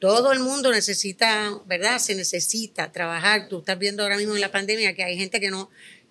todo 0.00 0.32
el 0.32 0.40
mundo 0.40 0.72
necesita, 0.72 1.52
¿verdad? 1.66 1.98
Se 1.98 2.14
necesita 2.14 2.90
trabajar. 2.90 3.48
Tú 3.48 3.60
estás 3.60 3.78
viendo 3.78 4.02
ahora 4.02 4.16
mismo 4.16 4.34
en 4.34 4.40
la 4.40 4.50
pandemia 4.50 4.94
que 4.94 5.04
hay 5.04 5.16
gente 5.16 5.38
que 5.38 5.50
no, 5.50 5.70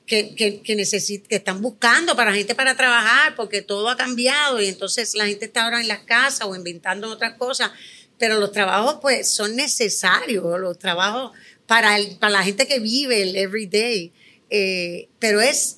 que, 0.10 0.36
que, 0.36 0.62
que, 0.62 0.76
que 0.76 1.36
están 1.36 1.62
buscando 1.62 2.16
para 2.16 2.34
gente 2.34 2.56
para 2.56 2.76
trabajar 2.76 3.36
porque 3.36 3.62
todo 3.62 3.90
ha 3.90 3.98
cambiado 3.98 4.62
y 4.62 4.68
entonces 4.68 5.14
la 5.16 5.28
gente 5.28 5.46
está 5.46 5.66
ahora 5.66 5.82
en 5.82 5.88
las 5.88 6.00
casas 6.00 6.48
o 6.48 6.56
inventando 6.56 7.10
otras 7.10 7.34
cosas, 7.34 7.72
pero 8.18 8.40
los 8.40 8.52
trabajos 8.52 8.98
pues 9.02 9.32
son 9.32 9.56
necesarios, 9.56 10.44
los 10.60 10.78
trabajos 10.80 11.32
para, 11.68 11.96
el, 11.96 12.18
para 12.18 12.34
la 12.34 12.44
gente 12.44 12.68
que 12.68 12.80
vive 12.80 13.22
el 13.22 13.36
everyday, 13.36 14.12
eh, 14.50 15.10
pero 15.20 15.42
es 15.42 15.78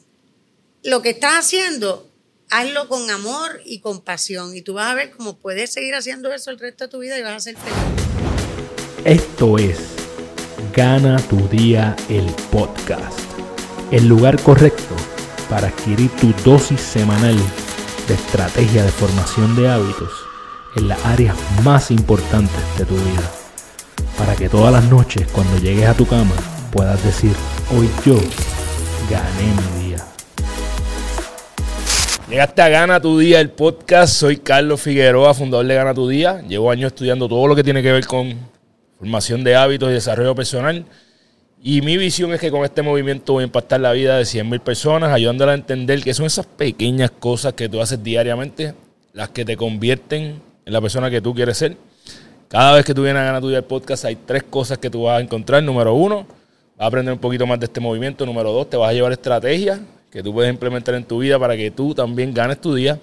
lo 0.84 1.02
que 1.02 1.10
estás 1.10 1.34
haciendo, 1.34 2.10
hazlo 2.50 2.88
con 2.88 3.10
amor 3.12 3.62
y 3.66 3.80
con 3.80 4.02
pasión 4.02 4.56
y 4.56 4.62
tú 4.62 4.74
vas 4.74 4.88
a 4.88 4.96
ver 4.96 5.12
cómo 5.12 5.38
puedes 5.38 5.74
seguir 5.74 5.94
haciendo 5.94 6.32
eso 6.34 6.52
el 6.52 6.60
resto 6.60 6.86
de 6.86 6.90
tu 6.90 7.00
vida 7.00 7.20
y 7.20 7.22
vas 7.22 7.36
a 7.36 7.40
ser 7.40 7.58
feliz. 7.58 8.01
Esto 9.06 9.58
es 9.58 9.96
Gana 10.76 11.18
tu 11.18 11.48
día 11.48 11.96
el 12.08 12.26
podcast 12.52 13.20
el 13.92 14.08
lugar 14.08 14.40
correcto 14.42 14.96
para 15.50 15.68
adquirir 15.68 16.10
tu 16.12 16.32
dosis 16.46 16.80
semanal 16.80 17.36
de 18.08 18.14
estrategia 18.14 18.84
de 18.84 18.92
formación 18.92 19.56
de 19.56 19.70
hábitos 19.70 20.12
en 20.76 20.88
las 20.88 21.04
áreas 21.06 21.36
más 21.64 21.90
importantes 21.90 22.62
de 22.78 22.86
tu 22.86 22.94
vida. 22.94 23.32
Para 24.18 24.36
que 24.36 24.48
todas 24.48 24.72
las 24.72 24.86
noches 24.86 25.28
cuando 25.32 25.58
llegues 25.58 25.88
a 25.88 25.96
tu 25.96 26.06
cama 26.06 26.36
puedas 26.72 27.04
decir, 27.04 27.34
hoy 27.76 27.90
yo 28.06 28.16
gané 29.10 29.80
mi 29.80 29.88
día. 29.88 30.06
Llegaste 32.30 32.62
a 32.62 32.70
Gana 32.70 33.02
tu 33.02 33.20
Día, 33.20 33.42
el 33.42 33.50
podcast. 33.50 34.14
Soy 34.14 34.38
Carlos 34.38 34.80
Figueroa, 34.80 35.34
fundador 35.34 35.66
de 35.66 35.76
Gana 35.76 35.94
tu 35.94 36.08
Día. 36.08 36.42
Llevo 36.48 36.72
años 36.72 36.94
estudiando 36.94 37.28
todo 37.28 37.48
lo 37.48 37.56
que 37.56 37.64
tiene 37.64 37.84
que 37.84 37.92
ver 37.92 38.06
con 38.06 38.51
formación 39.02 39.44
de 39.44 39.56
hábitos 39.56 39.90
y 39.90 39.94
desarrollo 39.94 40.36
personal. 40.36 40.86
Y 41.64 41.82
mi 41.82 41.98
visión 41.98 42.32
es 42.34 42.40
que 42.40 42.52
con 42.52 42.64
este 42.64 42.84
movimiento 42.84 43.34
voy 43.34 43.42
a 43.42 43.46
impactar 43.48 43.80
la 43.80 43.94
vida 43.94 44.16
de 44.16 44.26
100.000 44.26 44.60
personas, 44.60 45.12
ayudándola 45.12 45.54
a 45.54 45.56
entender 45.56 46.04
que 46.04 46.14
son 46.14 46.28
esas 46.28 46.46
pequeñas 46.46 47.10
cosas 47.10 47.54
que 47.54 47.68
tú 47.68 47.82
haces 47.82 48.04
diariamente 48.04 48.76
las 49.14 49.30
que 49.30 49.44
te 49.44 49.58
convierten 49.58 50.40
en 50.66 50.74
la 50.74 50.80
persona 50.80 51.10
que 51.10 51.20
tú 51.20 51.34
quieres 51.34 51.58
ser. 51.58 51.78
Cada 52.48 52.76
vez 52.76 52.86
que 52.86 52.94
tú 52.94 53.02
vienes 53.02 53.22
a 53.22 53.26
ganar 53.26 53.42
tu 53.42 53.50
el 53.50 53.64
podcast 53.64 54.06
hay 54.06 54.18
tres 54.18 54.44
cosas 54.44 54.78
que 54.78 54.92
tú 54.92 55.04
vas 55.04 55.18
a 55.18 55.22
encontrar. 55.24 55.64
Número 55.64 55.96
uno, 55.96 56.28
vas 56.78 56.84
a 56.84 56.86
aprender 56.86 57.12
un 57.12 57.20
poquito 57.20 57.48
más 57.48 57.60
de 57.60 57.66
este 57.66 57.80
movimiento. 57.80 58.24
Número 58.24 58.52
dos, 58.52 58.70
te 58.70 58.78
vas 58.78 58.92
a 58.92 58.94
llevar 58.94 59.14
estrategias 59.14 59.80
que 60.12 60.22
tú 60.22 60.32
puedes 60.32 60.52
implementar 60.52 60.94
en 60.94 61.06
tu 61.06 61.18
vida 61.18 61.40
para 61.40 61.58
que 61.58 61.72
tú 61.72 61.96
también 61.96 62.36
ganes 62.36 62.62
tu 62.62 62.76
día. 62.76 63.00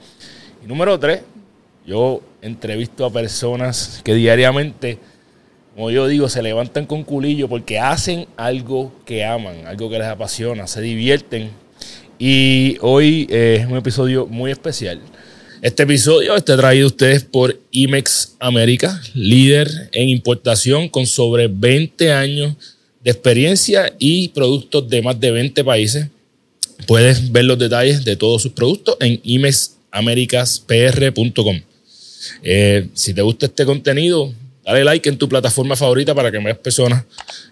Y 0.64 0.68
número 0.68 0.96
tres, 0.96 1.22
yo 1.84 2.20
entrevisto 2.40 3.04
a 3.04 3.10
personas 3.10 4.00
que 4.04 4.14
diariamente 4.14 5.00
como 5.74 5.90
yo 5.90 6.08
digo, 6.08 6.28
se 6.28 6.42
levantan 6.42 6.86
con 6.86 7.04
culillo 7.04 7.48
porque 7.48 7.78
hacen 7.78 8.26
algo 8.36 8.92
que 9.04 9.24
aman, 9.24 9.66
algo 9.66 9.88
que 9.88 9.98
les 9.98 10.08
apasiona, 10.08 10.66
se 10.66 10.80
divierten. 10.80 11.50
Y 12.18 12.78
hoy 12.80 13.28
eh, 13.30 13.58
es 13.60 13.66
un 13.66 13.76
episodio 13.76 14.26
muy 14.26 14.50
especial. 14.50 15.00
Este 15.60 15.82
episodio 15.82 16.36
está 16.36 16.56
traído 16.56 16.84
a 16.84 16.88
ustedes 16.88 17.24
por 17.24 17.58
IMEX 17.72 18.36
América, 18.38 19.02
líder 19.14 19.68
en 19.92 20.08
importación 20.08 20.88
con 20.88 21.04
sobre 21.04 21.48
20 21.48 22.12
años 22.12 22.54
de 23.02 23.10
experiencia 23.10 23.92
y 23.98 24.28
productos 24.28 24.88
de 24.88 25.02
más 25.02 25.18
de 25.18 25.32
20 25.32 25.64
países. 25.64 26.06
Puedes 26.86 27.32
ver 27.32 27.44
los 27.44 27.58
detalles 27.58 28.04
de 28.04 28.14
todos 28.14 28.42
sus 28.42 28.52
productos 28.52 28.98
en 29.00 29.18
imexamericaspr.com. 29.24 31.60
Eh, 32.42 32.88
si 32.94 33.14
te 33.14 33.22
gusta 33.22 33.46
este 33.46 33.64
contenido, 33.64 34.32
Dale 34.68 34.84
like 34.84 35.08
en 35.08 35.16
tu 35.16 35.30
plataforma 35.30 35.76
favorita 35.76 36.14
para 36.14 36.30
que 36.30 36.38
más 36.40 36.58
personas 36.58 37.02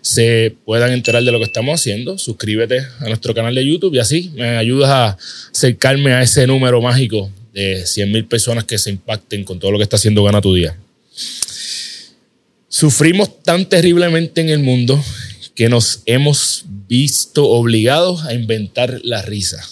se 0.02 0.54
puedan 0.66 0.92
enterar 0.92 1.22
de 1.22 1.32
lo 1.32 1.38
que 1.38 1.46
estamos 1.46 1.80
haciendo. 1.80 2.18
Suscríbete 2.18 2.80
a 3.00 3.08
nuestro 3.08 3.32
canal 3.32 3.54
de 3.54 3.66
YouTube 3.66 3.94
y 3.94 4.00
así 4.00 4.30
me 4.34 4.58
ayudas 4.58 4.90
a 4.90 5.16
acercarme 5.50 6.12
a 6.12 6.20
ese 6.20 6.46
número 6.46 6.82
mágico 6.82 7.30
de 7.54 7.86
100 7.86 8.12
mil 8.12 8.26
personas 8.26 8.64
que 8.64 8.76
se 8.76 8.90
impacten 8.90 9.44
con 9.44 9.58
todo 9.58 9.70
lo 9.70 9.78
que 9.78 9.84
está 9.84 9.96
haciendo 9.96 10.22
Gana 10.24 10.42
tu 10.42 10.52
Día. 10.52 10.76
Sufrimos 12.68 13.42
tan 13.42 13.66
terriblemente 13.66 14.42
en 14.42 14.50
el 14.50 14.58
mundo 14.58 15.02
que 15.54 15.70
nos 15.70 16.02
hemos 16.04 16.66
visto 16.86 17.48
obligados 17.48 18.26
a 18.26 18.34
inventar 18.34 19.00
la 19.04 19.22
risa. 19.22 19.66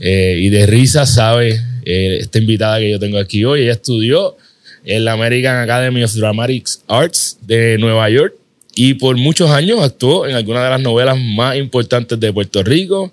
Eh, 0.00 0.38
y 0.40 0.48
de 0.48 0.66
risa 0.66 1.06
sabe 1.06 1.62
eh, 1.84 2.18
esta 2.20 2.38
invitada 2.38 2.80
que 2.80 2.90
yo 2.90 2.98
tengo 2.98 3.18
aquí 3.18 3.44
hoy. 3.44 3.62
Ella 3.62 3.74
estudió 3.74 4.36
en 4.84 5.04
la 5.04 5.12
American 5.12 5.56
Academy 5.56 6.02
of 6.04 6.14
Dramatic 6.14 6.66
Arts 6.86 7.38
de 7.40 7.78
Nueva 7.78 8.08
York 8.10 8.34
y 8.74 8.94
por 8.94 9.16
muchos 9.16 9.50
años 9.50 9.80
actuó 9.82 10.26
en 10.26 10.34
algunas 10.34 10.64
de 10.64 10.70
las 10.70 10.80
novelas 10.80 11.18
más 11.18 11.56
importantes 11.56 12.18
de 12.18 12.32
Puerto 12.32 12.62
Rico. 12.62 13.12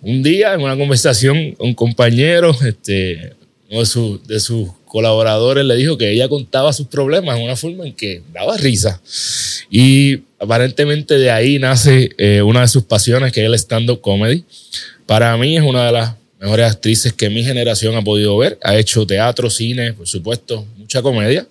Un 0.00 0.22
día, 0.22 0.54
en 0.54 0.60
una 0.60 0.76
conversación, 0.76 1.56
un 1.58 1.74
compañero, 1.74 2.56
este, 2.64 3.34
uno 3.70 3.80
de, 4.26 4.40
sus 4.40 4.68
colaboradores 4.84 5.64
le 5.64 5.74
dijo 5.74 5.98
que 5.98 6.12
ella 6.12 6.28
contaba 6.28 6.72
sus 6.72 6.86
problemas 6.86 7.36
en 7.36 7.44
una 7.44 7.56
forma 7.56 7.86
en 7.86 7.92
que 7.92 8.22
daba 8.32 8.56
risa. 8.56 9.00
Y 9.70 10.20
aparentemente 10.38 11.18
de 11.18 11.30
ahí 11.30 11.58
nace 11.58 12.10
eh, 12.18 12.42
una 12.42 12.60
de 12.60 12.68
sus 12.68 12.84
pasiones, 12.84 13.32
que 13.32 13.40
es 13.40 13.46
el 13.46 13.54
stand-up 13.54 14.00
comedy. 14.00 14.44
Para 15.06 15.36
mí 15.36 15.56
es 15.56 15.64
una 15.64 15.86
de 15.86 15.92
las 15.92 16.14
mejores 16.40 16.70
actrices 16.70 17.12
que 17.12 17.30
mi 17.30 17.44
generación 17.44 17.94
ha 17.96 18.02
podido 18.02 18.36
ver. 18.38 18.58
Ha 18.62 18.76
hecho 18.76 19.06
teatro, 19.06 19.50
cine, 19.50 19.92
por 19.92 20.06
supuesto, 20.06 20.66
mucha 20.76 21.02
comedia. 21.02 21.46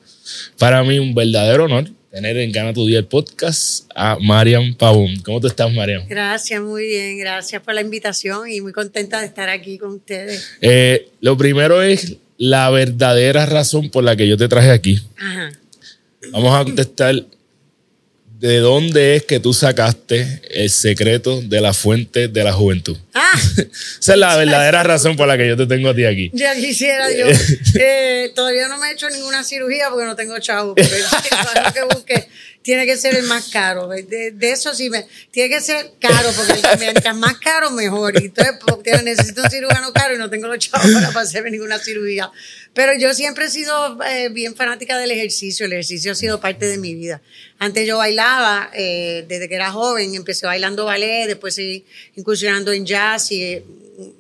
Para 0.58 0.84
mí 0.84 1.00
un 1.00 1.14
verdadero 1.14 1.66
honor 1.66 1.90
tener 2.16 2.38
en 2.38 2.52
Gana 2.54 2.72
tu 2.72 2.86
Día 2.86 3.00
el 3.00 3.06
podcast 3.06 3.90
a 3.94 4.18
Mariam 4.22 4.74
Pavón. 4.76 5.20
¿Cómo 5.26 5.42
te 5.42 5.48
estás, 5.48 5.74
Mariam? 5.74 6.08
Gracias, 6.08 6.62
muy 6.62 6.86
bien. 6.86 7.20
Gracias 7.20 7.62
por 7.62 7.74
la 7.74 7.82
invitación 7.82 8.50
y 8.50 8.62
muy 8.62 8.72
contenta 8.72 9.20
de 9.20 9.26
estar 9.26 9.50
aquí 9.50 9.78
con 9.78 9.96
ustedes. 9.96 10.48
Eh, 10.62 11.10
lo 11.20 11.36
primero 11.36 11.82
es 11.82 12.16
la 12.38 12.70
verdadera 12.70 13.46
razón 13.46 13.90
por 13.90 14.06
la 14.06 14.16
que 14.16 14.30
yo 14.30 14.38
te 14.38 14.48
traje 14.48 14.72
aquí. 14.72 15.02
Ajá. 15.18 15.52
Vamos 16.32 16.56
a 16.56 16.64
contestar 16.64 17.26
¿de 18.40 18.60
dónde 18.60 19.16
es 19.16 19.24
que 19.24 19.40
tú 19.40 19.54
sacaste 19.54 20.42
el 20.50 20.70
secreto 20.70 21.42
de 21.42 21.62
la 21.62 21.74
fuente 21.74 22.28
de 22.28 22.44
la 22.44 22.54
juventud? 22.54 22.98
Ah, 23.14 23.40
Esa 24.00 24.14
es 24.14 24.20
la 24.20 24.36
verdadera 24.38 24.84
razón 24.84 25.16
por 25.16 25.28
la 25.28 25.38
que 25.38 25.48
yo 25.48 25.58
te 25.58 25.68
tengo 25.68 25.90
a 25.90 25.96
ti 25.96 26.06
aquí. 26.06 26.32
Ya 26.34 26.54
quisiera 26.56 27.12
yo. 27.12 27.26
Eh, 27.78 28.32
todavía 28.34 28.68
no 28.68 28.78
me 28.78 28.90
he 28.90 28.94
hecho 28.94 29.10
ninguna 29.10 29.44
cirugía 29.44 29.90
porque 29.90 30.06
no 30.06 30.16
tengo 30.16 30.38
chavo. 30.40 30.76
Pero 30.76 31.74
que 31.74 31.84
busque 31.96 32.28
tiene 32.66 32.88
que 32.88 32.98
ser 32.98 33.16
el 33.16 33.26
más 33.26 33.50
caro. 33.50 33.88
De, 33.88 34.34
eso 34.42 34.74
sí, 34.74 34.90
me, 34.90 35.06
tiene 35.30 35.50
que 35.50 35.62
ser 35.62 35.92
caro, 36.00 36.32
porque 36.36 36.60
mientras 36.80 37.16
más 37.16 37.38
caro, 37.38 37.70
mejor. 37.70 38.20
Y 38.20 38.26
entonces 38.26 38.56
porque 38.66 38.92
necesito 39.04 39.44
un 39.44 39.50
cirujano 39.52 39.94
caro 39.94 40.16
y 40.16 40.18
no 40.18 40.32
tengo 40.32 40.48
los 40.48 40.58
chavos 40.58 40.90
para 41.14 41.22
hacerme 41.22 41.52
ninguna 41.52 41.78
cirugía. 41.78 42.32
Pero 42.76 42.96
yo 43.00 43.14
siempre 43.14 43.46
he 43.46 43.50
sido 43.50 43.98
eh, 44.04 44.30
bien 44.30 44.56
fanática 44.56 45.00
del 45.00 45.10
ejercicio. 45.10 45.66
El 45.66 45.74
ejercicio 45.74 46.12
ha 46.12 46.16
sido 46.16 46.40
parte 46.40 46.68
de 46.68 46.78
mi 46.78 46.94
vida. 46.94 47.22
Antes 47.58 47.88
yo 47.88 47.98
bailaba, 47.98 48.70
eh, 48.74 49.26
desde 49.28 49.50
que 49.50 49.56
era 49.56 49.72
joven, 49.72 50.14
empecé 50.14 50.46
bailando 50.46 50.86
ballet, 50.86 51.26
después 51.26 51.56
seguí 51.56 51.86
incursionando 52.16 52.72
en 52.74 52.86
jazz 52.86 53.32
y 53.32 53.42
eh, 53.42 53.64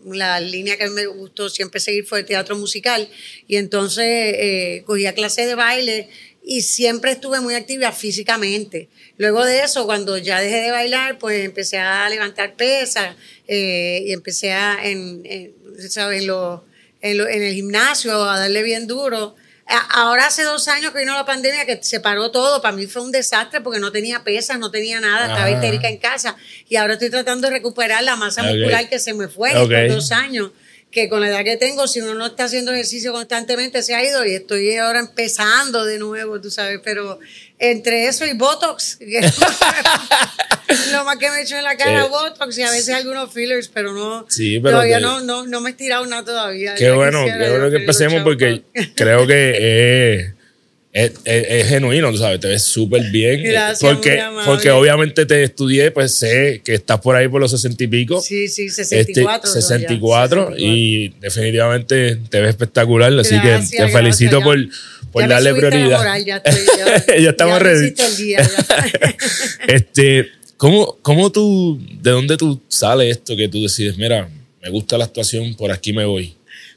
la 0.05 0.39
línea 0.39 0.77
que 0.77 0.89
me 0.89 1.05
gustó 1.05 1.49
siempre 1.49 1.79
seguir 1.79 2.05
fue 2.05 2.21
el 2.21 2.25
teatro 2.25 2.57
musical. 2.57 3.07
Y 3.47 3.57
entonces 3.57 4.83
cogía 4.85 5.13
clases 5.13 5.47
de 5.47 5.55
baile 5.55 6.09
y 6.45 6.61
siempre 6.61 7.11
estuve 7.11 7.41
muy 7.41 7.55
activa 7.55 7.91
físicamente. 7.91 8.87
Luego 9.17 9.43
de 9.43 9.63
eso, 9.63 9.85
cuando 9.85 10.17
ya 10.17 10.39
dejé 10.39 10.61
de 10.61 10.71
bailar, 10.71 11.17
pues 11.17 11.43
empecé 11.43 11.79
a 11.79 12.07
levantar 12.07 12.55
pesas 12.55 13.15
eh, 13.47 14.03
y 14.05 14.13
empecé 14.13 14.53
a, 14.53 14.77
en, 14.83 15.23
en, 15.25 15.53
En, 17.05 17.17
lo, 17.17 17.27
en, 17.27 17.43
el 17.43 17.53
gimnasio 17.53 18.23
a 18.23 18.39
darle 18.39 18.63
bien 18.63 18.87
duro. 18.87 19.35
Ahora 19.67 20.27
hace 20.27 20.43
dos 20.43 20.67
años 20.67 20.91
que 20.91 20.99
vino 20.99 21.13
la 21.13 21.25
pandemia 21.25 21.65
que 21.65 21.79
se 21.81 21.99
paró 21.99 22.29
todo, 22.29 22.61
para 22.61 22.75
mí 22.75 22.85
fue 22.85 23.01
un 23.01 23.11
desastre 23.11 23.61
porque 23.61 23.79
no 23.79 23.91
tenía 23.91 24.23
pesas, 24.23 24.59
no 24.59 24.69
tenía 24.69 24.99
nada, 24.99 25.27
estaba 25.27 25.49
histérica 25.49 25.87
en 25.89 25.97
casa. 25.97 26.35
Y 26.69 26.75
ahora 26.75 26.93
estoy 26.93 27.09
tratando 27.09 27.47
de 27.47 27.53
recuperar 27.53 28.03
la 28.03 28.15
masa 28.15 28.43
muscular 28.43 28.87
que 28.89 28.99
se 28.99 29.13
me 29.13 29.27
fue 29.27 29.51
en 29.51 29.71
estos 29.71 29.95
dos 29.95 30.11
años 30.11 30.51
que 30.95 31.09
con 31.09 31.19
la 31.19 31.27
edad 31.27 31.43
que 31.43 31.57
tengo, 31.57 31.87
si 31.87 31.99
uno 31.99 32.13
no 32.15 32.27
está 32.27 32.45
haciendo 32.45 32.71
ejercicio 32.71 33.11
constantemente, 33.11 33.83
se 33.83 33.93
ha 33.93 34.03
ido 34.03 34.25
y 34.25 34.33
estoy 34.33 34.77
ahora 34.77 34.99
empezando 34.99 35.83
de 35.83 35.99
nuevo, 35.99 36.39
tú 36.39 36.49
sabes, 36.49 36.79
pero 36.83 37.19
entre 37.59 38.07
eso 38.07 38.25
y 38.25 38.33
Botox, 38.33 38.97
lo 40.91 41.03
más 41.05 41.17
que 41.17 41.29
me 41.29 41.37
he 41.39 41.43
hecho 41.43 41.57
en 41.57 41.63
la 41.63 41.75
cara, 41.77 42.05
Botox 42.05 42.57
y 42.57 42.63
a 42.63 42.71
veces 42.71 42.89
algunos 42.95 43.31
fillers, 43.33 43.67
pero 43.67 43.93
no, 43.93 44.25
todavía 44.61 44.99
no, 44.99 45.21
no, 45.21 45.45
no, 45.45 45.61
me 45.61 45.69
he 45.69 45.71
estirado 45.71 46.05
nada 46.05 46.23
todavía. 46.23 46.75
Qué 46.75 46.91
bueno, 46.91 47.25
qué 47.25 47.49
bueno 47.49 47.69
que 47.69 47.77
empecemos 47.77 48.23
porque 48.23 48.61
creo 48.95 49.25
que 49.27 50.17
es, 50.91 51.11
es- 51.25 51.45
es 51.49 51.67
genuino, 51.67 52.09
tú 52.11 52.17
sabes, 52.17 52.39
te 52.39 52.47
ves 52.47 52.63
súper 52.63 53.03
bien. 53.11 53.43
Gracias, 53.43 53.79
porque, 53.81 54.23
porque 54.45 54.71
obviamente 54.71 55.25
te 55.25 55.43
estudié, 55.43 55.91
pues 55.91 56.15
sé 56.15 56.61
que 56.63 56.73
estás 56.75 57.01
por 57.01 57.15
ahí 57.17 57.27
por 57.27 57.41
los 57.41 57.51
sesenta 57.51 57.83
y 57.83 57.87
pico. 57.87 58.21
Sí, 58.21 58.47
sí, 58.47 58.67
Este, 58.67 58.85
64. 58.85 59.51
son 59.51 59.61
ya, 59.61 59.67
64 59.67 60.53
y 60.57 61.09
definitivamente 61.19 62.15
te 62.29 62.39
ves 62.39 62.49
espectacular, 62.51 63.11
así 63.19 63.35
que 63.41 63.59
te 63.75 63.89
felicito 63.89 64.41
por, 64.41 64.57
por 65.11 65.23
Ya 65.23 65.27
darle 65.27 65.53
prioridad. 65.55 65.97
moral, 65.97 66.23
ya, 66.23 66.37
estoy, 66.37 66.63
ya, 66.77 67.17
Ya 67.19 67.29
estamos 67.31 67.61
ready. 67.61 67.85
hiciste 67.87 68.05
el 68.05 68.17
día, 68.17 68.39
ya. 68.41 69.15
este, 69.67 70.31
¿cómo, 70.57 70.97
¿Cómo 71.01 71.31
tú, 71.31 71.79
de 72.01 72.11
dónde 72.11 72.37
tú 72.37 72.61
sale 72.67 73.09
esto 73.09 73.35
que 73.35 73.47
tú 73.47 73.63
decides, 73.63 73.97
mira, 73.97 74.29
me 74.61 74.69
gusta 74.69 74.97
la 74.97 75.05
actuación, 75.05 75.55
por 75.55 75.71
aquí 75.71 75.93
me 75.93 76.05
voy? 76.05 76.35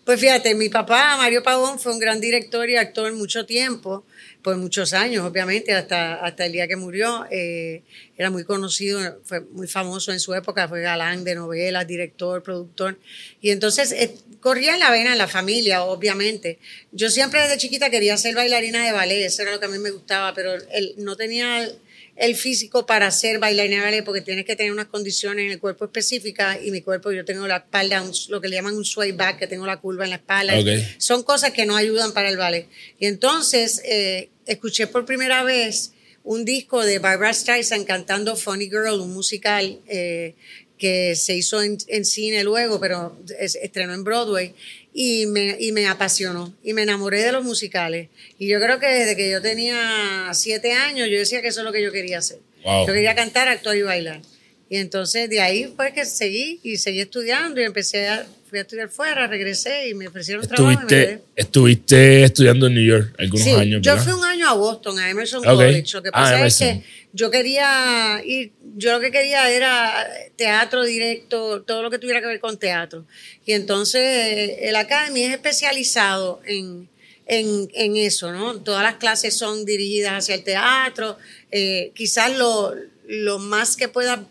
Pues 0.09 0.21
fíjate, 0.21 0.55
mi 0.55 0.71
papá, 0.71 1.19
Mario 1.19 1.43
Pavón, 1.43 1.79
fue 1.79 1.93
un 1.93 1.99
gran 1.99 2.19
director 2.19 2.67
y 2.71 2.77
actor 2.77 3.13
mucho 3.13 3.45
tiempo, 3.45 4.07
por 4.41 4.57
muchos 4.57 4.95
años, 4.95 5.23
obviamente, 5.23 5.75
hasta, 5.75 6.15
hasta 6.15 6.47
el 6.47 6.53
día 6.53 6.67
que 6.67 6.77
murió. 6.77 7.27
Eh, 7.31 7.83
era 8.17 8.31
muy 8.31 8.45
conocido, 8.45 9.21
fue 9.25 9.41
muy 9.41 9.69
famoso 9.69 10.11
en 10.11 10.19
su 10.19 10.33
época, 10.33 10.67
fue 10.67 10.81
galán 10.81 11.25
de 11.25 11.35
novelas, 11.35 11.87
director, 11.87 12.43
productor. 12.43 12.99
Y 13.43 13.51
entonces 13.51 13.93
eh, 13.93 14.15
corría 14.41 14.73
en 14.73 14.81
la 14.81 14.91
vena 14.91 15.13
en 15.13 15.19
la 15.19 15.29
familia, 15.29 15.83
obviamente. 15.83 16.59
Yo 16.91 17.11
siempre 17.11 17.43
desde 17.43 17.59
chiquita 17.59 17.91
quería 17.91 18.17
ser 18.17 18.35
bailarina 18.35 18.83
de 18.87 18.93
ballet, 18.93 19.27
eso 19.27 19.43
era 19.43 19.53
lo 19.53 19.61
que 19.61 19.67
a 19.67 19.69
mí 19.69 19.79
me 19.79 19.91
gustaba, 19.91 20.33
pero 20.33 20.55
él 20.55 20.95
no 20.97 21.17
tenía 21.17 21.71
el- 22.19 22.37
físico 22.37 22.85
para 22.87 23.11
ser 23.11 23.39
bailarina 23.39 23.77
de 23.77 23.83
ballet 23.83 24.05
porque 24.05 24.21
tienes 24.21 24.45
que 24.45 24.57
tener 24.57 24.73
unas 24.73 24.87
condiciones 24.87 25.45
en 25.47 25.51
el 25.53 25.61
cuerpo 25.61 25.85
específicas 25.87 26.59
y 26.65 26.71
mi 26.71 26.81
cuerpo, 26.83 27.11
yo 27.13 27.25
tengo 27.25 27.47
la 27.47 27.57
espalda, 27.59 28.03
un- 28.03 28.13
lo 28.29 28.41
que 28.41 28.49
le 28.49 28.57
llaman 28.57 28.77
un 28.77 28.85
sway 28.85 29.13
back, 29.13 29.39
que 29.39 29.47
tengo 29.47 29.67
la 29.67 29.79
curva 29.81 30.05
en 30.05 30.11
la 30.11 30.17
espalda. 30.17 30.55
Son 30.99 31.23
cosas 31.23 31.53
que 31.53 31.67
no 31.67 31.77
ayudan 31.77 32.13
para 32.13 32.29
el 32.29 32.37
ballet. 32.37 32.67
Y 32.99 33.07
entonces 33.07 33.81
eh, 33.85 34.31
escuché 34.47 34.87
por 34.87 35.05
primera 35.05 35.43
vez 35.45 35.93
un 36.25 36.45
disco 36.45 36.85
de 36.85 36.99
Barbara 36.99 37.33
Streisand 37.33 37.87
cantando 37.87 38.37
Funny 38.37 38.67
Girl, 38.67 39.01
un 39.01 39.13
musical 39.15 39.79
eh, 39.89 40.35
que 40.77 41.17
se 41.17 41.35
hizo 41.35 41.61
en, 41.63 41.77
en 41.89 42.05
cine 42.05 42.45
luego, 42.45 42.79
pero 42.79 43.19
es- 43.41 43.57
estrenó 43.57 43.95
en 43.95 44.05
Broadway. 44.05 44.55
Y 45.01 45.27
me, 45.27 45.57
y 45.61 45.71
me 45.71 45.87
apasionó 45.87 46.53
y 46.65 46.73
me 46.73 46.83
enamoré 46.83 47.23
de 47.23 47.31
los 47.31 47.45
musicales. 47.45 48.09
Y 48.37 48.49
yo 48.49 48.59
creo 48.59 48.81
que 48.81 48.87
desde 48.89 49.15
que 49.15 49.31
yo 49.31 49.41
tenía 49.41 50.29
siete 50.35 50.73
años, 50.73 51.09
yo 51.09 51.19
decía 51.19 51.41
que 51.41 51.47
eso 51.49 51.61
es 51.61 51.65
lo 51.65 51.71
que 51.73 51.81
yo 51.83 51.93
quería 51.93 52.19
hacer. 52.19 52.39
Wow. 52.65 52.87
Yo 52.89 52.93
quería 52.95 53.15
cantar, 53.15 53.47
actuar 53.47 53.77
y 53.77 53.83
bailar. 53.83 54.21
Y 54.69 54.77
entonces 54.79 55.31
de 55.31 55.41
ahí 55.41 55.73
fue 55.77 55.93
que 55.93 56.05
seguí 56.05 56.59
y 56.65 56.79
seguí 56.79 57.01
estudiando 57.01 57.61
y 57.61 57.65
empecé 57.65 58.09
a, 58.09 58.27
fui 58.51 58.59
a 58.59 58.63
estudiar 58.63 58.89
fuera, 58.91 59.29
regresé 59.29 59.89
y 59.89 59.95
me 59.95 60.09
ofrecieron 60.09 60.45
trabajo 60.49 60.73
y 60.73 60.77
me 60.77 60.83
Estuviste, 60.83 61.07
quedé. 61.07 61.23
estuviste 61.37 62.25
estudiando 62.25 62.67
en 62.67 62.75
New 62.75 62.85
York 62.85 63.15
algunos 63.19 63.45
Sí, 63.45 63.51
años, 63.53 63.81
yo 63.83 63.93
¿verdad? 63.93 64.05
fui 64.05 64.13
un 64.21 64.25
año 64.25 64.49
a 64.49 64.55
Boston, 64.55 64.99
a 64.99 65.09
Emerson 65.11 65.39
Ok. 65.47 65.55
College. 65.55 65.91
Lo 65.95 66.03
que 66.03 66.09
Ah, 66.09 66.13
pasa 66.13 66.47
es 66.47 66.61
Emerson. 66.61 66.81
que 66.83 66.85
yo 67.13 67.31
quería 67.31 68.21
ir, 68.25 68.53
yo 68.77 68.93
lo 68.93 69.01
que 69.01 69.11
quería 69.11 69.51
era 69.51 70.07
teatro 70.37 70.85
directo, 70.85 71.63
todo 71.63 71.83
lo 71.83 71.91
que 71.91 71.99
tuviera 71.99 72.21
que 72.21 72.27
ver 72.27 72.41
con 72.41 72.59
teatro. 72.59 73.07
Y 73.47 73.53
entonces 73.53 74.59
el 74.61 74.77
Academy 74.77 75.23
es 75.25 75.33
especializado 75.33 76.41
en, 76.47 76.89
en, 77.27 77.71
en 77.75 77.97
eso, 77.97 78.33
¿no? 78.33 78.61
Todas 78.61 78.83
las 78.83 78.97
clases 78.97 79.37
son 79.37 79.65
dirigidas 79.65 80.13
hacia 80.25 80.35
el 80.35 80.45
teatro. 80.45 81.17
Eh, 81.51 81.93
quizás 81.95 82.37
lo, 82.37 82.75
lo 83.07 83.39
más 83.39 83.77
que 83.77 83.89
pueda 83.89 84.25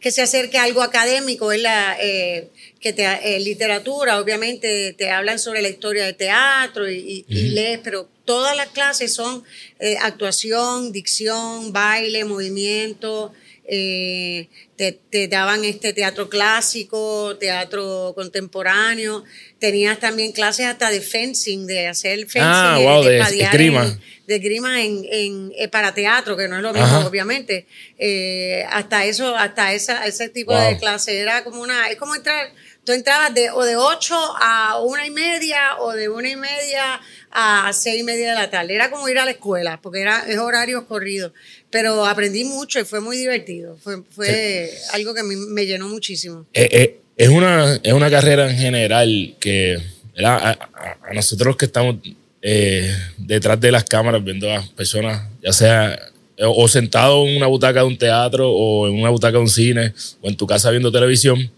que 0.00 0.10
se 0.10 0.20
acerque 0.20 0.58
a 0.58 0.64
algo 0.64 0.82
académico 0.82 1.50
es 1.50 1.62
la 1.62 1.96
eh, 1.98 2.50
que 2.78 2.92
te, 2.92 3.04
eh, 3.04 3.40
literatura, 3.40 4.20
obviamente 4.20 4.92
te 4.92 5.10
hablan 5.10 5.38
sobre 5.38 5.62
la 5.62 5.68
historia 5.70 6.04
de 6.04 6.12
teatro 6.12 6.90
y, 6.90 6.96
y- 6.96 7.24
y 7.28 7.48
lees, 7.48 7.80
pero 7.82 8.08
todas 8.24 8.56
las 8.56 8.68
clases 8.68 9.14
son 9.14 9.44
eh, 9.78 9.96
actuación, 10.02 10.92
dicción, 10.92 11.72
baile, 11.72 12.24
movimiento. 12.24 13.32
eh, 13.66 14.48
te, 14.76 14.92
te 14.92 15.26
daban 15.26 15.64
este 15.64 15.94
teatro 15.94 16.28
clásico, 16.28 17.36
teatro 17.38 18.12
contemporáneo. 18.14 19.24
Tenías 19.58 19.98
también 20.00 20.32
clases 20.32 20.66
hasta 20.66 20.90
de 20.90 21.00
fencing, 21.00 21.66
de 21.66 21.86
hacer 21.88 22.18
fencing, 22.20 22.40
Ah, 22.42 22.76
de- 22.78 22.84
wow, 22.84 23.02
de 23.02 23.18
espadear 23.18 23.54
esgrima. 23.54 23.84
en- 23.86 24.00
de 24.26 24.38
grima 24.38 24.82
en, 24.82 25.06
en- 25.10 25.52
eh, 25.56 25.68
para 25.68 25.94
teatro, 25.94 26.36
que 26.36 26.46
no 26.48 26.56
es 26.56 26.62
lo 26.62 26.72
mismo, 26.74 26.86
Ajá. 26.88 27.06
obviamente. 27.06 27.66
Eh, 27.98 28.64
hasta 28.70 29.04
eso, 29.06 29.34
hasta 29.36 29.72
esa, 29.72 30.06
ese 30.06 30.28
tipo 30.28 30.52
Wow. 30.52 30.68
de 30.70 30.78
clase 30.78 31.18
era 31.18 31.42
como 31.44 31.60
una, 31.62 31.88
es 31.90 31.96
como 31.96 32.14
entrar, 32.14 32.52
tú 32.84 32.92
entrabas 32.92 33.32
de, 33.34 33.50
o 33.50 33.62
de 33.64 33.76
8 33.76 34.14
a 34.40 34.78
una 34.82 35.06
y 35.06 35.10
media, 35.10 35.76
o 35.78 35.92
de 35.92 36.08
una 36.10 36.28
y 36.28 36.36
media 36.36 37.00
a 37.34 37.70
seis 37.72 38.00
y 38.00 38.04
media 38.04 38.30
de 38.30 38.34
la 38.36 38.48
tarde. 38.50 38.74
Era 38.74 38.90
como 38.90 39.08
ir 39.08 39.18
a 39.18 39.24
la 39.24 39.32
escuela, 39.32 39.80
porque 39.82 40.00
era, 40.00 40.20
es 40.28 40.38
horarios 40.38 40.84
corridos. 40.84 41.32
Pero 41.70 42.06
aprendí 42.06 42.44
mucho 42.44 42.78
y 42.80 42.84
fue 42.84 43.00
muy 43.00 43.16
divertido. 43.16 43.76
Fue, 43.82 44.02
fue 44.10 44.70
algo 44.92 45.12
que 45.12 45.22
mí 45.24 45.34
me 45.36 45.66
llenó 45.66 45.88
muchísimo. 45.88 46.46
Eh, 46.54 46.68
eh, 46.70 47.00
es, 47.16 47.28
una, 47.28 47.74
es 47.82 47.92
una 47.92 48.08
carrera 48.10 48.48
en 48.50 48.56
general 48.56 49.34
que 49.40 49.76
a, 50.24 50.50
a- 50.50 50.98
a 51.10 51.12
nosotros 51.12 51.56
que 51.56 51.64
estamos 51.66 51.96
eh, 52.40 52.94
detrás 53.18 53.60
de 53.60 53.72
las 53.72 53.84
cámaras 53.84 54.22
viendo 54.22 54.52
a 54.52 54.62
personas, 54.76 55.22
ya 55.42 55.52
sea 55.52 55.92
eh, 56.36 56.44
o 56.46 56.68
sentado 56.68 57.26
en 57.26 57.36
una 57.36 57.46
butaca 57.48 57.80
de 57.80 57.86
un 57.86 57.98
teatro 57.98 58.50
o 58.52 58.86
en 58.86 58.94
una 58.94 59.10
butaca 59.10 59.38
de 59.38 59.42
un 59.42 59.48
cine 59.48 59.92
o 60.22 60.28
en 60.28 60.36
tu 60.36 60.46
casa 60.46 60.70
viendo 60.70 60.92
televisión, 60.92 61.50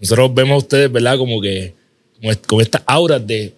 nosotros 0.00 0.34
vemos 0.34 0.54
a 0.54 0.58
ustedes, 0.58 0.92
¿verdad? 0.92 1.16
Como 1.16 1.40
que 1.40 1.72
como 2.46 2.60
estas 2.60 2.82
auras 2.86 3.26
de, 3.26 3.52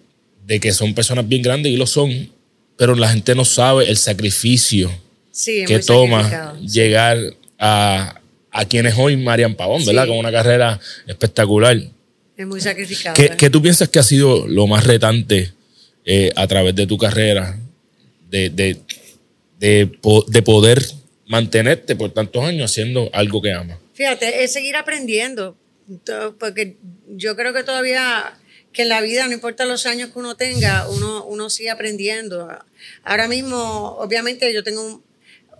de 0.47 0.61
que 0.61 0.71
son 0.71 0.93
personas 0.93 1.27
bien 1.27 1.41
grandes 1.41 1.71
y 1.71 1.75
lo 1.75 1.85
son, 1.85 2.29
pero 2.77 2.95
la 2.95 3.09
gente 3.09 3.35
no 3.35 3.43
sabe 3.43 3.89
el 3.89 3.97
sacrificio 3.97 4.89
Sí, 5.29 5.65
que 5.65 5.79
toma 5.79 6.57
llegar 6.61 7.17
a, 7.59 8.21
a 8.49 8.65
quien 8.65 8.85
es 8.85 8.95
hoy 8.97 9.17
Marian 9.17 9.55
Pavón, 9.55 9.85
¿verdad? 9.85 10.03
Sí. 10.03 10.09
Con 10.09 10.17
una 10.17 10.31
carrera 10.31 10.79
espectacular. 11.05 11.77
Es 12.37 12.47
muy 12.47 12.61
sacrificado. 12.61 13.13
¿Qué, 13.13 13.25
¿eh? 13.25 13.31
qué 13.37 13.49
tú 13.49 13.61
piensas 13.61 13.89
que 13.89 13.99
ha 13.99 14.03
sido 14.03 14.47
lo 14.47 14.65
más 14.67 14.85
retante 14.85 15.51
eh, 16.05 16.31
a 16.35 16.47
través 16.47 16.73
de 16.75 16.87
tu 16.87 16.97
carrera 16.97 17.59
de, 18.29 18.49
de, 18.49 18.77
de, 19.59 19.91
de 20.27 20.41
poder 20.41 20.81
mantenerte 21.27 21.95
por 21.95 22.11
tantos 22.11 22.43
años 22.43 22.71
haciendo 22.71 23.09
algo 23.11 23.41
que 23.41 23.51
amas? 23.51 23.77
Fíjate, 23.93 24.43
es 24.43 24.53
seguir 24.53 24.77
aprendiendo, 24.77 25.57
porque 26.39 26.77
yo 27.09 27.35
creo 27.35 27.53
que 27.53 27.63
todavía 27.63 28.33
que 28.77 28.83
en 28.83 28.89
la 28.89 29.01
vida, 29.01 29.25
no 29.25 29.33
importa 29.33 29.65
los 29.65 29.87
años 29.87 30.11
que 30.11 30.19
uno 30.19 30.37
tenga, 30.37 30.87
uno, 30.87 31.25
uno 31.25 31.49
sigue 31.49 31.71
aprendiendo. 31.71 32.47
Ahora 33.03 33.27
mismo, 33.27 33.97
obviamente, 33.97 34.53
yo 34.53 34.63
tengo 34.63 35.01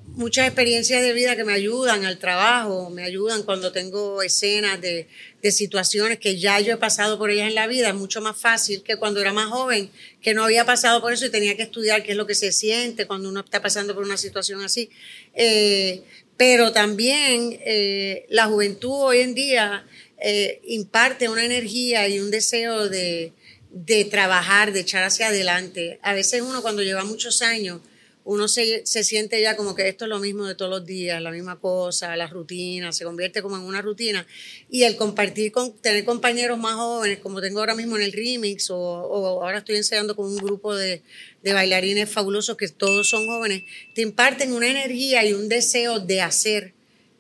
muchas 0.10 0.46
experiencias 0.46 1.02
de 1.02 1.14
vida 1.14 1.36
que 1.36 1.44
me 1.44 1.54
ayudan 1.54 2.06
al 2.06 2.19
trabajo, 2.19 2.92
me 2.92 3.04
ayudan 3.04 3.42
cuando 3.42 3.72
tengo 3.72 4.22
escenas 4.22 4.80
de, 4.81 5.08
de 5.42 5.52
situaciones 5.52 6.19
que 6.19 6.38
ya 6.38 6.60
yo 6.60 6.74
he 6.74 6.78
pasado 6.78 7.18
por 7.18 7.31
ellas 7.31 7.48
en 7.48 7.56
la 7.56 7.66
vida. 7.66 7.88
Es 7.88 7.96
mucho 7.96 8.22
más 8.22 8.38
fácil 8.38 8.84
que 8.84 8.98
cuando 8.98 9.20
era 9.20 9.34
más 9.34 9.50
joven, 9.50 9.90
que 10.22 10.36
no 10.36 10.44
había 10.44 10.63
pasado 10.63 11.02
por 11.02 11.12
eso 11.12 11.25
y 11.25 11.31
tenía 11.31 11.58
que 11.58 11.63
estudiar 11.63 12.04
qué 12.04 12.12
es 12.12 12.18
lo 12.18 12.28
que 12.28 12.36
se 12.36 12.52
siente 12.52 13.08
cuando 13.08 13.30
uno 13.30 13.40
está 13.40 13.63
pasando 13.63 13.96
por 13.96 14.04
una 14.04 14.18
situación 14.18 14.62
así. 14.62 14.92
Eh, 15.34 16.04
pero 16.38 16.72
también 16.72 17.60
eh, 17.65 18.27
la 18.30 18.46
juventud 18.46 18.94
hoy 18.94 19.22
en 19.22 19.34
día 19.34 19.88
eh, 20.19 20.62
imparte 20.65 21.29
una 21.29 21.45
energía 21.45 22.07
y 22.07 22.19
un 22.19 22.31
deseo 22.31 22.89
de, 22.89 23.33
de 23.71 24.05
trabajar, 24.05 24.74
de 24.74 24.81
echar 24.81 25.03
hacia 25.03 25.27
adelante. 25.27 26.00
A 26.01 26.13
veces 26.13 26.41
uno 26.41 26.62
cuando 26.62 26.81
lleva 26.81 27.03
muchos 27.03 27.41
años, 27.41 27.81
uno 28.29 28.50
se, 28.50 28.86
se 28.86 29.05
siente 29.05 29.41
ya 29.41 29.55
como 29.55 29.74
que 29.74 29.88
esto 29.88 30.03
es 30.03 30.09
lo 30.09 30.19
mismo 30.19 30.45
de 30.45 30.53
todos 30.53 30.69
los 30.69 30.86
días, 30.86 31.21
la 31.21 31.31
misma 31.31 31.62
cosa, 31.62 32.13
la 32.17 32.27
rutina, 32.27 32.91
se 32.91 33.05
convierte 33.05 33.41
como 33.41 33.55
en 33.55 33.62
una 33.62 33.81
rutina. 33.81 34.27
Y 34.69 34.83
el 34.83 34.97
compartir 34.97 35.53
con, 35.53 35.77
tener 35.77 36.03
compañeros 36.03 36.59
más 36.59 36.75
jóvenes, 36.75 37.19
como 37.19 37.39
tengo 37.39 37.59
ahora 37.59 37.74
mismo 37.74 37.95
en 37.95 38.03
el 38.03 38.12
remix, 38.12 38.69
o, 38.69 38.77
o 38.77 39.43
ahora 39.45 39.59
estoy 39.59 39.77
ensayando 39.77 40.13
con 40.13 40.25
un 40.25 40.36
grupo 40.36 40.75
de, 40.75 41.03
de 41.41 41.53
bailarines 41.53 42.09
fabulosos 42.09 42.57
que 42.57 42.67
todos 42.67 43.07
son 43.07 43.25
jóvenes, 43.27 43.63
te 43.95 44.01
imparten 44.01 44.51
una 44.51 44.67
energía 44.67 45.25
y 45.25 45.31
un 45.31 45.47
deseo 45.47 46.01
de 46.01 46.19
hacer 46.19 46.74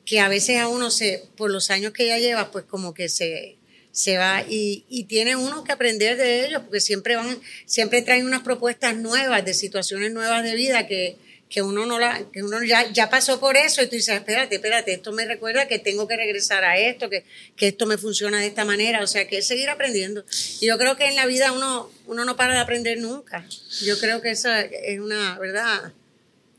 que 0.07 0.21
a 0.21 0.29
veces 0.29 0.57
a 0.57 0.69
uno 0.69 0.89
se, 0.89 1.25
por 1.35 1.51
los 1.51 1.69
años 1.69 1.91
que 1.91 2.07
ya 2.07 2.17
lleva, 2.17 2.49
pues 2.49 2.63
como 2.63 2.93
que 2.93 3.09
se, 3.09 3.57
se 3.91 4.17
va 4.17 4.41
y, 4.47 4.85
y 4.87 5.03
tiene 5.03 5.35
uno 5.35 5.65
que 5.65 5.73
aprender 5.73 6.15
de 6.15 6.45
ellos 6.45 6.61
porque 6.63 6.79
siempre 6.79 7.17
van, 7.17 7.37
siempre 7.65 8.01
traen 8.01 8.25
unas 8.25 8.41
propuestas 8.41 8.95
nuevas, 8.95 9.43
de 9.43 9.53
situaciones 9.53 10.13
nuevas 10.13 10.45
de 10.45 10.55
vida 10.55 10.87
que, 10.87 11.17
que 11.49 11.61
uno 11.61 11.85
no 11.85 11.99
la, 11.99 12.23
que 12.31 12.41
uno 12.41 12.63
ya, 12.63 12.89
ya 12.91 13.09
pasó 13.09 13.41
por 13.41 13.57
eso 13.57 13.81
y 13.81 13.87
tú 13.87 13.97
dices, 13.97 14.15
espérate, 14.15 14.55
espérate, 14.55 14.93
esto 14.93 15.11
me 15.11 15.25
recuerda 15.25 15.67
que 15.67 15.77
tengo 15.77 16.07
que 16.07 16.15
regresar 16.15 16.63
a 16.63 16.77
esto, 16.77 17.09
que, 17.09 17.25
que 17.57 17.67
esto 17.67 17.85
me 17.85 17.97
funciona 17.97 18.39
de 18.39 18.47
esta 18.47 18.63
manera, 18.63 19.03
o 19.03 19.07
sea 19.07 19.27
que 19.27 19.39
es 19.39 19.45
seguir 19.45 19.69
aprendiendo. 19.69 20.23
Y 20.61 20.67
yo 20.67 20.77
creo 20.77 20.95
que 20.95 21.07
en 21.07 21.17
la 21.17 21.25
vida 21.25 21.51
uno, 21.51 21.91
uno 22.05 22.23
no 22.23 22.37
para 22.37 22.53
de 22.53 22.59
aprender 22.59 22.97
nunca. 22.99 23.45
Yo 23.81 23.99
creo 23.99 24.21
que 24.21 24.31
esa 24.31 24.61
es 24.61 25.01
una, 25.01 25.37
¿verdad? 25.37 25.91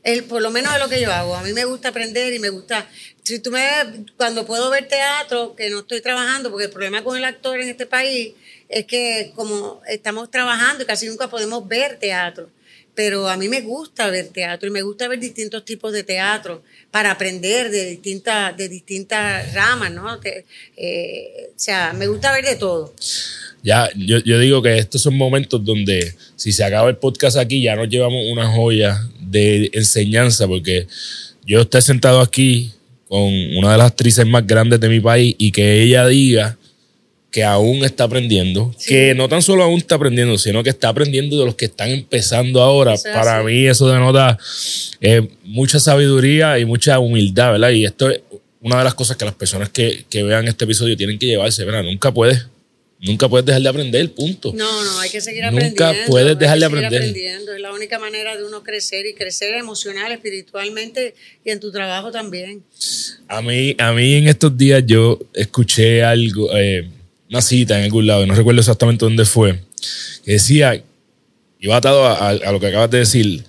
El, 0.03 0.23
por 0.23 0.41
lo 0.41 0.49
menos 0.49 0.73
de 0.73 0.79
lo 0.79 0.89
que 0.89 1.01
yo 1.01 1.11
hago. 1.11 1.35
A 1.35 1.43
mí 1.43 1.53
me 1.53 1.65
gusta 1.65 1.89
aprender 1.89 2.33
y 2.33 2.39
me 2.39 2.49
gusta. 2.49 2.89
Si 3.23 3.39
tú 3.39 3.51
me 3.51 3.61
cuando 4.17 4.45
puedo 4.45 4.69
ver 4.69 4.87
teatro, 4.87 5.55
que 5.55 5.69
no 5.69 5.79
estoy 5.79 6.01
trabajando, 6.01 6.49
porque 6.49 6.65
el 6.65 6.71
problema 6.71 7.03
con 7.03 7.17
el 7.17 7.25
actor 7.25 7.59
en 7.59 7.69
este 7.69 7.85
país 7.85 8.33
es 8.69 8.85
que 8.85 9.31
como 9.35 9.81
estamos 9.87 10.29
trabajando 10.31 10.83
y 10.83 10.85
casi 10.85 11.07
nunca 11.07 11.29
podemos 11.29 11.67
ver 11.67 11.97
teatro. 11.99 12.49
pero 12.95 13.29
a 13.29 13.37
mí 13.37 13.47
me 13.47 13.61
gusta 13.61 14.09
ver 14.09 14.27
teatro 14.27 14.67
y 14.67 14.71
me 14.71 14.81
gusta 14.81 15.07
ver 15.07 15.19
distintos 15.19 15.63
tipos 15.63 15.93
de 15.93 16.03
teatro 16.03 16.63
para 16.91 17.11
aprender 17.11 17.71
de 17.71 17.91
distintas, 17.91 18.57
de 18.57 18.67
distintas 18.67 19.53
ramas, 19.53 19.91
¿no? 19.91 20.19
Eh, 20.75 21.49
o 21.49 21.53
sea, 21.59 21.93
me 21.93 22.07
gusta 22.07 22.33
ver 22.33 22.43
de 22.43 22.55
todo. 22.57 22.93
Ya, 23.63 23.89
yo, 23.95 24.19
yo, 24.19 24.39
digo 24.39 24.61
que 24.61 24.77
estos 24.77 25.01
son 25.01 25.15
momentos 25.15 25.63
donde 25.63 26.13
si 26.35 26.51
se 26.51 26.63
acaba 26.63 26.89
el 26.89 26.97
podcast 26.97 27.37
aquí 27.37 27.61
ya 27.61 27.75
nos 27.75 27.89
llevamos 27.89 28.25
una 28.31 28.51
joya 28.51 28.99
de 29.19 29.69
enseñanza 29.73 30.47
porque 30.47 30.87
yo 31.45 31.61
estoy 31.61 31.81
sentado 31.81 32.21
aquí 32.21 32.73
con 33.09 33.23
una 33.57 33.71
de 33.71 33.77
las 33.79 33.87
actrices 33.87 34.25
más 34.25 34.45
grandes 34.45 34.79
de 34.79 34.87
mi 34.87 34.99
país 34.99 35.35
y 35.37 35.51
que 35.51 35.81
ella 35.81 36.07
diga 36.07 36.57
que 37.31 37.43
aún 37.43 37.83
está 37.83 38.05
aprendiendo, 38.05 38.73
que 38.87 39.13
no 39.15 39.27
tan 39.27 39.41
solo 39.41 39.63
aún 39.63 39.77
está 39.77 39.95
aprendiendo, 39.95 40.37
sino 40.37 40.63
que 40.63 40.69
está 40.69 40.89
aprendiendo 40.89 41.39
de 41.39 41.45
los 41.45 41.55
que 41.55 41.65
están 41.65 41.89
empezando 41.89 42.61
ahora. 42.61 42.95
Para 43.13 43.43
mí 43.43 43.65
eso 43.65 43.89
denota 43.89 44.37
eh, 45.01 45.27
mucha 45.43 45.79
sabiduría 45.79 46.57
y 46.59 46.65
mucha 46.65 46.99
humildad, 46.99 47.53
¿verdad? 47.53 47.69
Y 47.69 47.85
esto 47.85 48.09
es 48.09 48.21
una 48.61 48.79
de 48.79 48.83
las 48.83 48.93
cosas 48.93 49.17
que 49.17 49.25
las 49.25 49.35
personas 49.35 49.69
que, 49.69 50.05
vean 50.11 50.47
este 50.47 50.65
episodio 50.65 50.97
tienen 50.97 51.17
que 51.19 51.27
llevarse, 51.27 51.65
¿verdad? 51.65 51.83
Nunca 51.83 52.11
puedes, 52.11 52.47
nunca 52.99 53.27
puedes 53.27 53.45
dejar 53.45 53.61
de 53.61 53.69
aprender, 53.69 54.13
punto. 54.13 54.53
No, 54.53 54.83
no, 54.83 54.99
hay 54.99 55.09
que 55.09 55.21
seguir 55.21 55.43
aprendiendo. 55.43 55.85
Nunca 55.85 56.05
puedes 56.07 56.37
dejar 56.37 56.59
de 56.59 56.65
aprender. 56.65 57.01
Aprendiendo. 57.01 57.53
Es 57.53 57.61
la 57.61 57.73
única 57.73 57.99
manera 57.99 58.37
de 58.37 58.43
uno 58.43 58.63
crecer 58.63 59.05
y 59.05 59.13
crecer 59.13 59.55
emocional, 59.55 60.11
espiritualmente 60.11 61.15
y 61.43 61.51
en 61.51 61.59
tu 61.59 61.71
trabajo 61.71 62.11
también. 62.11 62.63
A 63.27 63.41
mí, 63.41 63.75
a 63.77 63.91
mí 63.93 64.15
en 64.15 64.27
estos 64.27 64.57
días 64.57 64.83
yo 64.85 65.19
escuché 65.33 66.03
algo... 66.03 66.55
Eh, 66.55 66.89
una 67.29 67.41
cita 67.41 67.77
en 67.77 67.85
algún 67.85 68.07
lado, 68.07 68.25
no 68.25 68.33
recuerdo 68.33 68.59
exactamente 68.59 69.05
dónde 69.05 69.23
fue, 69.23 69.59
que 70.25 70.33
decía, 70.33 70.83
iba 71.59 71.77
atado 71.77 72.07
a, 72.07 72.33
lo 72.51 72.59
que 72.59 72.67
acabas 72.67 72.89
de 72.89 72.99
decir, 72.99 73.43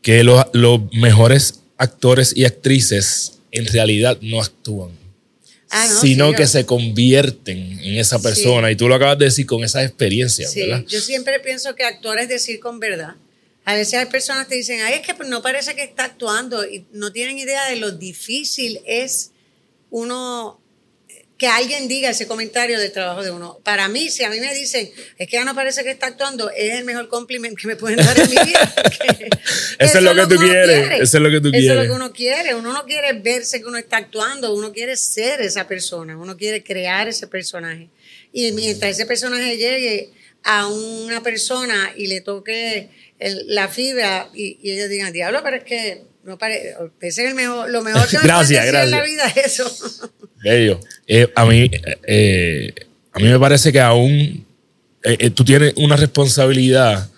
que 0.00 0.24
los, 0.24 0.46
mejores 0.92 1.60
actores 1.76 2.34
y 2.34 2.44
actrices 2.44 3.38
en 3.52 3.66
realidad 3.66 4.18
no 4.22 4.40
actúan. 4.40 4.90
Ah, 5.72 5.86
sino 5.86 6.32
que 6.32 6.48
se 6.48 6.66
convierten 6.66 7.78
en 7.80 7.96
esa 7.96 8.20
persona. 8.20 8.70
Y 8.72 8.76
tú 8.76 8.88
lo 8.88 8.96
acabas 8.96 9.18
de 9.18 9.26
decir 9.26 9.46
con 9.46 9.62
esa 9.62 9.84
experiencia, 9.84 10.48
sí. 10.48 10.68
Yo 10.88 11.00
siempre 11.00 11.38
pienso 11.40 11.74
que 11.76 11.84
actuar 11.84 12.18
es 12.18 12.28
decir 12.28 12.58
con 12.58 12.80
verdad. 12.80 13.14
A 13.64 13.74
veces 13.74 13.94
hay 13.94 14.06
personas 14.06 14.48
que 14.48 14.56
dicen, 14.56 14.80
ay, 14.80 14.94
es 14.94 15.00
que 15.02 15.14
no 15.24 15.42
parece 15.42 15.76
que 15.76 15.82
está 15.82 16.04
actuando 16.04 16.66
y 16.66 16.86
no 16.92 17.12
tienen 17.12 17.38
idea 17.38 17.68
de 17.68 17.76
lo 17.76 17.92
difícil 17.92 18.80
es 18.84 19.30
uno 19.90 20.59
que 21.40 21.48
alguien 21.48 21.88
diga 21.88 22.10
ese 22.10 22.26
comentario 22.26 22.78
del 22.78 22.92
trabajo 22.92 23.22
de 23.22 23.30
uno. 23.30 23.60
Para 23.64 23.88
mí, 23.88 24.10
si 24.10 24.24
a 24.24 24.28
mí 24.28 24.38
me 24.40 24.54
dicen, 24.54 24.90
es 25.16 25.26
que 25.26 25.38
ya 25.38 25.44
no 25.46 25.54
parece 25.54 25.82
que 25.82 25.90
está 25.90 26.08
actuando, 26.08 26.50
es 26.50 26.74
el 26.74 26.84
mejor 26.84 27.08
cumplimiento 27.08 27.58
que 27.58 27.66
me 27.66 27.76
pueden 27.76 27.96
dar 27.96 28.20
en 28.20 28.28
mi 28.28 28.36
vida. 28.36 28.74
eso, 29.78 29.98
es 29.98 30.04
lo 30.04 30.14
que, 30.14 30.34
tú 30.34 30.36
quieres. 30.38 31.00
Eso 31.00 31.16
es 31.16 31.22
lo 31.22 31.30
que 31.30 31.40
tú 31.40 31.50
quieres. 31.50 31.70
Eso 31.70 31.72
es 31.72 31.78
lo 31.78 31.84
que 31.84 31.96
uno 31.96 32.12
quiere. 32.12 32.54
Uno 32.54 32.74
no 32.74 32.84
quiere 32.84 33.14
verse 33.14 33.58
que 33.62 33.66
uno 33.66 33.78
está 33.78 33.96
actuando, 33.96 34.54
uno 34.54 34.70
quiere 34.70 34.98
ser 34.98 35.40
esa 35.40 35.66
persona, 35.66 36.14
uno 36.14 36.36
quiere 36.36 36.62
crear 36.62 37.08
ese 37.08 37.26
personaje. 37.26 37.88
Y 38.34 38.52
mientras 38.52 38.90
ese 38.90 39.06
personaje 39.06 39.56
llegue 39.56 40.10
a 40.44 40.66
una 40.66 41.22
persona 41.22 41.94
y 41.96 42.08
le 42.08 42.20
toque 42.20 42.90
la 43.46 43.68
fibra 43.68 44.28
y, 44.34 44.58
y 44.60 44.72
ellos 44.72 44.90
digan, 44.90 45.10
diablo, 45.10 45.40
pero 45.42 45.56
es 45.56 45.64
que 45.64 46.09
no 46.24 46.38
es 47.00 47.18
el 47.18 47.34
mejor, 47.34 47.70
lo 47.70 47.82
mejor 47.82 48.06
que 48.10 48.18
me 48.18 48.24
gracias, 48.24 48.66
gracias. 48.66 48.84
en 48.84 48.90
la 48.90 49.02
vida 49.02 49.26
es 49.28 49.58
eso. 49.58 50.10
Bello. 50.42 50.80
Eh, 51.06 51.28
a, 51.34 51.44
mí, 51.44 51.70
eh, 52.06 52.72
a 53.12 53.18
mí 53.18 53.24
me 53.28 53.38
parece 53.38 53.72
que 53.72 53.80
aún 53.80 54.46
eh, 55.02 55.30
tú 55.30 55.44
tienes 55.44 55.74
una 55.76 55.96
responsabilidad 55.96 57.08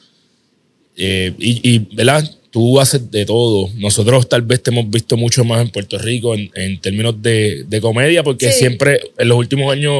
y, 0.94 1.34
y, 1.38 1.78
¿verdad? 1.94 2.28
Tú 2.50 2.78
haces 2.78 3.10
de 3.10 3.24
todo. 3.24 3.70
Nosotros 3.76 4.28
tal 4.28 4.42
vez 4.42 4.62
te 4.62 4.70
hemos 4.70 4.88
visto 4.90 5.16
mucho 5.16 5.42
más 5.42 5.62
en 5.62 5.70
Puerto 5.70 5.98
Rico 5.98 6.34
en, 6.34 6.80
términos 6.80 7.20
de, 7.22 7.64
de, 7.66 7.80
comedia, 7.80 8.22
porque 8.22 8.52
siempre 8.52 9.00
en 9.16 9.28
los 9.28 9.38
últimos 9.38 9.72
años, 9.72 9.94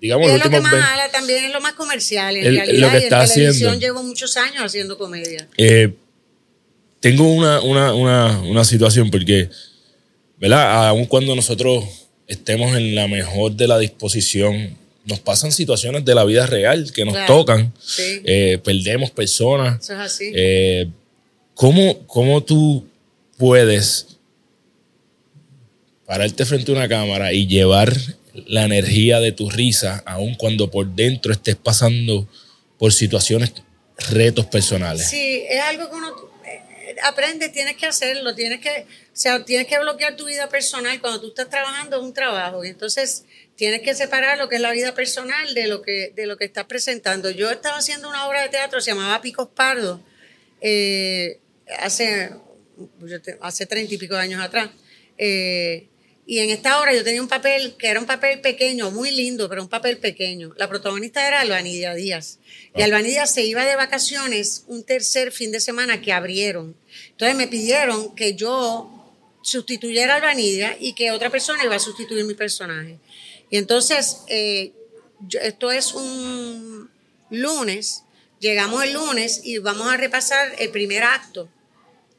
digamos, 0.00 0.28
los 0.28 0.36
últimos 0.36 0.62
lo 0.62 0.70
que 0.70 0.76
más 0.76 1.12
también 1.12 1.44
es 1.44 1.52
lo 1.52 1.60
más 1.60 1.72
comercial. 1.72 2.36
En 2.36 2.54
realidad, 2.54 2.88
lo 2.88 2.90
que 2.90 2.98
está 2.98 3.24
en 3.24 3.28
televisión 3.28 3.50
haciendo. 3.50 3.80
llevo 3.80 4.02
muchos 4.04 4.36
años 4.36 4.62
haciendo 4.62 4.96
comedia. 4.96 5.48
Tengo 7.00 7.32
una, 7.32 7.60
una, 7.60 7.94
una, 7.94 8.40
una 8.40 8.64
situación 8.64 9.10
porque, 9.10 9.48
¿verdad? 10.38 10.88
Aun 10.88 11.06
cuando 11.06 11.34
nosotros 11.34 11.84
estemos 12.28 12.76
en 12.76 12.94
la 12.94 13.08
mejor 13.08 13.52
de 13.52 13.66
la 13.66 13.78
disposición. 13.78 14.76
Nos 15.06 15.20
pasan 15.20 15.50
situaciones 15.50 16.04
de 16.04 16.14
la 16.14 16.24
vida 16.24 16.46
real 16.46 16.92
que 16.92 17.06
nos 17.06 17.26
tocan, 17.26 17.72
eh, 17.98 18.58
perdemos 18.62 19.10
personas. 19.10 19.82
Eso 19.82 19.94
es 19.94 19.98
así. 19.98 20.30
Eh, 20.34 20.88
¿cómo, 21.54 22.42
tú 22.44 22.86
puedes 23.38 24.18
pararte 26.04 26.44
frente 26.44 26.70
a 26.70 26.74
una 26.74 26.88
cámara 26.88 27.32
y 27.32 27.46
llevar 27.46 27.96
la 28.46 28.64
energía 28.66 29.18
de 29.20 29.32
tu 29.32 29.48
risa, 29.48 30.02
aun 30.04 30.34
cuando 30.34 30.70
por 30.70 30.86
dentro 30.94 31.32
estés 31.32 31.56
pasando 31.56 32.28
por 32.78 32.92
situaciones, 32.92 33.54
retos 34.10 34.44
personales? 34.44 35.08
Sí, 35.08 35.42
es 35.48 35.60
algo 35.62 35.88
que 35.88 35.96
uno 35.96 36.27
aprende, 37.02 37.48
tienes 37.48 37.76
que 37.76 37.86
hacerlo, 37.86 38.34
tienes 38.34 38.60
que 38.60 38.86
o 39.18 39.20
sea, 39.20 39.44
tienes 39.44 39.66
que 39.66 39.76
bloquear 39.80 40.14
tu 40.14 40.26
vida 40.26 40.48
personal 40.48 41.00
cuando 41.00 41.20
tú 41.20 41.28
estás 41.28 41.50
trabajando 41.50 41.98
en 41.98 42.04
un 42.04 42.14
trabajo 42.14 42.64
y 42.64 42.68
entonces 42.68 43.24
tienes 43.56 43.80
que 43.82 43.92
separar 43.96 44.38
lo 44.38 44.48
que 44.48 44.54
es 44.54 44.60
la 44.60 44.70
vida 44.70 44.94
personal 44.94 45.54
de 45.54 45.66
lo 45.66 45.82
que, 45.82 46.12
de 46.14 46.26
lo 46.26 46.36
que 46.36 46.44
estás 46.44 46.66
presentando. 46.66 47.28
Yo 47.30 47.50
estaba 47.50 47.78
haciendo 47.78 48.08
una 48.08 48.28
obra 48.28 48.42
de 48.42 48.48
teatro, 48.48 48.80
se 48.80 48.92
llamaba 48.92 49.20
Picos 49.20 49.48
Pardo, 49.48 50.00
eh, 50.60 51.40
hace, 51.80 52.30
hace 53.40 53.66
treinta 53.66 53.92
y 53.92 53.98
pico 53.98 54.14
años 54.14 54.40
atrás. 54.40 54.70
Eh, 55.18 55.87
y 56.30 56.40
en 56.40 56.50
esta 56.50 56.78
obra 56.78 56.94
yo 56.94 57.02
tenía 57.02 57.22
un 57.22 57.28
papel 57.28 57.74
que 57.78 57.88
era 57.88 57.98
un 57.98 58.04
papel 58.04 58.42
pequeño, 58.42 58.90
muy 58.90 59.10
lindo, 59.10 59.48
pero 59.48 59.62
un 59.62 59.68
papel 59.70 59.96
pequeño. 59.96 60.52
La 60.58 60.68
protagonista 60.68 61.26
era 61.26 61.40
Albanidia 61.40 61.94
Díaz. 61.94 62.38
Y 62.76 62.82
ah. 62.82 62.84
Albanidia 62.84 63.26
se 63.26 63.46
iba 63.46 63.64
de 63.64 63.76
vacaciones 63.76 64.64
un 64.66 64.84
tercer 64.84 65.32
fin 65.32 65.52
de 65.52 65.60
semana 65.60 66.02
que 66.02 66.12
abrieron. 66.12 66.76
Entonces 67.12 67.34
me 67.34 67.48
pidieron 67.48 68.14
que 68.14 68.34
yo 68.34 69.16
sustituyera 69.40 70.12
a 70.12 70.16
Albanidia 70.18 70.76
y 70.78 70.92
que 70.92 71.12
otra 71.12 71.30
persona 71.30 71.64
iba 71.64 71.76
a 71.76 71.78
sustituir 71.78 72.26
mi 72.26 72.34
personaje. 72.34 72.98
Y 73.48 73.56
entonces, 73.56 74.18
eh, 74.26 74.74
esto 75.40 75.70
es 75.70 75.94
un 75.94 76.90
lunes, 77.30 78.02
llegamos 78.38 78.84
el 78.84 78.92
lunes 78.92 79.40
y 79.44 79.56
vamos 79.56 79.90
a 79.90 79.96
repasar 79.96 80.54
el 80.58 80.68
primer 80.68 81.04
acto. 81.04 81.48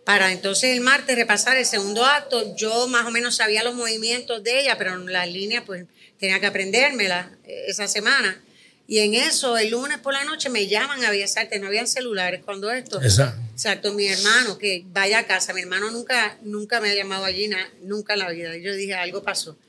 Para 0.09 0.31
entonces 0.31 0.75
el 0.75 0.81
martes 0.81 1.15
repasar 1.15 1.55
el 1.55 1.67
segundo 1.67 2.03
acto, 2.03 2.55
yo 2.55 2.87
más 2.87 3.05
o 3.05 3.11
menos 3.11 3.35
sabía 3.35 3.63
los 3.63 3.75
movimientos 3.75 4.43
de 4.43 4.61
ella, 4.61 4.75
pero 4.75 4.95
en 4.95 5.13
las 5.13 5.31
líneas 5.31 5.61
pues 5.67 5.85
tenía 6.17 6.39
que 6.39 6.47
aprendérmela 6.47 7.37
eh, 7.45 7.65
esa 7.67 7.87
semana. 7.87 8.41
Y 8.87 8.97
en 8.97 9.13
eso, 9.13 9.55
el 9.55 9.69
lunes 9.69 9.99
por 9.99 10.13
la 10.13 10.23
noche 10.23 10.49
me 10.49 10.65
llaman 10.65 11.05
a 11.05 11.11
Bellas 11.11 11.35
no 11.61 11.67
habían 11.67 11.85
celulares 11.85 12.41
cuando 12.43 12.71
esto. 12.71 12.99
Exacto. 12.99 13.39
Exacto, 13.51 13.93
mi 13.93 14.07
hermano, 14.07 14.57
que 14.57 14.83
vaya 14.87 15.19
a 15.19 15.27
casa. 15.27 15.53
Mi 15.53 15.61
hermano 15.61 15.91
nunca, 15.91 16.39
nunca 16.41 16.81
me 16.81 16.89
ha 16.89 16.95
llamado 16.95 17.23
allí, 17.25 17.47
nunca 17.83 18.13
en 18.13 18.19
la 18.19 18.31
vida. 18.31 18.57
Y 18.57 18.63
yo 18.63 18.73
dije, 18.73 18.95
algo 18.95 19.21
pasó. 19.21 19.59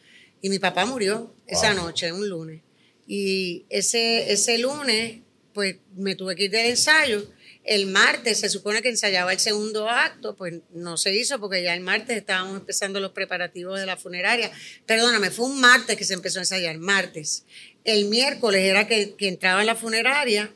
Y 0.41 0.49
mi 0.49 0.59
papá 0.59 0.87
murió 0.87 1.35
esa 1.47 1.75
noche, 1.75 2.15
un 2.15 2.27
lunes. 2.27 2.63
Y 3.07 3.67
ese, 3.69 4.33
ese 4.33 4.57
lunes, 4.57 5.19
pues 5.53 5.77
me 5.97 6.15
tuve 6.15 6.35
que 6.35 6.45
ir 6.45 6.51
del 6.51 6.71
ensayo. 6.71 7.29
El 7.71 7.87
martes 7.87 8.41
se 8.41 8.49
supone 8.49 8.83
que 8.83 8.89
ensayaba 8.89 9.33
el 9.33 9.39
segundo 9.39 9.89
acto, 9.89 10.35
pues 10.35 10.55
no 10.73 10.97
se 10.97 11.15
hizo 11.15 11.39
porque 11.39 11.63
ya 11.63 11.73
el 11.73 11.83
martes 11.83 12.17
estábamos 12.17 12.59
empezando 12.59 12.99
los 12.99 13.13
preparativos 13.13 13.79
de 13.79 13.87
la 13.87 13.97
funeraria. 13.97 14.51
Perdóname, 14.87 15.31
fue 15.31 15.47
un 15.47 15.61
martes 15.61 15.97
que 15.97 16.05
se 16.05 16.15
empezó 16.15 16.41
a 16.41 16.43
ensayar, 16.43 16.79
martes. 16.79 17.45
El 17.85 18.07
miércoles 18.07 18.65
era 18.65 18.89
que, 18.89 19.15
entraba 19.21 19.61
en 19.61 19.67
la 19.67 19.77
funeraria, 19.77 20.53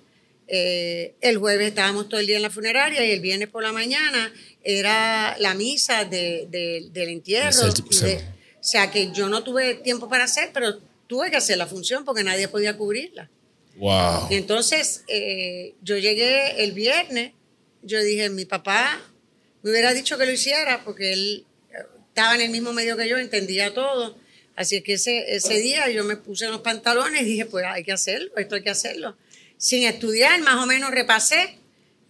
eh, 0.49 1.15
el 1.21 1.39
jueves 1.39 1.69
estábamos 1.69 2.09
todo 2.09 2.19
el 2.19 2.27
día 2.27 2.35
en 2.35 2.43
la 2.43 2.51
funeraria 2.51 3.07
y 3.07 3.13
el 3.13 3.21
viernes 3.21 3.49
por 3.49 3.63
la 3.63 3.73
mañana 3.73 4.35
era 4.65 5.37
la 5.39 5.55
misa 5.55 6.05
del 6.07 6.91
entierro. 6.93 7.69
o 7.69 8.35
sea 8.61 8.91
que 8.91 9.13
yo 9.13 9.29
no 9.29 9.45
tuve 9.45 9.77
tiempo 9.77 10.09
para 10.09 10.25
hacer, 10.25 10.51
pero 10.53 10.81
tuve 11.07 11.31
que 11.31 11.37
hacer 11.37 11.59
la 11.59 11.69
función 11.69 12.05
porque 12.05 12.25
nadie 12.25 12.49
podía 12.49 12.77
cubrirla. 12.77 13.31
Wow. 13.77 14.29
entonces 14.31 15.03
eh, 15.09 15.75
yo 15.83 15.99
llegué 15.99 16.63
el 16.63 16.73
viernes, 16.73 17.33
yo 17.83 18.01
dije, 18.03 18.31
mi 18.31 18.45
papá 18.45 19.01
me 19.63 19.71
hubiera 19.71 19.93
dicho 19.93 20.17
que 20.17 20.27
lo 20.27 20.33
hiciera 20.33 20.85
porque 20.85 21.13
él 21.13 21.47
estaba 22.15 22.37
en 22.37 22.43
el 22.43 22.51
mismo 22.51 22.73
medio 22.73 22.97
que 22.97 23.09
yo, 23.09 23.19
entendía 23.19 23.75
todo. 23.75 24.17
Así 24.55 24.83
que 24.83 24.93
ese, 24.93 25.35
ese 25.35 25.55
día 25.59 25.91
yo 25.91 26.05
me 26.05 26.17
puse 26.17 26.45
en 26.45 26.53
los 26.53 26.61
pantalones 26.61 27.23
y 27.23 27.25
dije, 27.25 27.47
pues 27.47 27.65
hay 27.67 27.83
que 27.83 27.91
hacerlo, 27.91 28.31
esto 28.37 28.55
hay 28.55 28.63
que 28.63 28.71
hacerlo. 28.71 29.17
Sin 29.57 29.83
estudiar, 29.83 30.41
más 30.43 30.63
o 30.63 30.67
menos 30.67 30.93
repasé. 30.93 31.59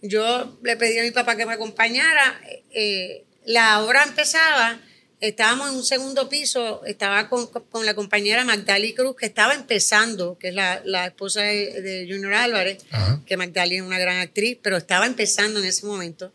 Yo 0.03 0.59
le 0.61 0.77
pedí 0.77 0.99
a 0.99 1.03
mi 1.03 1.09
papá 1.09 1.35
que 1.35 1.47
me 1.47 1.53
acompañara. 1.53 2.39
Eh, 2.71 3.23
la 3.45 3.83
obra 3.83 4.03
empezaba 4.03 4.79
estábamos 5.27 5.69
en 5.69 5.75
un 5.75 5.83
segundo 5.83 6.29
piso, 6.29 6.83
estaba 6.85 7.29
con, 7.29 7.47
con 7.47 7.85
la 7.85 7.93
compañera 7.93 8.43
Magdali 8.43 8.93
Cruz, 8.93 9.15
que 9.15 9.25
estaba 9.25 9.53
empezando, 9.53 10.37
que 10.37 10.49
es 10.49 10.53
la, 10.55 10.81
la 10.85 11.07
esposa 11.07 11.41
de, 11.41 11.81
de 11.81 12.07
Junior 12.09 12.33
Álvarez, 12.33 12.83
Ajá. 12.91 13.21
que 13.25 13.37
Magdali 13.37 13.77
es 13.77 13.81
una 13.81 13.99
gran 13.99 14.17
actriz, 14.19 14.57
pero 14.61 14.77
estaba 14.77 15.05
empezando 15.05 15.59
en 15.59 15.65
ese 15.65 15.85
momento. 15.85 16.31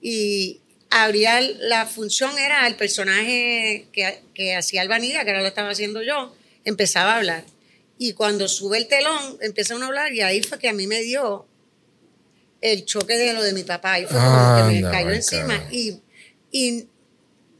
Y 0.00 0.60
habría 0.90 1.40
la 1.40 1.86
función 1.86 2.38
era 2.38 2.66
el 2.66 2.76
personaje 2.76 3.88
que, 3.92 4.20
que 4.32 4.54
hacía 4.54 4.82
Albanía, 4.82 5.24
que 5.24 5.30
ahora 5.30 5.42
lo 5.42 5.48
estaba 5.48 5.70
haciendo 5.70 6.02
yo, 6.02 6.34
empezaba 6.64 7.14
a 7.14 7.16
hablar. 7.16 7.44
Y 7.98 8.12
cuando 8.12 8.48
sube 8.48 8.78
el 8.78 8.86
telón, 8.86 9.38
empieza 9.40 9.76
uno 9.76 9.84
a 9.84 9.88
hablar 9.88 10.12
y 10.12 10.20
ahí 10.20 10.42
fue 10.42 10.58
que 10.58 10.68
a 10.68 10.72
mí 10.72 10.86
me 10.86 11.00
dio 11.02 11.46
el 12.60 12.84
choque 12.84 13.14
de 13.16 13.32
lo 13.34 13.42
de 13.42 13.52
mi 13.52 13.62
papá. 13.62 14.00
Y 14.00 14.06
fue 14.06 14.18
como 14.18 14.56
que 14.56 14.62
me 14.64 14.76
Anda, 14.78 14.90
cayó 14.90 15.10
encima. 15.10 15.58
God. 15.58 15.72
Y, 15.72 16.00
y 16.50 16.88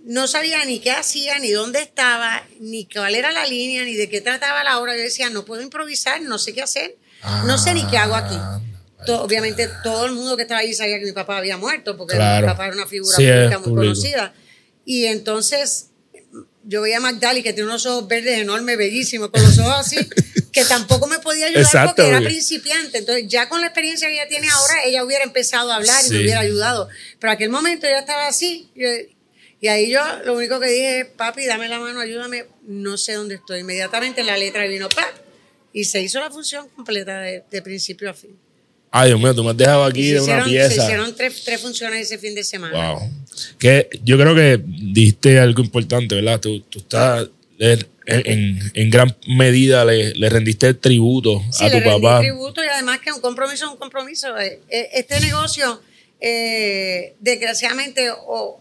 no 0.05 0.27
sabía 0.29 0.65
ni 0.67 0.81
qué 0.81 0.91
hacía, 0.93 1.39
ni 1.39 1.51
dónde 1.51 1.81
estaba, 1.81 2.47
ni 2.61 2.87
cuál 2.87 3.15
era 3.15 3.33
la 3.33 3.47
línea, 3.47 3.85
ni 3.85 3.95
de 3.95 4.09
qué 4.09 4.21
trataba 4.21 4.63
la 4.63 4.79
obra. 4.79 4.95
Yo 4.97 5.03
decía, 5.03 5.31
no 5.31 5.45
puedo 5.45 5.63
improvisar, 5.63 6.21
no 6.23 6.39
sé 6.39 6.53
qué 6.53 6.63
hacer, 6.63 6.97
no 7.47 7.57
sé 7.59 7.75
ni 7.75 7.87
qué 7.87 7.97
hago 7.99 8.15
aquí. 8.15 8.37
Ah, 8.39 8.61
To- 9.07 9.23
obviamente 9.23 9.69
todo 9.83 10.07
el 10.07 10.13
mundo 10.13 10.37
que 10.37 10.43
estaba 10.43 10.61
ahí 10.61 10.73
sabía 10.73 10.99
que 10.99 11.05
mi 11.05 11.13
papá 11.13 11.37
había 11.39 11.57
muerto, 11.59 11.97
porque 11.97 12.15
Claro. 12.17 12.47
mi 12.47 12.53
papá 12.53 12.67
era 12.67 12.77
una 12.77 12.87
figura 12.87 13.17
Sí, 13.17 13.23
pública 13.27 13.59
muy 13.59 13.65
público. 13.69 13.81
conocida. 13.95 14.35
Y 14.87 15.05
entonces 15.07 15.87
yo 16.65 16.81
veía 16.83 16.97
a 16.99 17.01
Magdali 17.01 17.43
que 17.43 17.53
tiene 17.53 17.69
unos 17.69 17.85
ojos 17.87 18.09
verdes 18.09 18.39
enormes, 18.39 18.77
bellísimos, 18.79 19.29
con 19.31 19.43
los 19.43 19.59
ojos 19.59 19.75
así, 19.87 19.97
que 20.53 20.65
tampoco 20.65 21.07
me 21.07 21.19
podía 21.19 21.47
ayudar 21.47 21.63
Exacto, 21.63 21.95
porque 21.97 22.09
era 22.11 22.21
principiante. 22.21 22.99
Entonces, 22.99 23.25
ya 23.29 23.49
con 23.49 23.61
la 23.61 23.67
experiencia 23.67 24.09
que 24.09 24.15
ella 24.15 24.29
tiene 24.29 24.49
ahora, 24.51 24.85
ella 24.85 25.05
hubiera 25.05 25.25
empezado 25.25 25.71
a 25.73 25.77
hablar 25.77 26.03
y 26.07 26.11
me 26.11 26.21
hubiera 26.21 26.41
ayudado. 26.41 26.89
Pero 27.19 27.33
aquel 27.33 27.51
momento 27.51 27.87
ella 27.87 27.99
estaba 28.01 28.27
así. 28.27 28.71
Y 29.61 29.69
ahí 29.69 29.91
yo 29.91 30.01
lo 30.25 30.35
único 30.37 30.61
que 30.61 30.69
dije 30.69 31.01
es, 31.01 31.07
papi, 31.07 31.47
dame 31.47 31.69
la 31.69 31.79
mano, 31.79 32.01
ayúdame. 32.01 32.45
No 32.67 32.97
sé 32.97 33.15
dónde 33.15 33.37
estoy. 33.37 33.61
Inmediatamente 33.61 34.23
la 34.23 34.37
letra 34.37 34.67
vino, 34.67 34.89
¡pap! 34.89 35.11
Y 35.73 35.85
se 35.85 36.01
hizo 36.03 36.21
la 36.21 36.31
función 36.31 36.69
completa 36.69 37.21
de, 37.21 37.43
de 37.51 37.63
principio 37.63 38.11
a 38.11 38.15
fin. 38.15 38.37
Ay, 38.91 39.09
Dios 39.09 39.19
mío, 39.21 39.35
tú 39.35 39.43
me 39.43 39.51
has 39.51 39.57
dejado 39.57 39.85
aquí 39.85 40.13
de 40.13 40.21
una 40.21 40.23
hicieron, 40.23 40.45
se 40.45 40.51
pieza. 40.51 40.85
hicieron 40.85 41.17
tres, 41.17 41.43
tres 41.45 41.61
funciones 41.61 42.01
ese 42.03 42.17
fin 42.19 42.35
de 42.35 42.45
semana. 42.45 42.93
Wow. 42.93 43.11
Que 43.59 43.89
yo 44.05 44.17
creo 44.17 44.35
que 44.37 44.61
diste 44.65 45.39
algo 45.41 45.63
importante, 45.63 46.15
¿verdad? 46.15 46.39
Tú, 46.41 46.61
tú 46.61 46.79
estás 46.79 47.29
en, 47.59 47.79
en- 48.07 48.71
en 48.75 48.91
gran 48.91 49.17
medida 49.27 49.85
le, 49.85 50.15
le 50.15 50.29
rendiste 50.29 50.69
el 50.69 50.79
tributo 50.79 51.43
Sí, 51.51 51.65
a 51.65 51.71
tu 51.71 51.79
le 51.79 51.85
rendí 51.85 52.03
papá. 52.03 52.21
tributo 52.21 52.63
y 52.63 52.69
además 52.69 53.01
que 53.01 53.11
un 53.11 53.21
compromiso 53.21 53.65
es 53.65 53.71
un 53.73 53.79
compromiso. 53.79 54.39
Eh, 54.39 54.61
eh, 54.69 54.91
Este 54.93 55.19
negocio, 55.21 55.81
eh, 56.21 57.15
desgraciadamente, 57.21 58.11
o- 58.13 58.61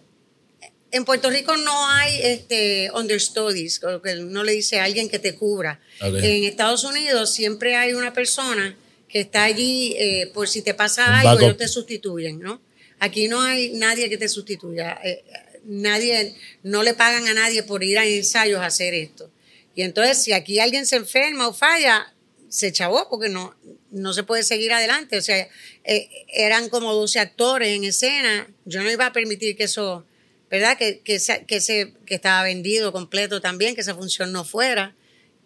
en 0.94 1.06
Puerto 1.06 1.30
Rico 1.30 1.58
no 1.58 1.88
hay 1.90 2.20
este 2.22 2.90
understudies, 2.94 3.82
lo 3.82 4.02
que 4.02 4.16
no 4.16 4.44
le 4.44 4.54
dice 4.54 4.80
a 4.80 4.86
alguien 4.86 5.10
que 5.10 5.20
te 5.20 5.36
cubra. 5.36 5.80
En 6.00 6.44
Estados 6.46 6.84
Unidos 6.84 7.34
siempre 7.34 7.76
hay 7.76 7.94
una 7.94 8.14
persona 8.14 8.78
que 9.10 9.20
está 9.22 9.44
allí 9.44 9.96
eh, 9.98 10.32
por 10.34 10.48
si 10.48 10.62
te 10.62 10.74
pasa 10.74 11.06
Un 11.06 11.14
algo, 11.14 11.28
backup. 11.30 11.44
ellos 11.44 11.58
te 11.58 11.68
sustituyen, 11.68 12.40
¿no? 12.40 12.62
Aquí 13.00 13.28
no 13.28 13.42
hay 13.42 13.72
nadie 13.74 14.10
que 14.10 14.18
te 14.18 14.30
sustituya. 14.30 15.00
eh, 15.04 15.24
nadie, 15.66 16.36
no 16.64 16.84
le 16.84 16.94
pagan 16.94 17.28
a 17.28 17.34
nadie 17.34 17.64
por 17.64 17.84
ir 17.84 17.98
a 17.98 18.06
ensayos 18.06 18.60
a 18.62 18.68
hacer 18.68 18.94
esto. 18.94 19.30
Y 19.76 19.82
entonces, 19.82 20.22
si 20.24 20.34
aquí 20.34 20.60
alguien 20.60 20.86
se 20.86 20.98
enferma 20.98 21.48
o 21.48 21.54
falla, 21.54 22.14
se 22.50 22.72
chavó 22.72 23.08
porque 23.10 23.30
no, 23.30 23.56
no 23.92 24.14
se 24.14 24.24
puede 24.24 24.44
seguir 24.44 24.72
adelante. 24.74 25.18
O 25.18 25.22
sea, 25.22 25.48
eh, 25.84 26.10
eran 26.34 26.70
como 26.70 26.94
12 26.94 27.20
actores 27.20 27.70
en 27.70 27.84
escena. 27.84 28.48
Yo 28.66 28.84
no 28.84 28.92
iba 28.92 29.08
a 29.08 29.14
permitir 29.14 29.56
que 29.58 29.64
eso, 29.64 30.06
¿verdad? 30.54 30.78
Que, 30.78 31.00
que, 31.04 31.18
se- 31.20 31.46
que, 31.48 31.60
se, 31.60 31.94
que 32.06 32.14
estaba 32.14 32.44
vendido 32.44 32.92
completo 32.92 33.42
también, 33.42 33.74
que 33.74 33.82
esa 33.82 33.96
función 33.96 34.32
no 34.32 34.44
fuera. 34.46 34.94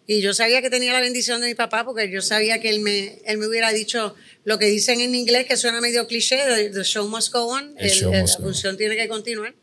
Y 0.06 0.20
yo 0.20 0.34
sabía 0.34 0.60
que 0.60 0.68
tenía 0.70 0.92
la 0.92 1.00
bendición 1.00 1.40
de 1.40 1.46
mi 1.48 1.54
papá 1.54 1.84
porque 1.86 2.10
yo 2.10 2.20
sabía 2.20 2.60
que 2.60 2.68
él 2.68 2.80
me, 2.80 3.18
él 3.26 3.38
me 3.38 3.46
hubiera 3.46 3.72
dicho 3.72 4.14
lo 4.44 4.58
que 4.58 4.66
dicen 4.66 5.00
en 5.00 5.14
inglés, 5.14 5.46
que 5.46 5.56
suena 5.56 5.80
medio 5.80 6.06
cliché, 6.06 6.38
the, 6.72 6.82
show 6.84 7.08
must 7.08 7.32
go 7.32 7.46
on, 7.48 7.74
El 7.78 7.88
la 8.00 8.06
go 8.06 8.12
on. 8.24 8.28
función 8.42 8.76
tiene 8.76 8.96
que 8.96 9.08
continuar. 9.08 9.54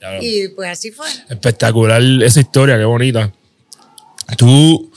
Lo- 0.00 0.22
Y 0.22 0.48
pues 0.54 0.70
así 0.70 0.90
fue. 0.92 1.08
Espectacular 1.28 2.00
esa 2.22 2.40
historia, 2.40 2.78
qué 2.78 2.84
bonita. 2.84 3.32
Tú, 4.38 4.92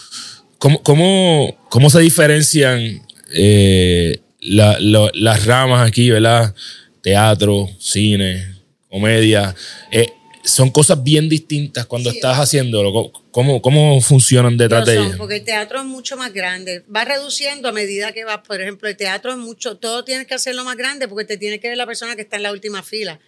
¿cómo, 0.60 0.82
cómo, 0.84 1.58
cómo 1.70 1.90
se 1.90 2.00
diferencian 2.00 3.02
eh, 3.34 4.20
la- 4.40 4.80
lo- 4.80 5.12
las 5.14 5.46
ramas 5.46 5.88
aquí, 5.88 6.10
¿verdad? 6.12 6.54
Teatro, 7.02 7.70
cine, 7.80 8.55
comedia. 9.00 9.54
Eh, 9.92 10.08
son 10.44 10.70
cosas 10.70 11.04
bien 11.04 11.28
distintas 11.28 11.86
cuando 11.88 12.12
Sí. 12.12 12.18
estás 12.18 12.38
haciéndolo. 12.38 13.12
¿Cómo, 13.32 13.62
cómo 13.62 14.00
funcionan 14.00 14.58
detrás 14.58 14.86
de 14.86 14.94
ellas? 14.98 15.16
porque 15.18 15.38
el 15.38 15.44
teatro 15.44 15.80
es 15.80 15.86
mucho 15.86 16.16
más 16.18 16.32
grande. 16.32 16.84
Va 16.96 17.04
reduciendo 17.04 17.68
a 17.68 17.72
medida 17.72 18.12
que 18.14 18.24
vas. 18.24 18.40
Por 18.48 18.62
ejemplo, 18.62 18.88
el 18.88 18.96
teatro 18.96 19.32
es 19.32 19.38
mucho, 19.38 19.78
todo 19.78 20.04
tienes 20.06 20.28
que 20.28 20.36
hacerlo 20.36 20.64
más 20.64 20.78
grande 20.78 21.08
porque 21.08 21.26
te 21.26 21.38
tiene 21.38 21.60
que 21.60 21.68
ver 21.70 21.78
la 21.78 21.86
persona 21.86 22.16
que 22.16 22.22
está 22.22 22.38
en 22.38 22.44
la 22.44 22.52
última 22.52 22.84
fila. 22.84 23.20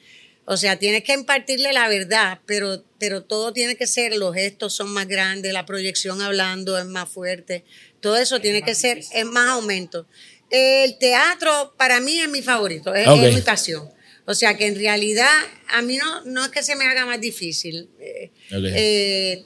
O 0.45 0.55
sea, 0.55 0.77
tienes 0.77 1.03
que 1.03 1.13
impartirle 1.13 1.73
la 1.73 1.89
verdad, 1.89 2.39
pero, 2.45 2.81
pero 2.99 3.23
todo 3.23 3.51
tiene 3.51 3.75
que 3.75 3.85
ser, 3.85 4.15
los 4.15 4.33
gestos 4.33 4.73
son 4.73 4.89
más 4.91 5.05
grandes, 5.07 5.51
la 5.51 5.65
proyección 5.65 6.21
hablando 6.21 6.77
es 6.77 6.85
más 6.85 7.09
fuerte. 7.09 7.65
Todo 7.99 8.15
eso 8.15 8.39
tiene 8.39 8.61
que 8.61 8.73
ser, 8.73 8.99
es 8.99 9.25
más 9.25 9.49
aumento. 9.49 10.05
El 10.49 10.97
teatro 10.99 11.73
para 11.77 11.99
mí 11.99 12.19
es 12.19 12.29
mi 12.29 12.41
favorito, 12.41 12.95
es, 12.95 13.07
es 13.07 13.35
mi 13.35 13.41
pasión. 13.41 13.89
O 14.29 14.35
sea 14.35 14.57
que 14.57 14.67
en 14.67 14.75
realidad 14.75 15.31
a 15.69 15.81
mí 15.81 15.95
no, 15.95 16.25
no 16.25 16.43
es 16.43 16.51
que 16.51 16.61
se 16.61 16.75
me 16.75 16.85
haga 16.85 17.05
más 17.05 17.21
difícil. 17.21 17.87
Eh, 17.97 18.29
eh, 18.51 19.45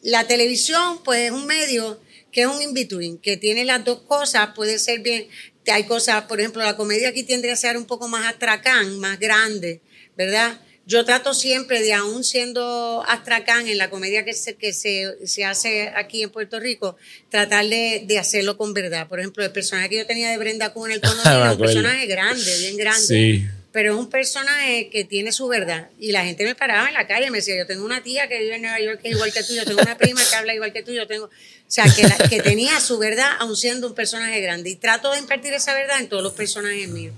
la 0.00 0.26
televisión, 0.26 1.02
pues 1.04 1.26
es 1.26 1.30
un 1.32 1.46
medio 1.46 2.00
que 2.32 2.40
es 2.40 2.46
un 2.46 2.62
in-between, 2.62 3.18
que 3.18 3.36
tiene 3.36 3.66
las 3.66 3.84
dos 3.84 4.00
cosas, 4.08 4.48
puede 4.56 4.78
ser 4.78 5.00
bien. 5.00 5.28
Hay 5.70 5.84
cosas, 5.84 6.24
por 6.24 6.40
ejemplo, 6.40 6.62
la 6.62 6.78
comedia 6.78 7.10
aquí 7.10 7.24
tendría 7.24 7.52
que 7.52 7.58
ser 7.58 7.76
un 7.76 7.84
poco 7.84 8.08
más 8.08 8.26
astracán, 8.26 8.98
más 9.00 9.20
grande, 9.20 9.82
¿verdad? 10.16 10.58
Yo 10.86 11.04
trato 11.04 11.34
siempre 11.34 11.82
de, 11.82 11.92
aún 11.92 12.24
siendo 12.24 13.04
astracán 13.06 13.68
en 13.68 13.76
la 13.76 13.90
comedia 13.90 14.24
que 14.24 14.32
se, 14.32 14.54
que 14.54 14.72
se, 14.72 15.14
se 15.26 15.44
hace 15.44 15.90
aquí 15.94 16.22
en 16.22 16.30
Puerto 16.30 16.58
Rico, 16.58 16.96
tratar 17.28 17.66
de, 17.66 18.04
de 18.06 18.18
hacerlo 18.18 18.56
con 18.56 18.72
verdad. 18.72 19.08
Por 19.08 19.20
ejemplo, 19.20 19.44
el 19.44 19.52
personaje 19.52 19.90
que 19.90 19.98
yo 19.98 20.06
tenía 20.06 20.30
de 20.30 20.38
Brenda 20.38 20.72
Kuhn 20.72 20.90
en 20.90 20.94
el 20.94 21.00
Me 21.02 21.08
condominio, 21.08 21.52
un 21.52 21.58
personaje 21.58 22.06
grande, 22.06 22.58
bien 22.60 22.76
grande 22.78 23.06
Sí. 23.06 23.46
Pero 23.72 23.94
es 23.94 23.98
un 23.98 24.10
personaje 24.10 24.90
que 24.90 25.04
tiene 25.04 25.32
su 25.32 25.48
verdad. 25.48 25.88
Y 25.98 26.12
la 26.12 26.24
gente 26.24 26.44
me 26.44 26.54
paraba 26.54 26.88
en 26.88 26.94
la 26.94 27.06
calle 27.06 27.26
y 27.26 27.30
me 27.30 27.38
decía, 27.38 27.56
yo 27.56 27.66
tengo 27.66 27.84
una 27.84 28.02
tía 28.02 28.28
que 28.28 28.38
vive 28.38 28.56
en 28.56 28.62
Nueva 28.62 28.78
York 28.80 29.00
que 29.00 29.08
es 29.08 29.14
igual 29.14 29.32
que 29.32 29.42
tú, 29.42 29.54
yo 29.54 29.64
tengo 29.64 29.80
una 29.80 29.96
prima 29.96 30.20
que 30.28 30.36
habla 30.36 30.54
igual 30.54 30.72
que 30.72 30.82
tú, 30.82 30.92
yo 30.92 31.06
tengo... 31.06 31.24
O 31.26 31.30
sea, 31.74 31.84
que, 31.96 32.02
la- 32.06 32.18
que 32.28 32.42
tenía 32.42 32.78
su 32.80 32.98
verdad 32.98 33.30
aun 33.38 33.56
siendo 33.56 33.86
un 33.86 33.94
personaje 33.94 34.40
grande. 34.42 34.68
Y 34.68 34.76
trato 34.76 35.10
de 35.12 35.18
impartir 35.20 35.54
esa 35.54 35.72
verdad 35.72 36.00
en 36.00 36.08
todos 36.10 36.22
los 36.22 36.34
personajes 36.34 36.86
míos. 36.88 37.14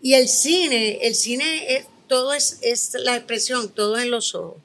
Y 0.00 0.14
el 0.14 0.26
cine, 0.28 1.00
el 1.02 1.14
cine, 1.14 1.76
es, 1.76 1.84
todo 2.08 2.32
es, 2.32 2.56
es 2.62 2.94
la 2.94 3.16
expresión, 3.16 3.68
todo 3.74 3.98
es 3.98 4.04
en 4.04 4.10
los 4.10 4.34
ojos. 4.34 4.56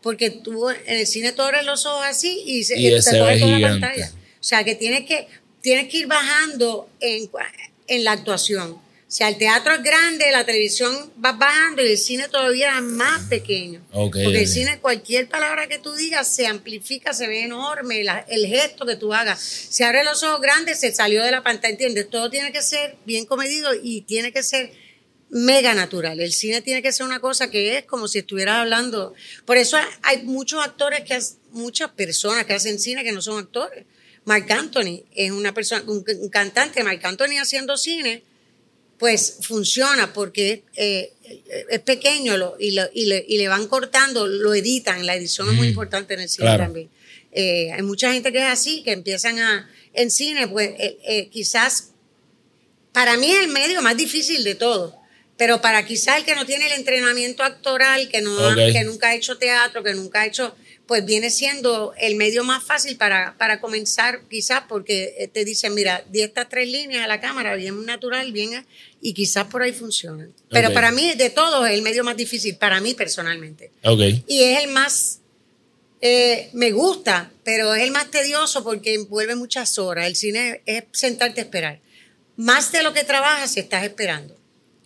Porque 0.00 0.30
tú 0.30 0.70
en 0.70 0.78
el 0.86 1.06
cine 1.08 1.32
tú 1.32 1.42
abres 1.42 1.64
los 1.64 1.86
ojos 1.86 2.04
así 2.04 2.40
y 2.46 2.62
se, 2.62 2.78
Y 2.78 2.84
te 3.10 3.18
coge 3.18 3.40
toda 3.40 3.58
la 3.58 3.68
pantalla. 3.80 4.12
O 4.38 4.44
sea, 4.44 4.62
que 4.62 4.74
tienes 4.76 5.06
que, 5.06 5.26
tienes 5.60 5.88
que 5.90 5.96
ir 5.98 6.06
bajando 6.06 6.88
en, 7.00 7.28
en 7.88 8.04
la 8.04 8.12
actuación. 8.12 8.78
O 9.14 9.16
sea, 9.16 9.28
el 9.28 9.38
teatro 9.38 9.72
es 9.74 9.82
grande, 9.84 10.24
la 10.32 10.44
televisión 10.44 11.12
va 11.24 11.30
bajando 11.30 11.84
y 11.84 11.92
el 11.92 11.98
cine 11.98 12.26
todavía 12.28 12.74
es 12.78 12.82
más 12.82 13.22
pequeño. 13.28 13.80
Porque 14.24 14.40
el 14.40 14.48
cine, 14.48 14.80
cualquier 14.80 15.28
palabra 15.28 15.68
que 15.68 15.78
tú 15.78 15.94
digas 15.94 16.26
se 16.26 16.48
amplifica, 16.48 17.12
se 17.12 17.28
ve 17.28 17.44
enorme, 17.44 18.02
la- 18.02 18.26
el 18.28 18.44
gesto 18.48 18.84
que 18.84 18.96
tú 18.96 19.14
hagas. 19.14 19.40
Se 19.40 19.84
abre 19.84 20.02
los 20.02 20.24
ojos 20.24 20.40
grandes, 20.40 20.80
se 20.80 20.92
salió 20.92 21.22
de 21.22 21.30
la 21.30 21.44
pantalla, 21.44 21.70
¿entiendes? 21.70 22.10
Todo 22.10 22.28
tiene 22.28 22.50
que 22.50 22.60
ser 22.60 22.96
bien 23.06 23.24
comedido 23.24 23.70
y 23.80 24.00
tiene 24.00 24.32
que 24.32 24.42
ser 24.42 24.72
mega 25.30 25.74
natural. 25.74 26.18
El 26.18 26.32
cine 26.32 26.60
tiene 26.60 26.82
que 26.82 26.90
ser 26.90 27.06
una 27.06 27.20
cosa 27.20 27.52
que 27.52 27.78
es 27.78 27.84
como 27.84 28.08
si 28.08 28.18
estuvieras 28.18 28.56
hablando. 28.56 29.14
Por 29.44 29.58
eso 29.58 29.76
hay 30.02 30.24
muchos 30.24 30.60
actores 30.64 31.02
que 31.02 31.16
muchas 31.52 31.88
personas 31.92 32.46
que 32.46 32.54
hacen 32.54 32.80
cine 32.80 33.04
que 33.04 33.12
no 33.12 33.22
son 33.22 33.38
actores. 33.38 33.84
Marc 34.24 34.50
Anthony 34.50 35.04
es 35.14 35.30
una 35.30 35.54
persona, 35.54 35.84
un, 35.86 36.04
un 36.18 36.28
cantante, 36.30 36.82
Marc 36.82 37.04
Anthony 37.04 37.38
haciendo 37.40 37.76
cine, 37.76 38.24
pues 39.04 39.36
funciona 39.42 40.14
porque 40.14 40.62
eh, 40.76 41.12
es 41.68 41.80
pequeño 41.80 42.38
lo- 42.38 42.56
y, 42.58 42.70
lo- 42.70 42.88
y 42.94 43.04
le, 43.04 43.22
y 43.28 43.36
le 43.36 43.48
van 43.48 43.68
cortando, 43.68 44.26
lo 44.26 44.54
editan, 44.54 45.04
la 45.04 45.14
edición 45.14 45.46
es 45.50 45.54
muy 45.56 45.66
Mm, 45.66 45.70
importante 45.72 46.14
en 46.14 46.20
el 46.20 46.28
cine 46.30 46.46
claro. 46.46 46.64
también. 46.64 46.88
Eh, 47.30 47.70
hay 47.72 47.82
mucha 47.82 48.10
gente 48.14 48.32
que 48.32 48.38
es 48.38 48.46
así, 48.46 48.82
que 48.82 48.92
empiezan 48.92 49.38
a, 49.40 49.70
en 49.92 50.10
cine, 50.10 50.48
pues 50.48 50.70
eh, 50.78 51.28
quizás 51.30 51.90
para 52.92 53.18
mí 53.18 53.30
es 53.30 53.40
el 53.40 53.48
medio 53.48 53.82
más 53.82 53.94
difícil 53.94 54.42
de 54.42 54.54
todo. 54.54 54.96
Pero 55.36 55.60
para 55.60 55.84
quizás 55.84 56.16
el 56.16 56.24
que 56.24 56.34
no 56.34 56.46
tiene 56.46 56.64
el 56.68 56.72
entrenamiento 56.72 57.42
actoral, 57.42 58.08
que, 58.08 58.22
no, 58.22 58.38
que 58.54 58.84
nunca 58.84 59.08
ha 59.08 59.14
hecho 59.14 59.36
teatro, 59.36 59.82
que 59.82 59.92
nunca 59.92 60.22
ha 60.22 60.26
hecho, 60.26 60.56
pues 60.86 61.04
viene 61.04 61.30
siendo 61.30 61.94
el 61.98 62.16
medio 62.16 62.44
más 62.44 62.62
fácil 62.62 62.96
para, 62.96 63.34
para 63.38 63.60
comenzar, 63.60 64.20
quizás 64.28 64.64
porque 64.68 65.14
eh, 65.18 65.28
te 65.28 65.44
dicen, 65.44 65.74
mira, 65.74 66.04
di 66.10 66.20
estas 66.20 66.48
tres 66.48 66.68
líneas 66.68 67.04
a 67.04 67.08
la 67.08 67.20
cámara, 67.20 67.54
bien 67.56 67.86
natural, 67.86 68.32
bien, 68.32 68.66
y 69.00 69.14
quizás 69.14 69.46
por 69.46 69.62
ahí 69.62 69.72
funcionan. 69.72 70.32
Pero 70.50 70.72
para 70.72 70.92
mí, 70.92 71.14
de 71.14 71.30
todos, 71.30 71.66
es 71.66 71.74
el 71.74 71.82
medio 71.82 72.04
más 72.04 72.16
difícil, 72.16 72.56
para 72.56 72.80
mí 72.80 72.94
personalmente. 72.94 73.70
Ok. 73.82 74.00
Y 74.26 74.42
es 74.42 74.64
el 74.64 74.70
más 74.70 75.20
Eh, 76.06 76.50
me 76.52 76.70
gusta, 76.70 77.30
pero 77.44 77.74
es 77.74 77.82
el 77.82 77.90
más 77.90 78.10
tedioso 78.10 78.62
porque 78.62 78.92
envuelve 78.92 79.36
muchas 79.36 79.78
horas. 79.78 80.06
El 80.06 80.16
cine 80.16 80.60
es 80.66 80.84
sentarte 80.92 81.40
a 81.40 81.44
esperar. 81.44 81.78
Más 82.36 82.72
de 82.72 82.82
lo 82.82 82.92
que 82.92 83.04
trabajas 83.04 83.52
si 83.52 83.60
estás 83.60 83.84
esperando. 83.84 84.36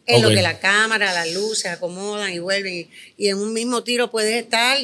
En 0.06 0.22
lo 0.22 0.28
que 0.28 0.42
la 0.42 0.61
cámara, 0.61 1.12
las 1.12 1.32
luces 1.34 1.66
acomodan 1.72 2.32
y 2.32 2.38
vuelven. 2.38 2.72
Y, 2.72 2.90
y 3.16 3.28
en 3.28 3.38
un 3.38 3.52
mismo 3.52 3.82
tiro 3.82 4.12
puedes 4.12 4.40
estar 4.40 4.78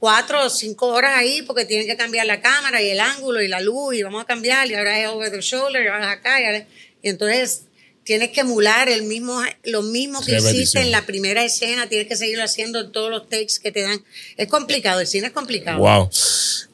cuatro 0.00 0.46
o 0.46 0.50
cinco 0.50 0.86
horas 0.88 1.12
ahí 1.14 1.42
porque 1.42 1.64
tienen 1.66 1.86
que 1.86 1.96
cambiar 1.96 2.26
la 2.26 2.40
cámara 2.40 2.82
y 2.82 2.88
el 2.90 2.98
ángulo 3.00 3.40
y 3.42 3.48
la 3.48 3.60
luz 3.60 3.94
y 3.94 4.02
vamos 4.02 4.22
a 4.22 4.26
cambiar 4.26 4.68
y 4.70 4.74
ahora 4.74 4.98
es 4.98 5.06
over 5.08 5.30
the 5.30 5.40
shoulder 5.40 5.84
y 5.84 5.88
ahora 5.88 6.12
es 6.12 6.18
acá 6.18 6.40
y, 6.40 6.44
ahora- 6.46 6.66
y 7.02 7.08
entonces 7.10 7.62
tienes 8.02 8.30
que 8.30 8.40
emular 8.40 8.88
el 8.88 9.02
mismo 9.02 9.40
lo 9.64 9.82
mismo 9.82 10.20
que 10.20 10.32
Repetición. 10.32 10.56
hiciste 10.62 10.80
en 10.80 10.90
la 10.90 11.04
primera 11.04 11.44
escena 11.44 11.86
tienes 11.88 12.08
que 12.08 12.16
seguirlo 12.16 12.42
haciendo 12.42 12.80
en 12.80 12.92
todos 12.92 13.10
los 13.10 13.28
takes 13.28 13.54
que 13.62 13.70
te 13.70 13.82
dan 13.82 14.02
es 14.38 14.48
complicado 14.48 15.00
el 15.00 15.06
cine 15.06 15.26
es 15.28 15.32
complicado 15.34 15.78
Wow. 15.78 16.10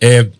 Eh, 0.01 0.31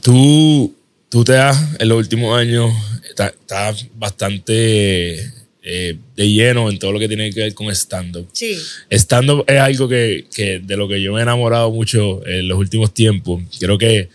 tú, 0.00 0.74
tú 1.08 1.24
te 1.24 1.36
has, 1.36 1.58
en 1.78 1.88
los 1.88 1.98
últimos 1.98 2.38
años, 2.38 2.72
estás 3.10 3.86
bastante 3.94 5.32
eh, 5.62 5.96
de 6.16 6.28
lleno 6.30 6.68
en 6.70 6.78
todo 6.78 6.92
lo 6.92 6.98
que 6.98 7.06
tiene 7.08 7.30
que 7.32 7.40
ver 7.40 7.54
con 7.54 7.70
stand-up. 7.70 8.28
sí 8.32 8.56
Stand-up 8.90 9.44
es 9.46 9.60
algo 9.60 9.88
que, 9.88 10.26
que 10.34 10.58
de 10.58 10.76
lo 10.76 10.88
que 10.88 11.00
yo 11.00 11.12
me 11.12 11.20
he 11.20 11.22
enamorado 11.22 11.70
mucho 11.70 12.26
en 12.26 12.48
los 12.48 12.58
últimos 12.58 12.92
tiempos. 12.92 13.42
Creo 13.60 13.78
que, 13.78 14.08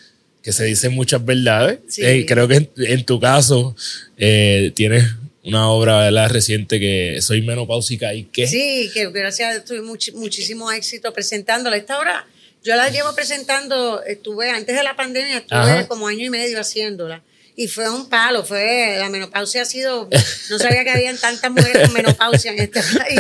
que 0.43 0.51
se 0.51 0.65
dicen 0.65 0.93
muchas 0.93 1.23
verdades. 1.25 1.79
Sí. 1.87 2.01
Eh, 2.03 2.25
creo 2.27 2.47
que 2.47 2.55
en, 2.55 2.69
en 2.77 3.03
tu 3.05 3.19
caso 3.19 3.75
eh, 4.17 4.71
tienes 4.75 5.05
una 5.43 5.69
obra 5.69 5.99
¿verdad? 5.99 6.29
reciente 6.29 6.79
que 6.79 7.19
soy 7.21 7.41
menopáusica 7.41 8.13
y 8.13 8.23
que 8.25 8.47
Sí, 8.47 8.89
que 8.93 9.09
gracias 9.11 9.63
tuve 9.63 9.81
much- 9.81 10.13
muchísimo 10.15 10.69
éxito 10.71 11.13
presentándola. 11.13 11.77
Esta 11.77 11.97
obra 11.99 12.27
yo 12.65 12.75
la 12.75 12.89
llevo 12.89 13.15
presentando, 13.15 14.03
estuve 14.03 14.49
antes 14.49 14.75
de 14.75 14.83
la 14.83 14.97
pandemia, 14.97 15.37
estuve 15.37 15.57
Ajá. 15.59 15.87
como 15.87 16.07
año 16.09 16.25
y 16.25 16.29
medio 16.29 16.59
haciéndola. 16.59 17.23
Y 17.59 17.67
fue 17.67 17.89
un 17.89 18.07
palo, 18.07 18.45
fue, 18.45 18.97
la 18.99 19.09
menopausia 19.09 19.63
ha 19.63 19.65
sido, 19.65 20.07
no 20.51 20.59
sabía 20.59 20.83
que 20.83 20.91
habían 20.91 21.17
tantas 21.17 21.49
mujeres 21.49 21.87
con 21.87 21.93
menopausia 21.93 22.51
en 22.51 22.59
este 22.59 22.81
país. 22.81 23.19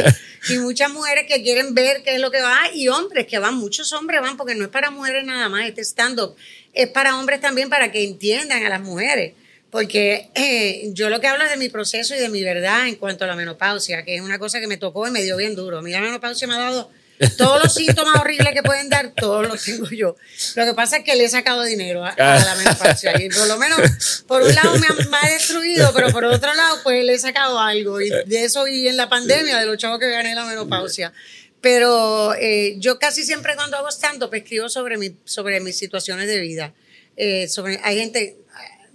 Y 0.49 0.59
muchas 0.59 0.91
mujeres 0.91 1.25
que 1.27 1.41
quieren 1.41 1.73
ver 1.73 2.03
qué 2.03 2.13
es 2.13 2.21
lo 2.21 2.29
que 2.29 2.39
va, 2.39 2.69
y 2.71 2.87
hombres 2.87 3.25
que 3.25 3.39
van, 3.39 3.55
muchos 3.55 3.91
hombres 3.93 4.21
van, 4.21 4.37
porque 4.37 4.53
no 4.53 4.65
es 4.65 4.69
para 4.69 4.91
mujeres 4.91 5.25
nada 5.25 5.49
más, 5.49 5.67
este 5.67 5.81
stand-up 5.81 6.35
es 6.71 6.87
para 6.87 7.17
hombres 7.17 7.41
también, 7.41 7.67
para 7.67 7.91
que 7.91 8.03
entiendan 8.03 8.63
a 8.63 8.69
las 8.69 8.81
mujeres. 8.81 9.33
Porque 9.71 10.29
eh, 10.35 10.91
yo 10.93 11.09
lo 11.09 11.19
que 11.19 11.25
hablo 11.25 11.43
es 11.43 11.49
de 11.49 11.57
mi 11.57 11.69
proceso 11.69 12.13
y 12.13 12.19
de 12.19 12.29
mi 12.29 12.43
verdad 12.43 12.87
en 12.87 12.95
cuanto 12.95 13.23
a 13.23 13.27
la 13.27 13.35
menopausia, 13.35 14.03
que 14.03 14.17
es 14.17 14.21
una 14.21 14.37
cosa 14.37 14.59
que 14.59 14.67
me 14.67 14.77
tocó 14.77 15.07
y 15.07 15.11
me 15.11 15.23
dio 15.23 15.35
bien 15.35 15.55
duro. 15.55 15.79
A 15.79 15.81
mí 15.81 15.89
la 15.89 15.99
menopausia 15.99 16.47
me 16.47 16.53
ha 16.53 16.59
dado 16.59 16.91
todos 17.37 17.63
los 17.63 17.73
síntomas 17.73 18.19
horribles 18.19 18.53
que 18.53 18.63
pueden 18.63 18.89
dar, 18.89 19.13
todos 19.15 19.47
los 19.47 19.63
tengo 19.63 19.89
yo. 19.89 20.15
Lo 20.55 20.65
que 20.65 20.73
pasa 20.73 20.97
es 20.97 21.03
que 21.03 21.15
le 21.15 21.25
he 21.25 21.29
sacado 21.29 21.63
dinero 21.63 22.05
a, 22.05 22.09
a 22.09 22.45
la 22.45 22.55
menopausia. 22.55 23.19
Y 23.21 23.29
por 23.29 23.47
lo 23.47 23.57
menos, 23.57 24.23
por 24.27 24.43
un 24.43 24.53
lado 24.53 24.77
me 24.77 24.87
ha, 24.87 24.93
me 24.93 25.17
ha 25.17 25.29
destruido, 25.31 25.91
pero 25.93 26.11
por 26.11 26.25
otro 26.25 26.53
lado, 26.53 26.79
pues 26.83 27.03
le 27.03 27.13
he 27.13 27.19
sacado 27.19 27.59
algo. 27.59 28.01
Y 28.01 28.09
de 28.09 28.43
eso 28.43 28.67
y 28.67 28.87
en 28.87 28.97
la 28.97 29.09
pandemia, 29.09 29.59
de 29.59 29.65
los 29.65 29.77
chavos 29.77 29.99
que 29.99 30.09
gané 30.09 30.35
la 30.35 30.45
menopausia. 30.45 31.13
Pero 31.61 32.35
eh, 32.35 32.75
yo 32.77 32.99
casi 32.99 33.23
siempre 33.23 33.55
cuando 33.55 33.77
hago 33.77 33.89
stand-up 33.89 34.33
escribo 34.33 34.69
sobre, 34.69 34.97
mi, 34.97 35.15
sobre 35.25 35.59
mis 35.59 35.77
situaciones 35.77 36.27
de 36.27 36.39
vida. 36.39 36.73
Eh, 37.15 37.47
sobre, 37.47 37.79
hay 37.83 37.97
gente, 37.97 38.37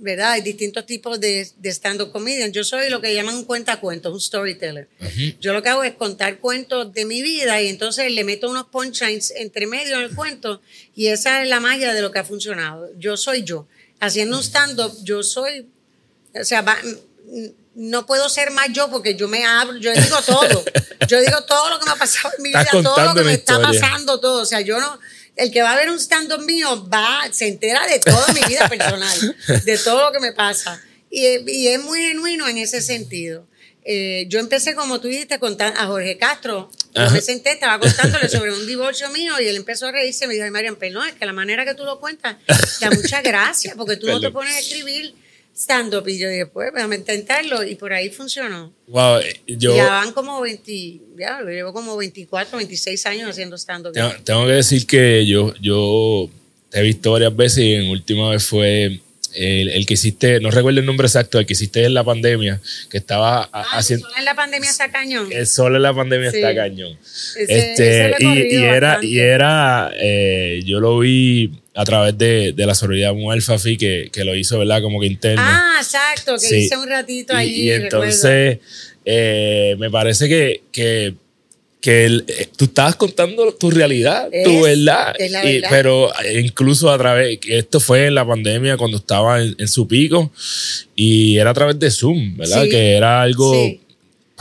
¿verdad? 0.02 0.32
Hay 0.32 0.42
distintos 0.42 0.84
tipos 0.84 1.18
de, 1.20 1.48
de 1.56 1.68
stand-up 1.70 2.12
comedian. 2.12 2.52
Yo 2.52 2.64
soy 2.64 2.90
lo 2.90 3.00
que 3.00 3.14
llaman 3.14 3.36
un 3.36 3.44
cuentacuentos, 3.44 4.12
un 4.12 4.20
storyteller. 4.20 4.88
Yo 5.40 5.52
lo 5.54 5.62
que 5.62 5.68
hago 5.70 5.84
es 5.84 5.94
contar 5.94 6.38
cuentos 6.38 6.92
de 6.92 7.04
mi 7.04 7.22
vida 7.22 7.62
y 7.62 7.68
entonces 7.68 8.10
le 8.12 8.24
meto 8.24 8.50
unos 8.50 8.66
punchlines 8.66 9.32
entre 9.36 9.66
medio 9.66 9.96
en 9.96 10.02
el 10.02 10.14
cuento 10.14 10.60
y 10.94 11.06
esa 11.06 11.42
es 11.42 11.48
la 11.48 11.60
magia 11.60 11.94
de 11.94 12.02
lo 12.02 12.10
que 12.10 12.18
ha 12.18 12.24
funcionado. 12.24 12.90
Yo 12.98 13.16
soy 13.16 13.44
yo. 13.44 13.66
Haciendo 14.00 14.36
un 14.36 14.42
stand-up, 14.42 14.92
yo 15.04 15.22
soy, 15.22 15.66
o 16.38 16.44
sea, 16.44 16.62
va- 16.62 16.78
no 17.74 18.04
puedo 18.04 18.28
ser 18.28 18.50
más 18.50 18.68
yo 18.72 18.90
porque 18.90 19.14
yo 19.14 19.28
me 19.28 19.44
abro, 19.44 19.76
yo 19.78 19.92
digo 19.94 20.16
todo. 20.26 20.64
Yo 21.08 21.20
digo 21.20 21.42
todo 21.42 21.68
lo 21.68 21.80
que 21.80 21.84
me 21.86 21.90
ha 21.90 21.96
pasado 21.96 22.32
en 22.38 22.42
mi 22.44 22.50
vida, 22.50 22.64
todo 22.70 22.94
lo 23.06 23.12
que 23.14 23.24
me 23.24 23.32
está 23.34 23.54
pasando, 23.80 24.20
todo. 24.20 24.42
O 24.42 24.46
sea, 24.46 24.60
yo 24.60 24.78
no, 24.80 25.00
el 25.36 25.50
que 25.50 25.62
va 25.62 25.72
a 25.72 25.76
ver 25.76 25.90
un 25.90 25.98
stand-up 25.98 26.44
mío 26.44 26.88
va, 26.88 27.22
se 27.30 27.48
entera 27.48 27.86
de 27.86 27.98
toda 27.98 28.26
mi 28.32 28.40
vida 28.48 28.68
personal, 28.68 29.36
de 29.64 29.78
todo 29.78 30.06
lo 30.06 30.12
que 30.12 30.20
me 30.20 30.32
pasa. 30.32 30.80
Y, 31.10 31.26
y 31.50 31.68
es 31.68 31.82
muy 31.82 32.00
genuino 32.00 32.48
en 32.48 32.58
ese 32.58 32.80
sentido. 32.80 33.46
Eh, 33.84 34.26
yo 34.28 34.38
empecé, 34.38 34.74
como 34.74 35.00
tú 35.00 35.08
dijiste, 35.08 35.38
contar 35.38 35.74
a 35.76 35.86
Jorge 35.86 36.16
Castro. 36.16 36.70
Yo 36.94 37.10
me 37.10 37.20
senté, 37.20 37.52
estaba 37.52 37.80
contándole 37.80 38.28
sobre 38.28 38.52
un 38.52 38.66
divorcio 38.66 39.08
mío 39.10 39.40
y 39.40 39.48
él 39.48 39.56
empezó 39.56 39.88
a 39.88 39.92
reírse. 39.92 40.26
Me 40.26 40.34
dijo, 40.34 40.44
ay, 40.44 40.50
Marian, 40.50 40.78
no, 40.92 41.04
es 41.04 41.14
que 41.14 41.26
la 41.26 41.32
manera 41.32 41.64
que 41.64 41.74
tú 41.74 41.84
lo 41.84 41.98
cuentas 41.98 42.36
da 42.80 42.90
mucha 42.90 43.22
gracia 43.22 43.74
porque 43.76 43.96
tú 43.96 44.06
no 44.06 44.20
te 44.20 44.30
pones 44.30 44.54
a 44.54 44.60
escribir 44.60 45.14
stand-up. 45.62 46.06
Y 46.08 46.18
yo 46.18 46.28
dije, 46.28 46.46
pues, 46.46 46.72
déjame 46.74 46.96
intentarlo. 46.96 47.62
Y 47.64 47.74
por 47.76 47.92
ahí 47.92 48.10
funcionó. 48.10 48.72
wow, 48.88 49.18
eh, 49.18 49.40
yo 49.46 49.74
ya 49.76 49.86
van 49.88 50.12
como 50.12 50.40
20, 50.40 51.00
ya 51.18 51.40
yo 51.40 51.48
llevo 51.50 51.72
como 51.72 51.96
24, 51.96 52.56
26 52.58 53.06
años 53.06 53.30
haciendo 53.30 53.56
stand-up. 53.56 53.92
tengo, 53.92 54.12
tengo 54.24 54.46
que 54.46 54.52
decir 54.52 54.86
que 54.86 55.26
yo, 55.26 55.54
yo 55.60 56.28
te 56.70 56.80
he 56.80 56.82
visto 56.82 57.12
varias 57.12 57.34
veces 57.36 57.58
y 57.58 57.74
en 57.74 57.88
última 57.88 58.30
vez 58.30 58.44
fue 58.44 59.00
el, 59.34 59.68
el 59.70 59.86
que 59.86 59.94
hiciste, 59.94 60.40
no 60.40 60.50
recuerdo 60.50 60.80
el 60.80 60.84
nombre 60.86 61.06
exacto, 61.06 61.38
el 61.38 61.46
que 61.46 61.54
hiciste 61.54 61.84
en 61.84 61.94
la 61.94 62.04
pandemia, 62.04 62.60
que 62.90 62.98
estaba 62.98 63.48
Ah, 63.52 63.64
haciendo... 63.78 64.06
solo 64.06 64.18
en 64.18 64.24
la 64.26 64.34
pandemia 64.34 64.68
está 64.68 64.90
cañón. 64.90 65.28
El 65.32 65.46
sol 65.46 65.74
en 65.76 65.82
la 65.82 65.94
pandemia 65.94 66.30
Sí. 66.30 66.36
está 66.36 66.54
cañón. 66.54 66.98
Ese- 67.02 67.42
este, 67.70 68.10
ese 68.10 68.16
y, 68.20 68.56
era, 68.62 68.98
y 69.02 69.18
era 69.18 69.90
eh, 69.96 70.60
yo 70.66 70.80
lo 70.80 70.98
vi 70.98 71.50
a 71.74 71.84
través 71.84 72.18
de, 72.18 72.52
de 72.52 72.66
la 72.66 72.74
sororidad 72.74 73.14
Mujer 73.14 73.40
Fafi 73.42 73.76
que, 73.78 74.10
que 74.12 74.24
lo 74.24 74.34
hizo, 74.36 74.58
¿verdad? 74.58 74.82
Como 74.82 75.00
que 75.00 75.06
interno. 75.06 75.42
Ah, 75.44 75.76
exacto, 75.80 76.34
que 76.34 76.46
Sí. 76.46 76.56
hice 76.64 76.76
un 76.76 76.88
ratito 76.88 77.34
allí. 77.34 77.62
y 77.62 77.70
entonces 77.70 78.58
eh, 79.04 79.74
me 79.78 79.90
parece 79.90 80.28
que, 80.28 80.62
que, 80.70 81.14
que 81.80 82.04
el- 82.04 82.24
eh, 82.28 82.46
tú 82.56 82.66
estabas 82.66 82.94
contando 82.96 83.52
tu 83.54 83.70
realidad, 83.70 84.28
tu 84.44 84.62
verdad. 84.62 85.14
es 85.18 85.30
la 85.32 85.44
Y- 85.50 85.54
verdad. 85.54 85.68
pero 85.70 86.12
incluso 86.38 86.90
a 86.90 86.98
través, 86.98 87.38
esto 87.48 87.80
fue 87.80 88.06
en 88.06 88.14
la 88.14 88.24
pandemia 88.26 88.76
cuando 88.76 88.98
estaba 88.98 89.42
en, 89.42 89.56
en 89.58 89.66
su 89.66 89.88
pico 89.88 90.30
y 90.94 91.38
era 91.38 91.50
a 91.50 91.54
través 91.54 91.78
de 91.80 91.90
Zoom, 91.90 92.36
¿verdad? 92.36 92.64
Sí. 92.64 92.68
Que 92.70 92.92
era 92.92 93.22
algo 93.22 93.52
Sí. 93.54 93.80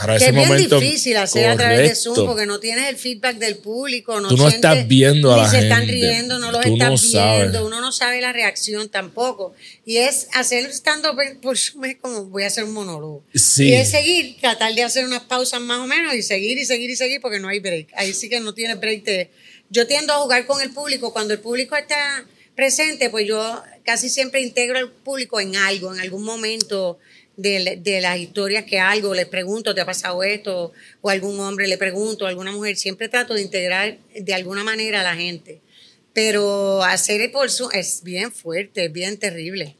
Para 0.02 0.18
Que 0.18 0.24
ese 0.24 0.30
es 0.30 0.34
bien 0.36 0.48
momento. 0.48 0.78
difícil 0.80 1.16
hacer 1.16 1.48
a 1.48 1.56
través 1.56 1.88
de 1.88 1.94
Zoom 1.94 2.26
porque 2.26 2.44
no 2.46 2.60
tienes 2.60 2.88
el 2.88 2.96
feedback 2.96 3.36
del 3.38 3.56
público. 3.56 4.20
No 4.20 4.28
Tú 4.28 4.36
no 4.36 4.50
sientes- 4.50 4.70
estás 4.70 4.86
viendo 4.88 5.32
a 5.32 5.38
la 5.38 5.48
se 5.50 5.60
están 5.60 5.78
gente. 5.86 5.92
riendo, 5.94 6.38
no 6.38 6.52
los 6.52 6.60
Tú 6.60 6.76
no 6.76 6.94
estás 6.94 7.10
sabes. 7.12 7.40
viendo, 7.50 7.66
uno 7.66 7.80
no 7.80 7.92
sabe 7.92 8.20
la 8.20 8.32
reacción 8.32 8.88
tampoco. 8.88 9.54
Y 9.86 9.96
es 9.98 10.28
hacer 10.34 10.66
stand-up 10.70 11.16
por 11.40 11.56
Zoom 11.56 11.84
es 11.86 11.96
como 11.96 12.24
voy 12.26 12.42
a 12.42 12.48
hacer 12.48 12.64
un 12.64 12.72
monólogo. 12.72 13.24
Sí. 13.34 13.68
Y 13.70 13.74
es 13.74 13.90
seguir, 13.90 14.36
tratar 14.40 14.74
de 14.74 14.82
hacer 14.82 15.04
unas 15.06 15.22
pausas 15.22 15.60
más 15.60 15.78
o 15.78 15.86
menos 15.86 16.14
y 16.14 16.22
seguir 16.22 16.58
y 16.58 16.64
seguir 16.66 16.90
y 16.90 16.96
seguir 16.96 17.20
porque 17.20 17.38
no 17.40 17.48
hay 17.48 17.60
break. 17.60 17.88
Ahí 17.96 18.12
sí 18.12 18.28
que 18.28 18.40
no 18.40 18.52
tiene 18.54 18.74
break 18.74 19.04
de... 19.04 19.30
Yo 19.70 19.86
tiendo 19.86 20.12
a 20.12 20.16
jugar 20.18 20.44
con 20.46 20.60
el 20.60 20.70
público. 20.70 21.12
Cuando 21.14 21.32
el 21.32 21.40
público 21.40 21.76
está 21.76 22.26
presente, 22.54 23.08
pues 23.08 23.26
yo 23.26 23.62
casi 23.84 24.10
siempre 24.10 24.42
integro 24.42 24.78
al 24.78 24.90
público 24.90 25.40
en 25.40 25.56
algo, 25.56 25.94
en 25.94 26.00
algún 26.00 26.22
momento 26.24 26.98
de, 27.36 27.78
de 27.80 28.00
las 28.00 28.18
historias 28.18 28.64
que 28.64 28.78
algo, 28.78 29.14
les 29.14 29.26
pregunto, 29.26 29.74
¿te 29.74 29.80
ha 29.80 29.86
pasado 29.86 30.22
esto? 30.22 30.72
O 31.00 31.10
algún 31.10 31.38
hombre 31.40 31.66
le 31.66 31.78
pregunto, 31.78 32.26
alguna 32.26 32.52
mujer, 32.52 32.76
siempre 32.76 33.08
trato 33.08 33.34
de 33.34 33.42
integrar 33.42 33.98
de 34.14 34.34
alguna 34.34 34.64
manera 34.64 35.00
a 35.00 35.02
la 35.04 35.16
gente. 35.16 35.60
Pero 36.12 36.84
hacer 36.84 37.20
el 37.22 37.30
por 37.30 37.48
es 37.72 38.02
bien 38.02 38.32
fuerte, 38.32 38.84
es 38.84 38.92
bien 38.92 39.16
terrible. 39.16 39.76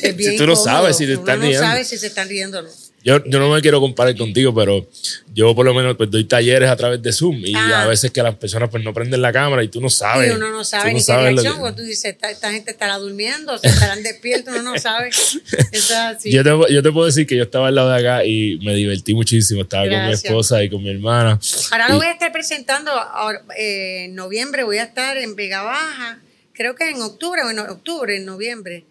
Es 0.00 0.16
bien 0.16 0.36
tú 0.36 0.46
no 0.46 0.56
sabes 0.56 0.96
si 0.96 1.06
te 1.06 1.12
están 1.14 1.40
no 1.40 1.46
riendo. 1.46 1.66
sabe 1.66 1.84
si 1.84 1.98
se 1.98 2.06
están 2.06 2.28
riendo 2.28 2.60
o 2.60 2.62
no. 2.62 2.70
Yo, 3.04 3.22
yo 3.26 3.38
no 3.38 3.50
me 3.52 3.60
quiero 3.60 3.80
comparar 3.80 4.16
contigo, 4.16 4.54
pero 4.54 4.88
yo 5.34 5.54
por 5.54 5.66
lo 5.66 5.74
menos 5.74 5.94
pues, 5.94 6.10
doy 6.10 6.24
talleres 6.24 6.70
a 6.70 6.74
través 6.76 7.02
de 7.02 7.12
Zoom 7.12 7.44
y 7.44 7.54
Ah. 7.54 7.82
a 7.82 7.86
veces 7.86 8.10
que 8.10 8.22
las 8.22 8.34
personas 8.36 8.70
pues 8.70 8.82
no 8.82 8.94
prenden 8.94 9.20
la 9.20 9.30
cámara 9.30 9.62
y 9.62 9.68
tú 9.68 9.78
no 9.82 9.90
sabes. 9.90 10.32
Y 10.32 10.34
uno 10.36 10.50
no 10.50 10.64
sabe 10.64 10.84
tú 10.84 10.88
ni 10.88 10.94
qué 10.94 11.00
sabes 11.04 11.34
lo 11.34 11.42
reacción, 11.42 11.66
que- 11.68 11.76
tú 11.76 11.82
dices, 11.82 12.04
esta, 12.06 12.30
esta 12.30 12.50
gente 12.50 12.70
estará 12.70 12.96
durmiendo, 12.96 13.58
se 13.58 13.68
estarán 13.68 14.02
despiertos, 14.02 14.54
uno 14.54 14.72
no 14.72 14.78
sabe. 14.78 15.10
Eso 15.10 15.38
es 15.70 15.90
así. 15.92 16.32
Yo, 16.32 16.42
te, 16.42 16.72
yo 16.72 16.82
te 16.82 16.92
puedo 16.92 17.04
decir 17.04 17.26
que 17.26 17.36
yo 17.36 17.42
estaba 17.44 17.68
al 17.68 17.74
lado 17.74 17.90
de 17.90 17.98
acá 18.00 18.24
y 18.24 18.58
me 18.64 18.74
divertí 18.74 19.12
muchísimo. 19.12 19.60
Estaba 19.62 19.86
con 19.86 20.06
mi 20.06 20.12
esposa 20.12 20.64
y 20.64 20.70
con 20.70 20.82
mi 20.82 20.88
hermana. 20.90 21.38
Ahora 21.72 21.88
lo 21.88 21.94
Y- 21.94 21.98
voy 21.98 22.06
a 22.06 22.12
estar 22.12 22.32
presentando, 22.32 22.90
ahora, 22.90 23.42
eh, 23.58 24.04
en 24.06 24.14
noviembre 24.14 24.64
voy 24.64 24.78
a 24.78 24.84
estar 24.84 25.18
en 25.18 25.36
Vega 25.36 25.62
Baja, 25.62 26.20
creo 26.54 26.74
que 26.74 26.88
en 26.88 27.02
octubre, 27.02 27.42
o 27.42 27.50
en 27.50 27.58
octubre, 27.58 28.16
en 28.16 28.24
noviembre. 28.24 28.84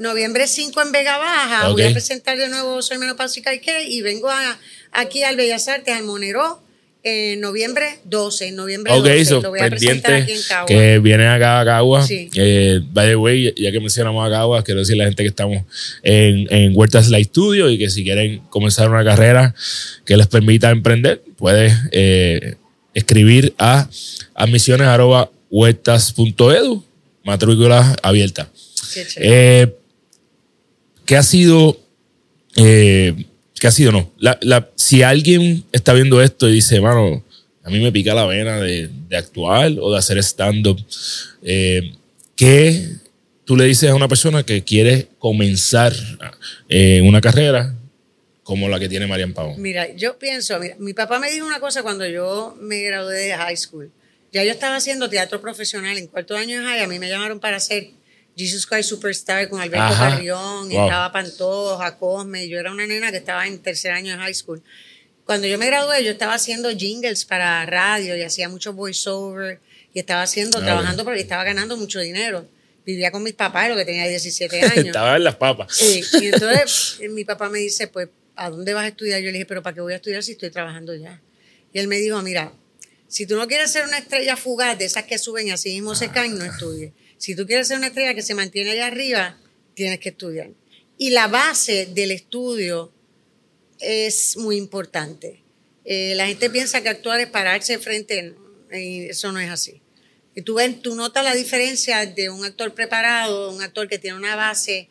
Noviembre 0.00 0.46
5 0.46 0.80
en 0.80 0.92
Vega 0.92 1.18
Baja, 1.18 1.68
voy 1.68 1.82
a 1.82 1.92
presentar 1.92 2.38
de 2.38 2.48
nuevo 2.48 2.80
Soy 2.80 2.96
Menopáusica 2.96 3.52
y 3.52 3.60
qué, 3.60 3.86
y 3.86 4.00
vengo 4.00 4.30
a, 4.30 4.58
aquí 4.92 5.24
al 5.24 5.36
Bellas 5.36 5.68
Artes, 5.68 5.94
al 5.94 6.04
Monero, 6.04 6.62
en 7.02 7.38
noviembre 7.42 7.98
12, 8.04 8.48
en 8.48 8.56
noviembre 8.56 8.94
Ok, 8.94 9.04
12, 9.04 9.24
so, 9.26 9.42
lo 9.42 9.50
voy 9.50 9.60
a 9.60 9.68
presentar 9.68 10.12
pendiente 10.12 10.32
aquí 10.32 10.32
en 10.40 10.48
Cagua. 10.48 10.66
que 10.66 10.98
viene 11.00 11.26
acá 11.26 11.60
a 11.60 11.64
Cagua. 11.66 12.06
Sí. 12.06 12.30
Eh, 12.34 12.80
by 12.82 13.08
the 13.08 13.16
way, 13.16 13.52
ya 13.58 13.70
que 13.70 13.78
mencionamos 13.78 14.26
a 14.26 14.30
Cagua, 14.30 14.64
quiero 14.64 14.80
decirle 14.80 15.02
a 15.02 15.04
la 15.04 15.10
gente 15.10 15.22
que 15.22 15.28
estamos 15.28 15.64
en, 16.02 16.46
en 16.48 16.74
Huertas 16.74 17.10
Light 17.10 17.28
Studio 17.28 17.68
y 17.68 17.76
que 17.76 17.90
si 17.90 18.02
quieren 18.02 18.38
comenzar 18.48 18.88
una 18.88 19.04
carrera 19.04 19.54
que 20.06 20.16
les 20.16 20.28
permita 20.28 20.70
emprender, 20.70 21.22
puedes 21.36 21.74
eh, 21.92 22.54
escribir 22.94 23.52
a 23.58 23.86
admisiones 24.34 24.86
arroba 24.86 25.30
huertas.edu, 25.50 26.86
matrícula 27.22 27.96
abierta. 28.02 28.48
Eh, 29.16 29.74
¿Qué 31.06 31.16
ha 31.16 31.22
sido? 31.22 31.80
eh, 32.56 33.26
¿Qué 33.58 33.66
ha 33.66 33.70
sido? 33.70 33.92
No. 33.92 34.10
Si 34.76 35.02
alguien 35.02 35.64
está 35.72 35.92
viendo 35.92 36.22
esto 36.22 36.48
y 36.48 36.52
dice, 36.54 36.80
mano, 36.80 37.22
a 37.62 37.70
mí 37.70 37.78
me 37.78 37.92
pica 37.92 38.14
la 38.14 38.24
vena 38.26 38.58
de, 38.58 38.88
de 39.08 39.16
actuar 39.16 39.72
o 39.80 39.92
de 39.92 39.98
hacer 39.98 40.18
stand-up, 40.18 40.82
eh, 41.42 41.92
¿qué 42.36 42.88
tú 43.44 43.56
le 43.56 43.64
dices 43.66 43.90
a 43.90 43.94
una 43.94 44.08
persona 44.08 44.44
que 44.44 44.64
quiere 44.64 45.08
comenzar 45.18 45.92
eh, 46.68 47.02
una 47.04 47.20
carrera 47.20 47.74
como 48.42 48.68
la 48.68 48.80
que 48.80 48.88
tiene 48.88 49.06
Marian 49.06 49.34
Pavón? 49.34 49.60
Mira, 49.60 49.94
yo 49.94 50.18
pienso, 50.18 50.58
mira, 50.58 50.76
mi 50.78 50.94
papá 50.94 51.18
me 51.18 51.30
dijo 51.30 51.46
una 51.46 51.60
cosa 51.60 51.82
cuando 51.82 52.06
yo 52.06 52.56
me 52.60 52.80
gradué 52.82 53.14
de 53.18 53.34
high 53.36 53.56
school. 53.56 53.90
Ya 54.32 54.42
yo 54.44 54.52
estaba 54.52 54.76
haciendo 54.76 55.10
teatro 55.10 55.40
profesional 55.42 55.98
en 55.98 56.06
cuarto 56.06 56.36
año 56.36 56.60
de 56.60 56.64
high. 56.64 56.80
A 56.84 56.86
mí 56.86 56.98
me 56.98 57.08
llamaron 57.08 57.40
para 57.40 57.56
hacer 57.56 57.88
Jesus 58.36 58.66
Christ 58.66 58.88
Superstar 58.88 59.48
con 59.48 59.60
Alberto 59.60 59.84
Ajá. 59.84 60.10
Carrión, 60.10 60.68
Wow. 60.68 60.84
estaba 60.84 61.12
Pantoja, 61.12 61.98
Cosme. 61.98 62.48
Yo 62.48 62.58
era 62.58 62.70
una 62.72 62.86
nena 62.86 63.10
que 63.10 63.18
estaba 63.18 63.46
en 63.46 63.58
tercer 63.58 63.92
año 63.92 64.12
de 64.12 64.18
high 64.18 64.34
school. 64.34 64.62
Cuando 65.24 65.46
yo 65.46 65.58
me 65.58 65.66
gradué, 65.66 66.02
yo 66.04 66.10
estaba 66.12 66.34
haciendo 66.34 66.70
jingles 66.70 67.24
para 67.24 67.64
radio 67.66 68.16
y 68.16 68.22
hacía 68.22 68.48
mucho 68.48 68.72
voiceover 68.72 69.60
y 69.94 69.98
estaba 70.00 70.22
haciendo, 70.22 70.58
Ah, 70.58 70.62
trabajando 70.64 71.04
porque 71.04 71.20
estaba 71.20 71.44
ganando 71.44 71.76
mucho 71.76 72.00
dinero. 72.00 72.48
Vivía 72.86 73.10
con 73.10 73.22
mis 73.22 73.34
papás, 73.34 73.68
lo 73.68 73.76
que 73.76 73.84
tenía 73.84 74.08
17 74.08 74.60
años. 74.62 74.86
Estaba 74.86 75.16
en 75.16 75.24
las 75.24 75.36
papas. 75.36 75.74
Sí, 75.76 76.02
y 76.20 76.26
entonces 76.28 76.96
eh, 77.00 77.08
mi 77.08 77.24
papá 77.24 77.48
me 77.50 77.58
dice, 77.58 77.86
pues, 77.88 78.08
¿a 78.36 78.48
dónde 78.50 78.72
vas 78.74 78.84
a 78.84 78.88
estudiar? 78.88 79.20
Yo 79.20 79.26
le 79.26 79.32
dije, 79.34 79.46
pero 79.46 79.62
¿para 79.62 79.74
qué 79.74 79.80
voy 79.82 79.92
a 79.92 79.96
estudiar 79.96 80.22
si 80.22 80.32
estoy 80.32 80.50
trabajando 80.50 80.94
ya? 80.94 81.20
Y 81.72 81.78
él 81.78 81.86
me 81.88 81.96
dijo, 81.98 82.20
mira, 82.22 82.52
si 83.06 83.26
tú 83.26 83.36
no 83.36 83.46
quieres 83.46 83.70
ser 83.70 83.84
una 83.84 83.98
estrella 83.98 84.36
fugaz 84.36 84.78
de 84.78 84.86
esas 84.86 85.04
que 85.04 85.18
suben 85.18 85.48
y 85.48 85.50
así 85.50 85.70
mismo 85.74 85.94
se 85.94 86.08
caen, 86.10 86.38
no 86.38 86.44
estudies. 86.44 86.92
Si 87.20 87.36
tú 87.36 87.46
quieres 87.46 87.68
ser 87.68 87.76
una 87.76 87.88
estrella 87.88 88.14
que 88.14 88.22
se 88.22 88.34
mantiene 88.34 88.70
allá 88.70 88.86
arriba, 88.86 89.36
tienes 89.74 90.00
que 90.00 90.08
estudiar. 90.08 90.52
Y 90.96 91.10
la 91.10 91.28
base 91.28 91.84
del 91.84 92.12
estudio 92.12 92.90
es 93.78 94.38
muy 94.38 94.56
importante. 94.56 95.42
Eh, 95.84 96.14
la 96.16 96.26
gente 96.28 96.48
piensa 96.48 96.82
que 96.82 96.88
actuar 96.88 97.20
es 97.20 97.26
pararse 97.26 97.78
frente, 97.78 98.34
y 98.72 99.10
eso 99.10 99.32
no 99.32 99.38
es 99.38 99.50
así. 99.50 99.82
Y 100.34 100.40
tú, 100.40 100.54
ves, 100.54 100.80
tú 100.80 100.94
notas 100.94 101.22
la 101.22 101.34
diferencia 101.34 102.06
de 102.06 102.30
un 102.30 102.42
actor 102.42 102.72
preparado, 102.72 103.50
un 103.50 103.60
actor 103.60 103.86
que 103.86 103.98
tiene 103.98 104.16
una 104.16 104.34
base 104.34 104.88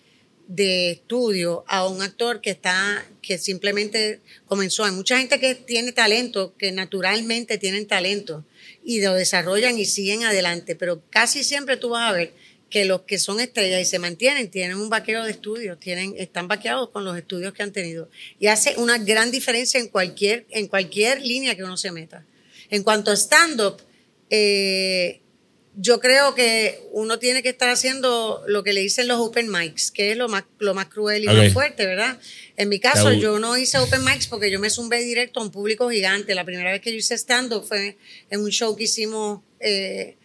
de 0.47 0.91
estudio, 0.91 1.63
a 1.67 1.87
un 1.87 2.03
actor 2.03 2.41
que 2.41 2.51
está, 2.51 3.07
que 3.23 3.39
simplemente 3.39 4.19
comenzó. 4.45 4.83
Hay 4.83 4.91
mucha 4.91 5.17
gente 5.17 5.39
que 5.39 5.55
tiene 5.55 5.93
talento, 5.93 6.55
que 6.57 6.71
naturalmente 6.71 7.57
tienen 7.57 7.87
talento 7.87 8.45
y 8.89 9.01
lo 9.01 9.13
desarrollan 9.13 9.77
y 9.77 9.85
siguen 9.85 10.23
adelante, 10.23 10.75
pero 10.75 11.03
casi 11.11 11.43
siempre 11.43 11.77
tú 11.77 11.89
vas 11.89 12.09
a 12.09 12.11
ver 12.11 12.33
que 12.71 12.85
los 12.85 13.01
que 13.01 13.19
son 13.19 13.39
estrellas 13.39 13.79
y 13.79 13.85
se 13.85 13.99
mantienen 13.99 14.49
tienen 14.49 14.77
un 14.77 14.89
vaquero 14.89 15.23
de 15.23 15.29
estudios, 15.29 15.79
tienen, 15.79 16.15
están 16.17 16.47
vaqueados 16.47 16.89
con 16.89 17.05
los 17.05 17.15
estudios 17.15 17.53
que 17.53 17.61
han 17.61 17.71
tenido. 17.71 18.09
Y 18.39 18.47
hace 18.47 18.73
una 18.77 18.97
gran 18.97 19.29
diferencia 19.29 19.79
en 19.79 19.89
cualquier, 19.89 20.47
en 20.49 20.65
cualquier 20.65 21.21
línea 21.21 21.55
que 21.55 21.63
uno 21.63 21.77
se 21.77 21.91
meta. 21.91 22.25
En 22.71 22.81
cuanto 22.81 23.11
a 23.11 23.13
stand-up, 23.13 23.77
eh, 24.31 25.18
yo 25.81 26.01
creo 26.01 26.35
que 26.35 26.77
uno 26.91 27.19
tiene 27.19 27.41
que 27.41 27.47
estar 27.47 27.69
haciendo 27.69 28.43
lo 28.47 28.63
que 28.63 28.73
le 28.73 28.81
dicen 28.81 29.07
los 29.07 29.17
open 29.19 29.49
mics, 29.49 29.91
que 29.91 30.11
es 30.11 30.17
lo 30.17 30.27
más, 30.27 30.43
lo 30.57 30.73
más 30.73 30.87
cruel 30.87 31.23
y 31.23 31.27
Ok. 31.29 31.33
más 31.35 31.53
fuerte, 31.53 31.85
¿verdad? 31.85 32.19
En 32.57 32.67
mi 32.67 32.81
caso, 32.81 33.13
yo 33.13 33.39
no 33.39 33.57
hice 33.57 33.77
open 33.77 34.03
mics 34.03 34.27
porque 34.27 34.51
yo 34.51 34.59
me 34.59 34.69
zumbé 34.69 34.99
directo 35.03 35.39
a 35.39 35.43
un 35.43 35.51
público 35.51 35.89
gigante. 35.89 36.35
La 36.35 36.43
primera 36.43 36.69
vez 36.71 36.81
que 36.81 36.91
yo 36.91 36.97
hice 36.97 37.15
stand-up 37.17 37.63
fue 37.65 37.95
en 38.29 38.41
un 38.41 38.49
show 38.51 38.75
que 38.75 38.83
hicimos, 38.83 39.41
eh, 39.61 40.17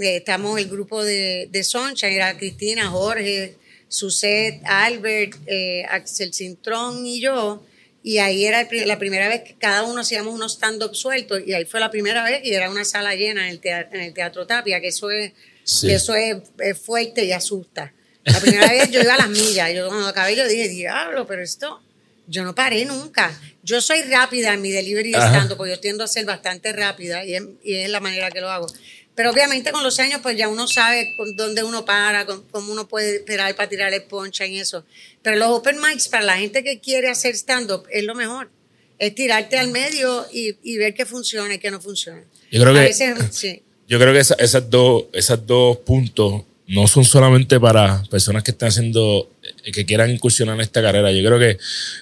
eh, 0.00 0.16
estamos 0.18 0.60
el 0.60 0.68
grupo 0.68 1.02
de, 1.02 1.48
de 1.50 1.64
Sunshine, 1.64 2.12
era 2.12 2.36
Cristina, 2.38 2.88
Jorge, 2.88 3.56
Suset, 3.88 4.60
Albert, 4.64 5.34
eh, 5.46 5.84
Axel 5.88 6.32
Cintrón 6.32 7.04
y 7.04 7.20
yo. 7.20 7.60
Y 8.04 8.18
ahí 8.18 8.44
era 8.44 8.66
la 8.86 8.98
primera 8.98 9.28
vez 9.28 9.42
que 9.42 9.54
cada 9.54 9.84
uno 9.84 10.00
hacíamos 10.00 10.34
unos 10.34 10.54
stand-up 10.54 10.94
sueltos 10.94 11.40
y 11.46 11.54
ahí 11.54 11.64
fue 11.64 11.78
la 11.78 11.90
primera 11.90 12.24
vez 12.24 12.40
y 12.44 12.52
era 12.52 12.68
una 12.68 12.84
sala 12.84 13.14
llena 13.14 13.44
en 13.44 13.50
el 13.50 13.60
teatro, 13.60 13.96
en 13.98 14.04
el 14.04 14.12
teatro 14.12 14.46
Tapia, 14.46 14.80
que 14.80 14.88
eso 14.88 15.10
es, 15.10 15.32
Sí. 15.64 15.86
que 15.86 15.94
eso 15.94 16.14
es, 16.16 16.38
es 16.58 16.76
fuerte 16.78 17.24
y 17.24 17.30
asusta. 17.30 17.92
La 18.24 18.40
primera 18.40 18.68
vez 18.68 18.90
yo 18.90 19.00
iba 19.00 19.14
a 19.14 19.18
las 19.18 19.28
millas, 19.28 19.72
yo 19.72 19.86
cuando 19.88 20.08
acabé 20.08 20.34
yo 20.34 20.46
dije, 20.48 20.68
diablo, 20.68 21.24
pero 21.26 21.42
esto, 21.42 21.80
yo 22.26 22.42
no 22.42 22.54
paré 22.54 22.84
nunca. 22.84 23.32
Yo 23.62 23.80
soy 23.80 24.02
rápida 24.02 24.52
en 24.54 24.60
mi 24.62 24.72
delivery 24.72 25.12
de 25.12 25.18
Ajá. 25.18 25.28
stand 25.28 25.56
porque 25.56 25.70
yo 25.72 25.78
tiendo 25.80 26.02
a 26.02 26.08
ser 26.08 26.24
bastante 26.24 26.72
rápida 26.72 27.24
y 27.24 27.36
es, 27.36 27.42
y 27.62 27.74
es 27.76 27.88
la 27.90 28.00
manera 28.00 28.30
que 28.32 28.40
lo 28.40 28.50
hago. 28.50 28.66
Pero 29.14 29.30
obviamente 29.30 29.72
con 29.72 29.82
los 29.82 29.98
años 29.98 30.20
pues 30.22 30.36
ya 30.38 30.48
uno 30.48 30.66
sabe 30.66 31.14
con 31.16 31.36
dónde 31.36 31.62
uno 31.62 31.84
para, 31.84 32.24
con- 32.24 32.42
cómo 32.50 32.72
uno 32.72 32.88
puede 32.88 33.16
esperar 33.16 33.54
para 33.54 33.68
tirar 33.68 33.92
el 33.92 34.02
poncha 34.04 34.46
y 34.46 34.58
eso. 34.58 34.84
Pero 35.22 35.36
los 35.36 35.48
open 35.48 35.76
mics 35.80 36.08
para 36.08 36.24
la 36.24 36.38
gente 36.38 36.64
que 36.64 36.80
quiere 36.80 37.08
hacer 37.10 37.34
stand-up 37.34 37.84
es 37.90 38.04
lo 38.04 38.14
mejor. 38.14 38.50
Es 38.98 39.14
tirarte 39.14 39.58
al 39.58 39.68
medio 39.70 40.26
y, 40.32 40.56
y 40.62 40.76
ver 40.78 40.94
qué 40.94 41.04
funciona 41.04 41.54
y 41.54 41.58
qué 41.58 41.70
no 41.70 41.80
funciona. 41.80 42.22
Yo 42.50 42.60
creo 42.62 42.72
A 42.72 42.80
que- 42.80 42.86
veces, 42.86 43.14
sí. 43.32 43.62
Yo 43.88 43.98
creo 43.98 44.12
que 44.14 44.20
esa- 44.20 44.36
esas 44.36 44.70
dos, 44.70 45.04
esas 45.12 45.46
dos 45.46 45.76
puntos 45.78 46.42
no 46.68 46.86
son 46.86 47.04
solamente 47.04 47.60
para 47.60 48.02
personas 48.04 48.42
que 48.42 48.52
están 48.52 48.68
haciendo, 48.70 49.30
eh, 49.64 49.72
que 49.72 49.84
quieran 49.84 50.08
incursionar 50.08 50.54
en 50.54 50.62
esta 50.62 50.80
carrera. 50.80 51.12
Yo 51.12 51.22
creo 51.28 51.38
que, 51.38 51.58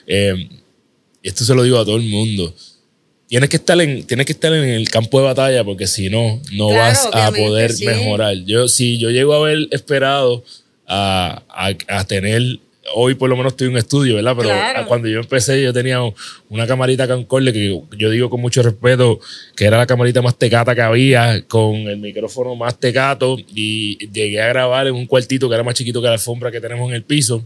eh, 0.07 0.49
y 1.23 1.29
esto 1.29 1.43
se 1.45 1.55
lo 1.55 1.65
digo 1.65 1.79
a 1.79 1.85
todo 1.85 1.97
el 1.97 2.05
mundo, 2.09 2.55
tienes 3.31 3.49
que 3.49 3.57
estar 3.57 3.81
en, 3.81 4.03
tienes 4.07 4.27
que 4.27 4.33
estar 4.33 4.53
en 4.53 4.65
el 4.65 4.91
campo 4.91 5.21
de 5.21 5.27
batalla 5.27 5.63
porque 5.65 5.87
si 5.87 6.11
no, 6.11 6.41
no 6.53 6.69
Claro, 6.69 6.83
vas 6.83 7.09
a 7.13 7.31
poder 7.31 7.73
sí. 7.73 7.87
mejorar. 7.87 8.35
Yo, 8.45 8.67
si 8.69 8.99
yo 8.99 9.09
llego 9.11 9.33
a 9.33 9.37
haber 9.39 9.69
esperado 9.71 10.45
a, 10.87 11.43
a- 11.49 11.99
a 11.99 12.05
tener, 12.05 12.59
hoy 12.97 13.15
por 13.15 13.31
lo 13.31 13.37
menos 13.37 13.53
estoy 13.53 13.69
en 13.69 13.75
un 13.75 13.79
estudio, 13.79 14.17
¿verdad? 14.17 14.35
Pero 14.37 14.49
Claro. 14.49 14.87
cuando 14.89 15.07
yo 15.07 15.21
empecé 15.21 15.63
yo 15.63 15.73
tenía 15.73 16.01
una 16.49 16.67
camarita 16.67 17.07
Cancorle 17.07 17.53
que 17.53 17.81
yo 17.97 18.11
digo 18.11 18.29
con 18.29 18.41
mucho 18.41 18.63
respeto 18.65 19.21
que 19.55 19.65
era 19.67 19.79
la 19.79 19.87
camarita 19.87 20.21
más 20.23 20.37
tecata 20.37 20.75
que 20.75 20.83
había, 20.83 21.45
con 21.47 21.77
el 21.77 21.99
micrófono 21.99 22.57
más 22.57 22.81
tecato 22.81 23.37
y 23.55 23.97
llegué 24.09 24.43
a 24.43 24.49
grabar 24.49 24.89
en 24.89 24.95
un 24.95 25.07
cuartito 25.07 25.49
que 25.49 25.55
era 25.55 25.63
más 25.63 25.75
chiquito 25.77 26.01
que 26.03 26.09
la 26.09 26.15
alfombra 26.15 26.51
que 26.51 26.61
tenemos 26.61 26.89
en 26.89 26.97
el 26.97 27.05
piso. 27.05 27.45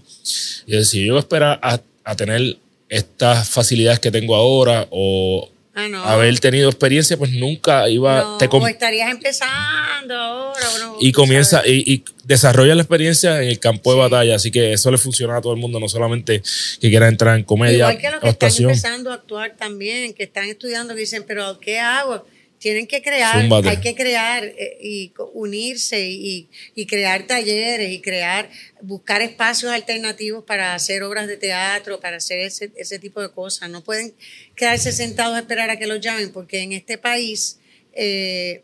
Y 0.67 0.73
yo 0.73 0.79
decía, 0.79 1.05
yo 1.05 1.13
voy 1.13 1.19
a 1.19 1.21
esperar 1.21 1.61
a, 1.63 1.79
a 2.05 2.17
tener 2.17 2.57
estas 2.89 3.47
facilidades 3.51 4.01
que 4.01 4.11
tengo 4.11 4.35
ahora 4.35 4.87
o 4.91 5.51
Ah, 5.77 5.89
no. 5.89 6.05
haber 6.05 6.39
tenido 6.39 6.69
experiencia, 6.71 7.17
pues 7.17 7.33
nunca 7.33 7.89
iba... 7.89 8.21
No, 8.21 8.39
te 8.39 8.47
o 8.51 8.67
estarías 8.69 9.11
empezando 9.11 10.15
ahora. 10.15 10.61
o 10.75 10.79
no, 10.79 10.97
y 11.01 11.11
comienza 11.13 11.63
y, 11.67 11.93
y 11.93 12.05
desarrolla 12.25 12.75
la 12.75 12.83
experiencia 12.83 13.43
en 13.43 13.49
el 13.49 13.59
campo 13.59 13.91
de 13.91 13.97
Sí. 13.97 14.01
batalla. 14.01 14.37
Así 14.37 14.51
que 14.51 14.73
eso 14.73 14.91
le 14.91 14.99
funciona 14.99 15.37
a 15.37 15.41
todo 15.41 15.53
el 15.53 15.59
mundo, 15.61 15.81
no 15.81 15.89
solamente 15.89 16.43
que 16.81 16.89
quiera 16.91 17.09
entrar 17.09 17.37
en 17.37 17.45
comedia 17.45 17.93
Igual 17.93 17.99
que 17.99 18.11
los 18.11 18.21
que 18.21 18.29
están 18.47 18.63
empezando 18.63 19.11
a 19.11 19.15
actuar 19.15 19.57
también, 19.57 20.15
que 20.15 20.23
están 20.23 20.45
estudiando, 20.45 20.95
que 20.95 21.01
dicen, 21.01 21.25
pero 21.27 21.59
¿qué 21.59 21.81
hago? 21.81 22.25
Tienen 22.65 22.87
que 22.87 23.03
crear, 23.03 23.43
Zúmbate. 23.43 23.69
hay 23.69 23.77
que 23.77 23.95
crear 23.95 24.43
eh, 24.43 24.79
y 24.81 25.13
unirse 25.35 26.01
y, 26.09 26.49
y 26.75 26.87
crear 26.87 27.27
talleres 27.27 27.91
y 27.91 28.01
crear, 28.01 28.49
buscar 28.81 29.21
espacios 29.21 29.71
alternativos 29.71 30.45
para 30.45 30.73
hacer 30.75 31.03
obras 31.03 31.27
de 31.27 31.37
teatro, 31.37 32.01
para 32.01 32.17
hacer 32.17 32.39
ese, 32.39 32.73
ese 32.77 32.99
tipo 32.99 33.21
de 33.21 33.29
cosas. 33.29 33.69
No 33.69 33.85
pueden 33.85 34.15
quedarse 34.57 34.93
sentados 34.93 35.37
a 35.37 35.41
esperar 35.41 35.69
a 35.69 35.79
que 35.79 35.87
los 35.87 36.01
llamen, 36.01 36.33
porque 36.33 36.61
en 36.61 36.73
este 36.73 36.97
país 36.97 37.59
eh, 37.93 38.63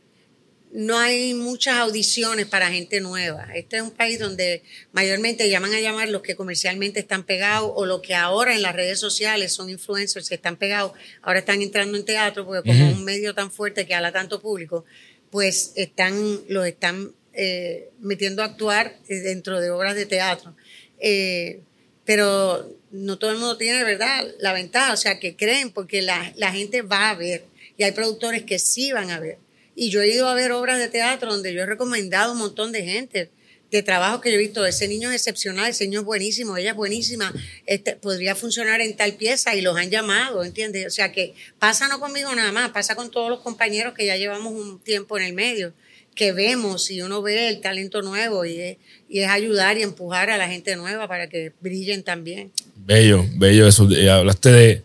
no 0.72 0.98
hay 0.98 1.34
muchas 1.34 1.76
audiciones 1.76 2.46
para 2.46 2.70
gente 2.70 3.00
nueva. 3.00 3.48
Este 3.54 3.76
es 3.76 3.82
un 3.82 3.90
país 3.90 4.18
donde 4.18 4.62
mayormente 4.92 5.50
llaman 5.50 5.74
a 5.74 5.80
llamar 5.80 6.08
los 6.08 6.22
que 6.22 6.36
comercialmente 6.36 7.00
están 7.00 7.24
pegados 7.24 7.72
o 7.74 7.86
los 7.86 8.00
que 8.02 8.14
ahora 8.14 8.54
en 8.54 8.62
las 8.62 8.74
redes 8.74 9.00
sociales 9.00 9.52
son 9.52 9.68
influencers 9.68 10.28
que 10.28 10.36
están 10.36 10.56
pegados, 10.56 10.92
ahora 11.22 11.40
están 11.40 11.60
entrando 11.60 11.98
en 11.98 12.04
teatro 12.04 12.46
porque 12.46 12.68
como 12.68 12.84
es 12.88 12.96
un 12.96 13.04
medio 13.04 13.34
tan 13.34 13.50
fuerte 13.50 13.86
que 13.86 13.94
habla 13.94 14.12
tanto 14.12 14.40
público, 14.40 14.84
pues 15.30 15.72
están, 15.74 16.40
los 16.48 16.66
están 16.66 17.12
eh, 17.32 17.90
metiendo 18.00 18.42
a 18.42 18.46
actuar 18.46 18.96
eh, 19.08 19.16
dentro 19.16 19.60
de 19.60 19.70
obras 19.70 19.96
de 19.96 20.06
teatro. 20.06 20.54
Eh, 21.00 21.60
pero 22.04 22.76
no 22.90 23.18
todo 23.18 23.30
el 23.30 23.38
mundo 23.38 23.56
tiene, 23.56 23.84
¿verdad?, 23.84 24.26
la 24.38 24.52
ventaja, 24.52 24.92
o 24.92 24.96
sea, 24.96 25.18
que 25.18 25.36
creen 25.36 25.70
porque 25.70 26.02
la, 26.02 26.32
la 26.36 26.52
gente 26.52 26.82
va 26.82 27.10
a 27.10 27.14
ver 27.14 27.44
y 27.76 27.82
hay 27.84 27.92
productores 27.92 28.42
que 28.42 28.58
sí 28.58 28.92
van 28.92 29.10
a 29.10 29.20
ver. 29.20 29.38
Y 29.74 29.90
yo 29.90 30.02
he 30.02 30.08
ido 30.08 30.28
a 30.28 30.34
ver 30.34 30.52
obras 30.52 30.78
de 30.78 30.88
teatro 30.88 31.32
donde 31.32 31.54
yo 31.54 31.62
he 31.62 31.66
recomendado 31.66 32.32
un 32.32 32.38
montón 32.38 32.72
de 32.72 32.82
gente 32.84 33.30
de 33.70 33.82
trabajo 33.82 34.20
que 34.20 34.30
yo 34.30 34.36
he 34.36 34.38
visto. 34.38 34.66
Ese 34.66 34.88
niño 34.88 35.10
es 35.10 35.16
excepcional, 35.16 35.70
ese 35.70 35.84
niño 35.84 36.00
es 36.00 36.06
buenísimo, 36.06 36.56
ella 36.56 36.70
es 36.70 36.76
buenísima, 36.76 37.32
este, 37.66 37.96
podría 37.96 38.34
funcionar 38.34 38.80
en 38.80 38.96
tal 38.96 39.14
pieza 39.14 39.54
y 39.54 39.60
los 39.60 39.76
han 39.76 39.90
llamado, 39.90 40.44
¿entiendes? 40.44 40.86
O 40.86 40.90
sea 40.90 41.12
que 41.12 41.34
pasa 41.58 41.88
no 41.88 42.00
conmigo 42.00 42.34
nada 42.34 42.52
más, 42.52 42.70
pasa 42.70 42.94
con 42.94 43.10
todos 43.10 43.30
los 43.30 43.40
compañeros 43.40 43.94
que 43.94 44.06
ya 44.06 44.16
llevamos 44.16 44.52
un 44.52 44.80
tiempo 44.80 45.18
en 45.18 45.24
el 45.24 45.32
medio, 45.32 45.72
que 46.14 46.32
vemos 46.32 46.90
y 46.90 47.02
uno 47.02 47.22
ve 47.22 47.48
el 47.48 47.60
talento 47.60 48.02
nuevo 48.02 48.44
y 48.44 48.60
es, 48.60 48.76
y 49.08 49.20
es 49.20 49.28
ayudar 49.30 49.78
y 49.78 49.82
empujar 49.82 50.30
a 50.30 50.36
la 50.36 50.48
gente 50.48 50.74
nueva 50.76 51.06
para 51.06 51.28
que 51.28 51.52
brillen 51.60 52.02
también. 52.02 52.50
Bello, 52.76 53.24
bello 53.36 53.68
eso. 53.68 53.88
Y 53.90 54.08
hablaste 54.08 54.50
de, 54.50 54.82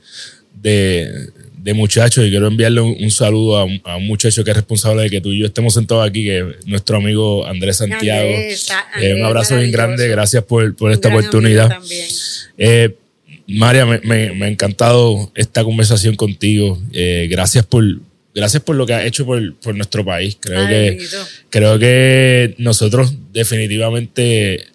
de, 0.53 1.29
de 1.65 1.73
muchachos 1.73 2.23
y 2.25 2.29
quiero 2.29 2.45
enviarle 2.47 2.79
un, 2.79 2.95
un 3.03 3.09
saludo 3.09 3.57
a 3.57 3.63
un, 3.63 3.81
a 3.85 3.97
un 3.97 4.05
muchacho 4.05 4.43
que 4.43 4.51
es 4.51 4.55
responsable 4.55 5.01
de 5.01 5.09
que 5.09 5.19
tú 5.19 5.31
y 5.33 5.39
yo 5.39 5.47
estemos 5.47 5.73
sentados 5.73 6.07
aquí, 6.07 6.23
que 6.23 6.37
es 6.37 6.67
nuestro 6.67 6.97
amigo 6.97 7.43
Andrés 7.45 7.77
Santiago. 7.77 8.29
Andrés, 8.29 8.69
a- 8.69 8.73
Eh, 8.79 8.83
Andrés, 8.93 9.15
un 9.15 9.25
abrazo 9.25 9.57
bien 9.57 9.71
grande, 9.71 10.07
gracias 10.07 10.43
por, 10.43 10.75
por 10.75 10.91
esta 10.91 11.07
oportunidad. 11.09 11.75
Eh, 12.59 12.95
María, 13.47 13.85
me, 13.87 13.99
me- 14.03 14.31
me 14.33 14.45
ha 14.45 14.49
encantado 14.49 15.31
esta 15.35 15.63
conversación 15.63 16.15
contigo. 16.15 16.79
Eh, 16.93 17.27
gracias 17.31 17.65
por 17.65 17.83
gracias 18.35 18.61
por 18.61 18.75
lo 18.75 18.85
que 18.85 18.93
has 18.93 19.05
hecho 19.05 19.25
por, 19.25 19.55
por 19.55 19.73
nuestro 19.75 20.05
país. 20.05 20.37
Creo 20.39 20.59
Ay, 20.61 20.67
que 20.67 21.05
creo 21.49 21.79
que 21.79 22.53
nosotros 22.59 23.13
definitivamente 23.33 24.65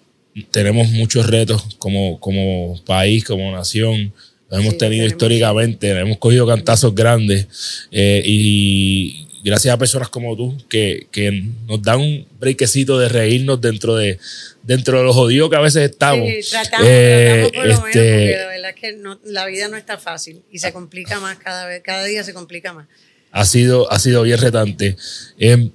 tenemos 0.51 0.89
muchos 0.89 1.25
retos 1.27 1.63
como, 1.77 2.19
como 2.19 2.81
país, 2.85 3.23
como 3.23 3.49
nación. 3.51 4.11
Lo 4.51 4.57
hemos 4.59 4.73
Sí, 4.73 4.77
tenido 4.79 5.03
tenemos. 5.05 5.13
históricamente, 5.13 5.89
hemos 5.91 6.17
cogido 6.17 6.45
cantazos 6.45 6.93
grandes 6.93 7.47
eh, 7.91 8.21
y 8.25 9.27
gracias 9.43 9.73
a 9.73 9.77
personas 9.77 10.09
como 10.09 10.35
tú 10.37 10.55
que, 10.69 11.07
que 11.11 11.43
nos 11.67 11.81
dan 11.81 11.99
un 12.01 12.27
brequecito 12.39 12.99
de 12.99 13.09
reírnos 13.09 13.59
dentro 13.61 13.95
de 13.95 14.19
dentro 14.63 14.99
de 14.99 15.03
los 15.05 15.15
jodidos 15.15 15.49
que 15.49 15.55
a 15.55 15.61
veces 15.61 15.89
estamos. 15.89 16.27
Sí, 16.29 16.51
tratamos, 16.51 16.87
Eh, 16.89 17.49
tratamos 17.49 17.51
por 17.51 17.65
lo 17.65 17.73
menos, 17.73 17.87
este, 17.87 18.11
porque 18.11 18.37
la 18.37 18.47
verdad 18.47 18.69
es 18.69 18.75
que 18.81 18.93
no- 18.97 19.19
la 19.25 19.45
vida 19.47 19.67
no 19.69 19.77
está 19.77 19.97
fácil 19.97 20.41
y 20.51 20.59
se 20.59 20.71
complica 20.71 21.19
más 21.19 21.37
cada 21.39 21.65
vez, 21.65 21.81
cada 21.83 22.03
día 22.05 22.23
se 22.23 22.33
complica 22.33 22.73
más. 22.73 22.87
ha 23.31 23.45
sido, 23.45 23.89
ha 23.91 23.97
sido 23.97 24.21
bien 24.23 24.37
retante. 24.39 24.97
Eh, 25.39 25.69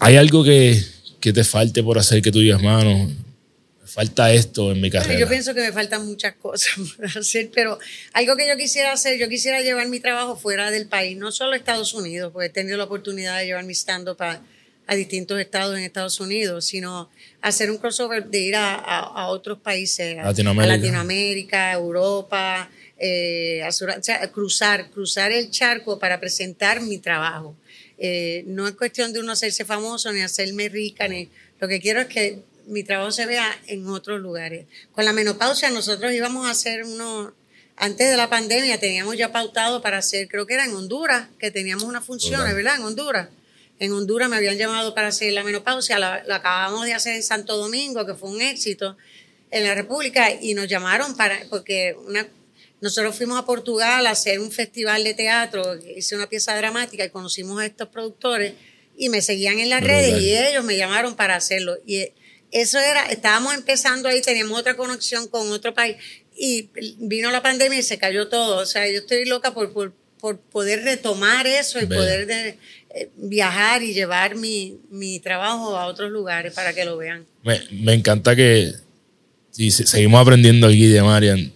¿Hay 0.00 0.16
algo 0.16 0.42
que, 0.42 0.82
que 1.20 1.32
te 1.32 1.44
falte 1.44 1.82
por 1.84 1.96
hacer 1.98 2.20
que 2.20 2.32
tú 2.32 2.40
digas, 2.40 2.60
mano, 2.62 3.08
falta 3.92 4.32
esto 4.32 4.72
en 4.72 4.80
mi 4.80 4.88
Bueno, 4.90 5.02
carrera? 5.04 5.20
Yo 5.20 5.28
pienso 5.28 5.54
que 5.54 5.60
me 5.60 5.72
faltan 5.72 6.06
muchas 6.06 6.34
cosas 6.36 6.70
por 6.96 7.06
hacer, 7.06 7.50
pero 7.54 7.78
algo 8.12 8.36
que 8.36 8.46
yo 8.48 8.56
quisiera 8.56 8.92
hacer, 8.92 9.18
yo 9.18 9.28
quisiera 9.28 9.60
llevar 9.60 9.86
mi 9.88 10.00
trabajo 10.00 10.36
fuera 10.36 10.70
del 10.70 10.86
país, 10.86 11.16
no 11.16 11.32
solo 11.32 11.52
a 11.52 11.56
Estados 11.56 11.94
Unidos, 11.94 12.32
porque 12.32 12.46
he 12.46 12.50
tenido 12.50 12.76
la 12.78 12.84
oportunidad 12.84 13.38
de 13.38 13.46
llevar 13.46 13.64
mi 13.64 13.74
stand-up 13.74 14.16
a, 14.22 14.40
a 14.86 14.94
distintos 14.94 15.38
estados 15.40 15.76
en 15.76 15.84
Estados 15.84 16.18
Unidos, 16.20 16.64
sino 16.66 17.10
hacer 17.42 17.70
un 17.70 17.78
crossover 17.78 18.24
de 18.26 18.40
ir 18.40 18.56
a, 18.56 18.74
a- 18.74 19.00
a 19.24 19.26
otros 19.28 19.58
países, 19.60 20.18
a 20.18 20.24
Latinoamérica. 20.24 20.74
a 20.74 20.76
Latinoamérica, 20.76 21.72
Europa, 21.72 22.70
eh, 22.98 23.62
a 23.62 23.68
o 23.68 23.72
sea, 24.02 24.30
cruzar, 24.32 24.90
cruzar 24.90 25.32
el 25.32 25.50
charco 25.50 25.98
para 25.98 26.18
presentar 26.20 26.80
mi 26.82 26.98
trabajo. 26.98 27.56
Eh, 27.98 28.44
no 28.46 28.66
es 28.66 28.74
cuestión 28.74 29.12
de 29.12 29.20
uno 29.20 29.32
hacerse 29.32 29.64
famoso 29.64 30.10
ni 30.12 30.22
hacerme 30.22 30.68
rica, 30.68 31.06
ni 31.06 31.28
lo 31.60 31.68
que 31.68 31.80
quiero 31.80 32.00
es 32.00 32.06
que 32.06 32.38
mi 32.66 32.82
trabajo 32.84 33.10
se 33.10 33.26
vea 33.26 33.58
en 33.66 33.86
otros 33.88 34.20
lugares. 34.20 34.66
Con 34.92 35.04
la 35.04 35.12
menopausia 35.12 35.70
nosotros 35.70 36.12
íbamos 36.12 36.46
a 36.46 36.50
hacer 36.50 36.84
unos, 36.84 37.32
antes 37.76 38.10
de 38.10 38.16
la 38.16 38.28
pandemia 38.28 38.78
teníamos 38.78 39.16
ya 39.16 39.32
pautado 39.32 39.82
para 39.82 39.98
hacer, 39.98 40.28
creo 40.28 40.46
que 40.46 40.54
era 40.54 40.64
en 40.64 40.74
Honduras, 40.74 41.28
que 41.38 41.50
teníamos 41.50 41.84
unas 41.84 42.04
funciones. 42.04 42.54
¿verdad? 42.54 42.76
En 42.76 42.82
Honduras. 42.82 43.28
En 43.78 43.92
Honduras 43.92 44.28
me 44.28 44.36
habían 44.36 44.58
llamado 44.58 44.94
para 44.94 45.08
hacer 45.08 45.32
la 45.32 45.42
menopausia, 45.42 45.98
la, 45.98 46.22
la 46.26 46.36
acabamos 46.36 46.84
de 46.84 46.92
hacer 46.92 47.16
en 47.16 47.22
Santo 47.22 47.56
Domingo, 47.56 48.04
que 48.04 48.14
fue 48.14 48.28
un 48.28 48.42
éxito 48.42 48.96
en 49.50 49.64
la 49.64 49.74
República, 49.74 50.30
y 50.30 50.54
nos 50.54 50.68
llamaron 50.68 51.16
para, 51.16 51.40
porque 51.48 51.96
una, 52.06 52.26
nosotros 52.80 53.16
fuimos 53.16 53.38
a 53.38 53.44
Portugal 53.44 54.06
a 54.06 54.10
hacer 54.10 54.40
un 54.40 54.50
festival 54.50 55.04
de 55.04 55.14
teatro, 55.14 55.76
hice 55.96 56.16
una 56.16 56.28
pieza 56.28 56.56
dramática 56.56 57.04
y 57.04 57.10
conocimos 57.10 57.60
a 57.60 57.66
estos 57.66 57.88
productores 57.88 58.54
y 58.96 59.08
me 59.08 59.22
seguían 59.22 59.58
en 59.58 59.70
las 59.70 59.82
redes 59.82 60.20
y 60.20 60.36
ellos 60.36 60.64
me 60.64 60.76
llamaron 60.76 61.14
para 61.14 61.36
hacerlo. 61.36 61.76
Y 61.86 62.08
eso 62.52 62.78
era, 62.78 63.06
estábamos 63.06 63.54
empezando 63.54 64.08
ahí, 64.08 64.20
teníamos 64.22 64.58
otra 64.58 64.76
conexión 64.76 65.28
con 65.28 65.50
otro 65.52 65.72
país 65.74 65.96
y 66.36 66.68
vino 66.98 67.30
la 67.30 67.42
pandemia 67.42 67.78
y 67.78 67.82
se 67.82 67.98
cayó 67.98 68.28
todo. 68.28 68.58
O 68.58 68.66
sea, 68.66 68.88
yo 68.90 68.98
estoy 68.98 69.24
loca 69.26 69.52
por, 69.54 69.72
por, 69.72 69.92
por 70.18 70.38
poder 70.38 70.82
retomar 70.84 71.46
eso 71.46 71.80
y 71.80 71.86
poder 71.86 72.26
de- 72.26 72.58
eh, 72.94 73.08
viajar 73.16 73.82
y 73.82 73.94
llevar 73.94 74.34
mi, 74.36 74.78
mi 74.90 75.20
trabajo 75.20 75.76
a 75.76 75.86
otros 75.86 76.10
lugares 76.10 76.52
para 76.54 76.72
que 76.72 76.84
lo 76.84 76.96
vean. 76.96 77.24
Me, 77.44 77.60
me 77.70 77.94
encanta 77.94 78.34
que 78.34 78.72
se- 79.50 79.70
seguimos 79.86 80.20
aprendiendo 80.20 80.66
aquí 80.66 80.86
de 80.86 81.02
Marian. 81.02 81.52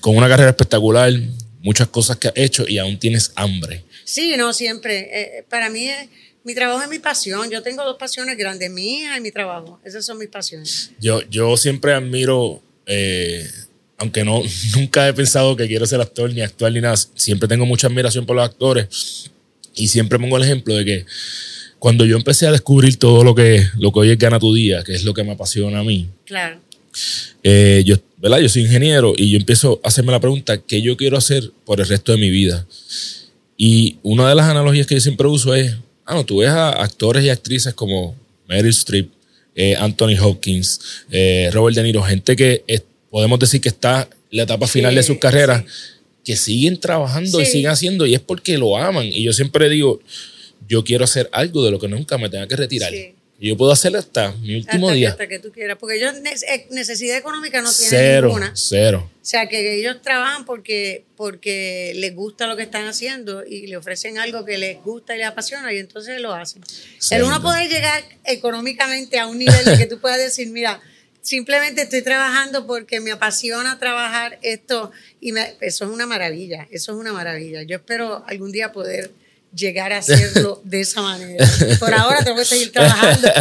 Con 0.00 0.16
una 0.16 0.28
carrera 0.28 0.50
espectacular, 0.50 1.12
muchas 1.60 1.88
cosas 1.88 2.16
que 2.18 2.28
has 2.28 2.34
hecho 2.36 2.64
y 2.68 2.78
aún 2.78 2.98
tienes 2.98 3.32
hambre. 3.34 3.82
Sí, 4.04 4.36
no, 4.36 4.52
siempre. 4.52 5.08
Eh, 5.38 5.44
para 5.48 5.68
mí, 5.70 5.88
es- 5.88 6.08
mi 6.46 6.54
trabajo 6.54 6.80
es 6.80 6.88
mi 6.88 7.00
pasión. 7.00 7.50
Yo 7.50 7.60
tengo 7.60 7.82
dos 7.84 7.96
pasiones 7.96 8.38
grandes, 8.38 8.70
mi 8.70 8.98
hija 8.98 9.18
y 9.18 9.20
mi 9.20 9.32
trabajo. 9.32 9.80
Esas 9.84 10.06
son 10.06 10.16
mis 10.16 10.28
pasiones. 10.28 10.92
Yo, 11.00 11.20
yo 11.28 11.56
siempre 11.56 11.92
admiro, 11.92 12.62
eh, 12.86 13.44
aunque 13.98 14.24
no, 14.24 14.42
nunca 14.76 15.08
he 15.08 15.12
pensado 15.12 15.56
que 15.56 15.66
quiero 15.66 15.84
ser 15.86 16.00
actor 16.00 16.32
ni 16.32 16.40
actuar 16.42 16.70
ni 16.72 16.80
nada, 16.80 16.96
siempre 17.16 17.48
tengo 17.48 17.66
mucha 17.66 17.88
admiración 17.88 18.24
por 18.26 18.36
los 18.36 18.44
actores 18.44 19.28
y 19.74 19.88
siempre 19.88 20.20
pongo 20.20 20.36
el 20.36 20.44
ejemplo 20.44 20.74
de 20.76 20.84
que 20.84 21.06
cuando 21.80 22.04
yo 22.04 22.16
empecé 22.16 22.46
a 22.46 22.52
descubrir 22.52 22.96
todo 22.96 23.24
lo 23.24 23.34
que, 23.34 23.66
lo 23.76 23.92
que 23.92 23.98
hoy 23.98 24.10
es 24.12 24.18
Gana 24.18 24.38
tu 24.38 24.54
Día, 24.54 24.84
que 24.84 24.94
es 24.94 25.02
lo 25.04 25.12
que 25.12 25.24
me 25.24 25.32
apasiona 25.32 25.80
a 25.80 25.84
mí, 25.84 26.08
Claro. 26.24 26.60
eh, 27.42 27.82
yo, 27.84 27.96
¿verdad? 28.18 28.38
yo 28.38 28.48
soy 28.48 28.62
ingeniero 28.62 29.14
y 29.16 29.30
yo 29.32 29.36
empiezo 29.36 29.80
a 29.82 29.88
hacerme 29.88 30.12
la 30.12 30.20
pregunta, 30.20 30.58
¿qué 30.58 30.80
yo 30.80 30.96
quiero 30.96 31.18
hacer 31.18 31.50
por 31.64 31.80
el 31.80 31.88
resto 31.88 32.12
de 32.12 32.18
mi 32.18 32.30
vida? 32.30 32.66
Y 33.56 33.98
una 34.02 34.28
de 34.28 34.34
las 34.36 34.46
analogías 34.46 34.86
que 34.86 34.94
yo 34.94 35.00
siempre 35.00 35.26
uso 35.26 35.54
es, 35.54 35.74
ah, 36.06 36.14
no, 36.14 36.24
tú 36.24 36.38
ves 36.38 36.48
a 36.50 36.70
actores 36.70 37.24
y 37.24 37.28
actrices 37.28 37.74
como 37.74 38.14
Meryl 38.48 38.70
Streep, 38.70 39.10
eh, 39.54 39.74
Anthony 39.76 40.16
Hopkins, 40.20 40.80
eh, 41.10 41.50
Robert 41.52 41.76
De 41.76 41.82
Niro, 41.82 42.02
gente 42.02 42.36
que 42.36 42.62
es- 42.66 42.82
podemos 43.10 43.38
decir 43.38 43.60
que 43.60 43.68
está 43.68 44.08
en 44.30 44.36
la 44.38 44.42
etapa 44.44 44.66
final 44.66 44.94
de 44.94 45.02
sus 45.02 45.18
carreras, 45.18 45.64
que 46.24 46.36
siguen 46.36 46.78
trabajando 46.78 47.40
y 47.40 47.44
siguen 47.46 47.70
haciendo 47.70 48.06
y 48.06 48.14
es 48.14 48.20
porque 48.20 48.58
lo 48.58 48.76
aman. 48.76 49.06
Y 49.06 49.22
yo 49.22 49.32
siempre 49.32 49.68
digo, 49.68 50.00
yo 50.68 50.82
quiero 50.84 51.04
hacer 51.04 51.28
algo 51.32 51.64
de 51.64 51.70
lo 51.70 51.78
que 51.78 51.88
nunca 51.88 52.18
me 52.18 52.28
tenga 52.28 52.46
que 52.48 52.56
retirar. 52.56 52.92
Y 53.38 53.48
yo 53.48 53.56
puedo 53.56 53.70
hacer 53.70 53.94
hasta 53.96 54.32
mi 54.32 54.56
último 54.56 54.86
hasta, 54.88 54.92
que, 54.94 54.98
día. 54.98 55.08
hasta 55.10 55.26
que 55.28 55.38
tú 55.38 55.52
quieras. 55.52 55.76
Porque 55.78 55.96
ellos 55.96 56.14
eh, 56.24 56.66
necesidad 56.70 57.18
económica 57.18 57.60
no 57.60 57.70
tienen 57.70 57.90
Cero, 57.90 58.26
ninguna. 58.28 58.52
cero. 58.54 59.10
O 59.14 59.24
sea, 59.24 59.46
que 59.48 59.78
ellos 59.78 60.00
trabajan 60.00 60.46
porque, 60.46 61.04
porque 61.16 61.92
les 61.96 62.14
gusta 62.14 62.46
lo 62.46 62.56
que 62.56 62.62
están 62.62 62.86
haciendo 62.86 63.44
y 63.44 63.66
le 63.66 63.76
ofrecen 63.76 64.18
algo 64.18 64.44
que 64.46 64.56
les 64.56 64.82
gusta 64.82 65.14
y 65.14 65.18
les 65.18 65.26
apasiona 65.26 65.70
y 65.72 65.78
entonces 65.78 66.18
lo 66.20 66.32
hacen. 66.32 66.62
El 67.10 67.24
uno 67.24 67.42
poder 67.42 67.68
llegar 67.68 68.02
económicamente 68.24 69.18
a 69.18 69.26
un 69.26 69.38
nivel 69.38 69.64
de 69.64 69.76
que 69.76 69.86
tú 69.86 70.00
puedas 70.00 70.18
decir, 70.18 70.48
mira, 70.50 70.80
simplemente 71.20 71.82
estoy 71.82 72.02
trabajando 72.02 72.66
porque 72.66 73.00
me 73.00 73.10
apasiona 73.12 73.78
trabajar 73.78 74.38
esto 74.42 74.92
y 75.20 75.32
me- 75.32 75.56
eso 75.60 75.84
es 75.84 75.90
una 75.90 76.06
maravilla, 76.06 76.68
eso 76.70 76.92
es 76.92 76.98
una 76.98 77.12
maravilla. 77.12 77.62
Yo 77.64 77.76
espero 77.76 78.24
algún 78.28 78.52
día 78.52 78.72
poder 78.72 79.10
llegar 79.56 79.92
a 79.92 79.98
hacerlo 79.98 80.60
de 80.64 80.80
esa 80.80 81.02
manera. 81.02 81.48
Por 81.78 81.94
ahora 81.94 82.22
tengo 82.22 82.38
que 82.38 82.44
seguir 82.44 82.72
trabajando. 82.72 83.28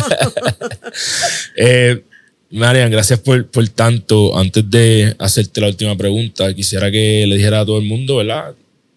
Eh, 1.58 2.02
Marian, 2.52 2.90
gracias 2.90 3.20
por, 3.20 3.48
por 3.48 3.68
tanto. 3.70 4.38
Antes 4.38 4.70
de 4.70 5.16
hacerte 5.20 5.62
la 5.62 5.68
última 5.68 5.98
pregunta, 5.98 6.54
quisiera 6.54 6.90
que 6.90 7.26
le 7.28 7.36
dijera 7.36 7.62
a 7.62 7.66
todo 7.66 7.78
el 7.78 7.86
mundo, 7.86 8.18
¿verdad? 8.18 8.54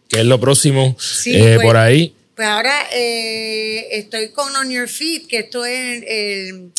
¿Qué 0.08 0.20
es 0.20 0.26
lo 0.26 0.38
próximo 0.40 0.96
Sí, 0.98 1.36
eh, 1.36 1.54
pues, 1.56 1.66
por 1.66 1.76
ahí? 1.76 2.14
Pues 2.34 2.46
ahora 2.46 2.74
eh, 2.92 3.86
estoy 3.98 4.28
con 4.30 4.54
On 4.54 4.70
Your 4.70 4.88
Feet, 4.88 5.26
que 5.26 5.40
esto 5.40 5.64
es 5.64 6.04
el 6.06 6.70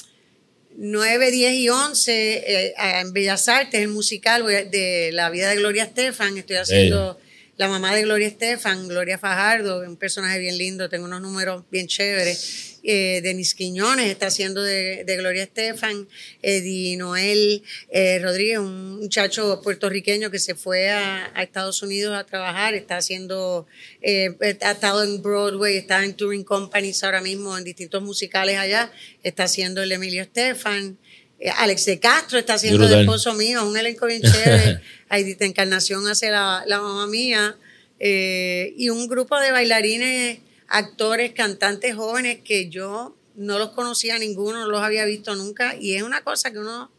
9, 0.78 1.32
10 1.32 1.54
y 1.54 1.70
11 1.70 2.14
eh, 2.38 2.74
en 3.02 3.14
Bellas 3.14 3.48
Artes, 3.50 3.82
el 3.82 3.90
musical 3.90 4.46
de 4.46 5.10
la 5.12 5.30
vida 5.30 5.50
de 5.50 5.58
Gloria 5.58 5.84
Estefan. 5.84 6.38
Estoy 6.38 6.56
haciendo 6.56 7.20
la 7.60 7.68
mamá 7.68 7.94
de 7.94 8.04
Gloria 8.04 8.30
Estefan, 8.30 8.88
Gloria 8.88 9.18
Fajardo, 9.18 9.82
un 9.82 9.98
personaje 9.98 10.40
bien 10.40 10.58
lindo, 10.58 10.88
tengo 10.88 11.04
unos 11.04 11.22
números 11.22 11.66
bien 11.70 11.88
chéveres. 11.88 12.80
Eh, 12.84 13.20
Denis 13.22 13.54
Quiñones 13.54 14.10
está 14.10 14.28
haciendo 14.28 14.64
de, 14.64 15.04
de 15.04 15.18
Gloria 15.18 15.44
Estefan, 15.44 16.08
Eddie 16.42 16.96
Noel 16.96 17.62
eh, 17.92 18.20
Rodríguez, 18.20 18.60
un 18.60 19.02
muchacho 19.02 19.60
puertorriqueño 19.62 20.32
que 20.32 20.40
se 20.40 20.56
fue 20.56 20.90
a, 20.90 21.34
a 21.36 21.44
Estados 21.44 21.84
Unidos 21.84 22.18
a 22.18 22.24
trabajar, 22.24 22.76
está 22.76 22.96
haciendo, 22.96 23.68
eh, 24.02 24.38
ha 24.62 24.72
estado 24.72 25.04
en 25.04 25.22
Broadway, 25.22 25.76
está 25.76 26.06
en 26.06 26.14
Touring 26.14 26.46
Companies 26.46 27.04
ahora 27.04 27.20
mismo, 27.20 27.58
en 27.58 27.66
distintos 27.66 28.02
musicales 28.02 28.58
allá, 28.58 28.90
está 29.22 29.44
haciendo 29.44 29.84
el 29.84 29.92
Emilio 29.92 30.22
Estefan. 30.22 30.98
Eh, 31.40 31.50
Alex 31.50 31.86
de 31.86 32.00
Castro 32.00 32.38
está 32.38 32.56
haciendo 32.56 32.80
de 32.88 32.96
esposo 33.02 33.34
mío, 33.34 33.66
un 33.66 33.78
elenco 33.78 34.06
bien 34.06 34.22
chévere. 34.22 34.82
Aidita 35.10 35.46
Encarnación 35.46 36.08
hace 36.08 36.30
la, 36.32 36.64
la 36.68 36.80
mamá 36.82 37.08
mía. 37.08 37.56
eh, 38.00 38.74
y 38.78 38.90
un 38.90 39.08
grupo 39.08 39.40
de 39.40 39.52
bailarines, 39.52 40.40
actores, 40.68 41.34
cantantes 41.34 41.96
jóvenes 41.96 42.40
que 42.44 42.70
yo 42.70 43.16
no 43.36 43.58
los 43.58 43.70
conocía 43.70 44.18
ninguno, 44.20 44.60
no 44.60 44.68
los 44.68 44.82
había 44.82 45.06
visto 45.06 45.36
nunca. 45.36 45.76
Y 45.80 45.96
es 45.96 46.04
una 46.04 46.22
cosa 46.24 46.52
que 46.52 46.60
uno, 46.60 46.92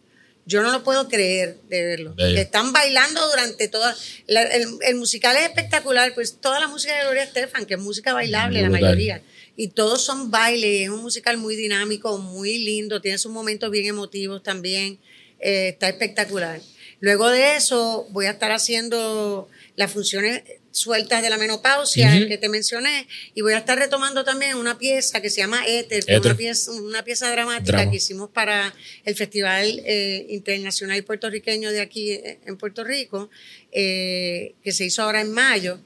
yo 0.46 0.62
no 0.62 0.72
lo 0.72 0.82
puedo 0.82 1.08
creer 1.08 1.56
de 1.68 1.84
verlo. 1.84 2.14
Bello. 2.14 2.34
Que 2.34 2.40
están 2.42 2.72
bailando 2.72 3.26
durante 3.28 3.68
toda. 3.68 3.94
la- 4.26 4.42
el, 4.42 4.66
el 4.82 4.94
musical 4.96 5.36
es 5.36 5.44
espectacular, 5.44 6.12
pues 6.14 6.38
toda 6.40 6.58
la 6.60 6.68
música 6.68 6.96
de 6.96 7.02
Gloria 7.04 7.24
Estefan, 7.24 7.66
que 7.66 7.74
es 7.74 7.80
música 7.80 8.12
bailable, 8.14 8.60
la 8.62 8.68
mayoría. 8.70 9.22
Y 9.60 9.68
todos 9.68 10.00
son 10.00 10.30
bailes, 10.30 10.84
es 10.84 10.88
un 10.88 11.02
musical 11.02 11.36
muy 11.36 11.54
dinámico, 11.54 12.16
muy 12.16 12.56
lindo, 12.56 13.02
tiene 13.02 13.18
sus 13.18 13.30
momentos 13.30 13.70
bien 13.70 13.84
emotivos 13.84 14.42
también, 14.42 14.98
eh, 15.38 15.68
está 15.68 15.90
espectacular. 15.90 16.62
Luego 17.00 17.28
de 17.28 17.56
eso 17.56 18.06
voy 18.08 18.24
a 18.24 18.30
estar 18.30 18.52
haciendo 18.52 19.50
las 19.76 19.92
funciones 19.92 20.44
sueltas 20.70 21.20
de 21.20 21.28
la 21.28 21.36
menopausia 21.36 22.26
que 22.26 22.38
te 22.38 22.48
mencioné 22.48 23.06
y 23.34 23.42
voy 23.42 23.52
a 23.52 23.58
estar 23.58 23.78
retomando 23.78 24.24
también 24.24 24.56
una 24.56 24.78
pieza 24.78 25.20
que 25.20 25.28
se 25.28 25.42
llama 25.42 25.62
Éter, 25.66 26.04
Una, 26.08 26.34
pieza, 26.34 26.72
una 26.72 27.04
pieza 27.04 27.30
dramática 27.30 27.90
que 27.90 27.96
hicimos 27.96 28.30
para 28.30 28.74
el 29.04 29.14
Festival 29.14 29.82
eh, 29.84 30.24
Internacional 30.30 31.04
Puertorriqueño 31.04 31.70
de 31.70 31.82
aquí 31.82 32.12
eh, 32.12 32.38
en 32.46 32.56
Puerto 32.56 32.82
Rico, 32.82 33.28
eh, 33.72 34.54
que 34.64 34.72
se 34.72 34.86
hizo 34.86 35.02
ahora 35.02 35.20
en 35.20 35.32
mayo. 35.32 35.80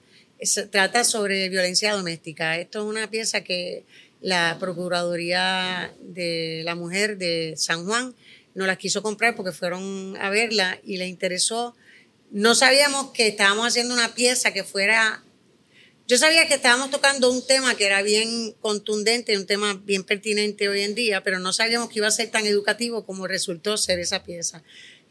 Trata 0.71 1.05
sobre 1.05 1.49
violencia 1.49 1.93
doméstica. 1.93 2.59
Esto 2.59 2.81
es 2.81 2.85
una 2.85 3.11
pieza 3.11 3.43
que 3.43 3.85
la 4.21 4.57
Procuraduría 4.59 5.95
de 6.01 6.63
la 6.65 6.75
Mujer 6.75 7.19
de 7.19 7.55
San 7.57 7.85
Juan 7.87 8.15
no 8.55 8.67
la 8.67 8.77
quiso 8.77 9.03
comprar 9.03 9.35
porque 9.35 9.53
fueron 9.53 10.17
a 10.19 10.31
verla 10.31 10.79
y 10.85 10.97
le 10.97 11.07
interesó 11.09 11.75
no 12.35 12.57
sabíamos 12.57 13.13
que 13.13 13.29
estábamos 13.29 13.69
haciendo 13.69 13.95
una 13.95 14.13
pieza 14.13 14.53
que 14.53 14.65
fuera... 14.65 15.23
Yo 16.09 16.19
sabía 16.19 16.49
que 16.49 16.55
estábamos 16.55 16.91
tocando 16.91 17.31
un 17.31 17.47
tema 17.47 17.77
que 17.77 17.87
era 17.87 18.03
bien 18.03 18.53
contundente, 18.61 19.39
un 19.39 19.47
tema 19.47 19.81
bien 19.85 20.03
pertinente 20.03 20.69
hoy 20.69 20.81
en 20.81 20.97
día, 20.97 21.23
pero 21.23 21.39
no 21.39 21.53
sabíamos 21.53 21.89
que 21.89 22.01
iba 22.01 22.09
a 22.09 22.11
ser 22.11 22.33
tan 22.33 22.45
educativo 22.45 23.07
como 23.07 23.29
resultó 23.29 23.77
ser 23.77 24.01
esa 24.01 24.25
pieza. 24.25 24.65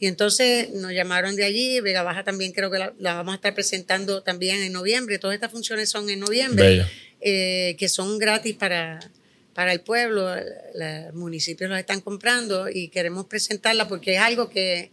Y 0.03 0.07
entonces 0.07 0.69
nos 0.71 0.91
llamaron 0.91 1.37
de 1.37 1.45
allí, 1.45 1.79
Vega 1.79 2.03
Baja 2.03 2.25
también 2.25 2.51
creo 2.51 2.69
que 2.69 2.77
la, 2.77 3.13
vamos 3.13 3.31
a 3.31 3.35
estar 3.35 3.55
presentando 3.55 4.21
también 4.21 4.61
en 4.61 4.73
noviembre, 4.73 5.17
todas 5.17 5.33
estas 5.33 5.49
funciones 5.49 5.89
son 5.89 6.09
en 6.09 6.19
noviembre, 6.19 6.85
eh, 7.21 7.77
que 7.79 7.87
son 7.87 8.19
gratis 8.19 8.53
para, 8.57 8.99
para 9.53 9.71
el 9.71 9.79
pueblo, 9.79 10.29
los 10.75 11.13
municipios 11.13 11.69
los 11.69 11.79
están 11.79 12.01
comprando 12.01 12.67
y 12.69 12.89
queremos 12.89 13.27
presentarla 13.27 13.87
porque 13.87 14.15
es 14.15 14.19
algo 14.19 14.49
que 14.49 14.91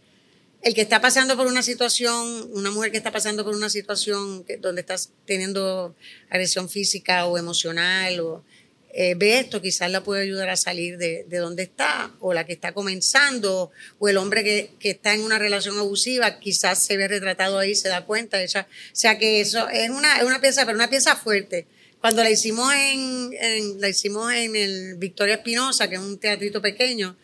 el 0.61 0.73
que 0.73 0.79
está 0.79 1.01
pasando 1.01 1.35
por 1.35 1.45
una 1.45 1.61
situación, 1.61 2.49
una 2.53 2.71
mujer 2.71 2.91
que 2.91 2.97
está 2.97 3.11
pasando 3.11 3.43
por 3.43 3.53
una 3.53 3.69
situación 3.69 4.45
donde 4.61 4.79
estás 4.79 5.11
teniendo 5.25 5.93
agresión 6.29 6.69
física 6.69 7.25
o 7.25 7.37
emocional, 7.37 8.17
o 8.21 8.45
eh, 8.93 9.15
ve 9.15 9.39
esto, 9.39 9.61
quizás 9.61 9.89
la 9.91 10.03
puede 10.03 10.23
ayudar 10.23 10.49
a 10.49 10.57
salir 10.57 10.97
de, 10.97 11.25
donde 11.29 11.63
está, 11.63 12.11
o 12.19 12.33
la 12.33 12.45
que 12.45 12.53
está 12.53 12.73
comenzando, 12.73 13.71
o 13.99 14.09
el 14.09 14.17
hombre 14.17 14.43
que, 14.43 14.89
está 14.89 15.13
en 15.13 15.21
una 15.21 15.39
relación 15.39 15.77
abusiva, 15.77 16.39
quizás 16.39 16.83
se 16.83 16.97
ve 16.97 17.07
retratado 17.07 17.59
ahí, 17.59 17.75
se 17.75 17.89
da 17.89 18.05
cuenta. 18.05 18.37
o 18.43 18.65
sea 18.93 19.17
que 19.17 19.41
eso 19.41 19.69
es 19.69 19.89
una, 19.89 20.17
es 20.17 20.23
una 20.23 20.41
pieza, 20.41 20.65
pero 20.65 20.75
una 20.75 20.89
pieza 20.89 21.15
fuerte. 21.15 21.65
Cuando 21.99 22.23
la 22.23 22.31
hicimos 22.31 22.73
en, 22.73 23.31
en 23.39 23.81
la 23.81 23.89
hicimos 23.89 24.33
en 24.33 24.55
el 24.55 24.95
Victoria 24.95 25.35
Espinosa, 25.35 25.87
que 25.87 25.95
es 25.95 26.01
un 26.01 26.19
teatrito 26.19 26.61
pequeño, 26.61 27.15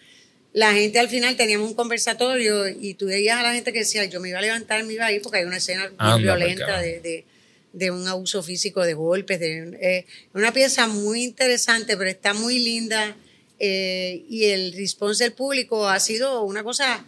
la 0.57 0.73
gente 0.73 0.97
al 0.97 1.07
final 1.07 1.35
teníamos 1.35 1.69
un 1.69 1.75
conversatorio 1.75 2.67
y 2.67 2.95
tú 2.95 3.05
veías 3.05 3.37
a 3.39 3.43
la 3.43 3.53
gente 3.53 3.71
que 3.71 3.79
decía, 3.79 4.05
yo 4.05 4.19
me 4.19 4.29
iba 4.29 4.39
a 4.39 4.41
levantar, 4.41 4.83
me 4.85 4.93
iba 4.93 5.05
a 5.05 5.11
ir 5.11 5.21
porque 5.21 5.37
hay 5.37 5.45
una 5.45 5.57
escena 5.57 5.91
muy 5.99 6.23
violenta 6.23 6.81
de, 6.81 7.25
un 7.73 8.07
abuso 8.07 8.41
físico, 8.43 8.83
de 8.83 8.93
golpes, 8.93 9.39
de 9.39 9.77
eh, 9.81 10.05
una 10.33 10.51
pieza 10.51 10.87
muy 10.87 11.23
interesante, 11.23 11.95
pero 11.97 12.09
está 12.09 12.33
muy 12.33 12.59
linda 12.59 13.15
eh, 13.59 14.25
y 14.29 14.45
el 14.45 14.73
response 14.73 15.23
del 15.23 15.33
público 15.33 15.87
ha 15.87 15.99
sido 15.99 16.43
una 16.43 16.63
cosa 16.63 17.05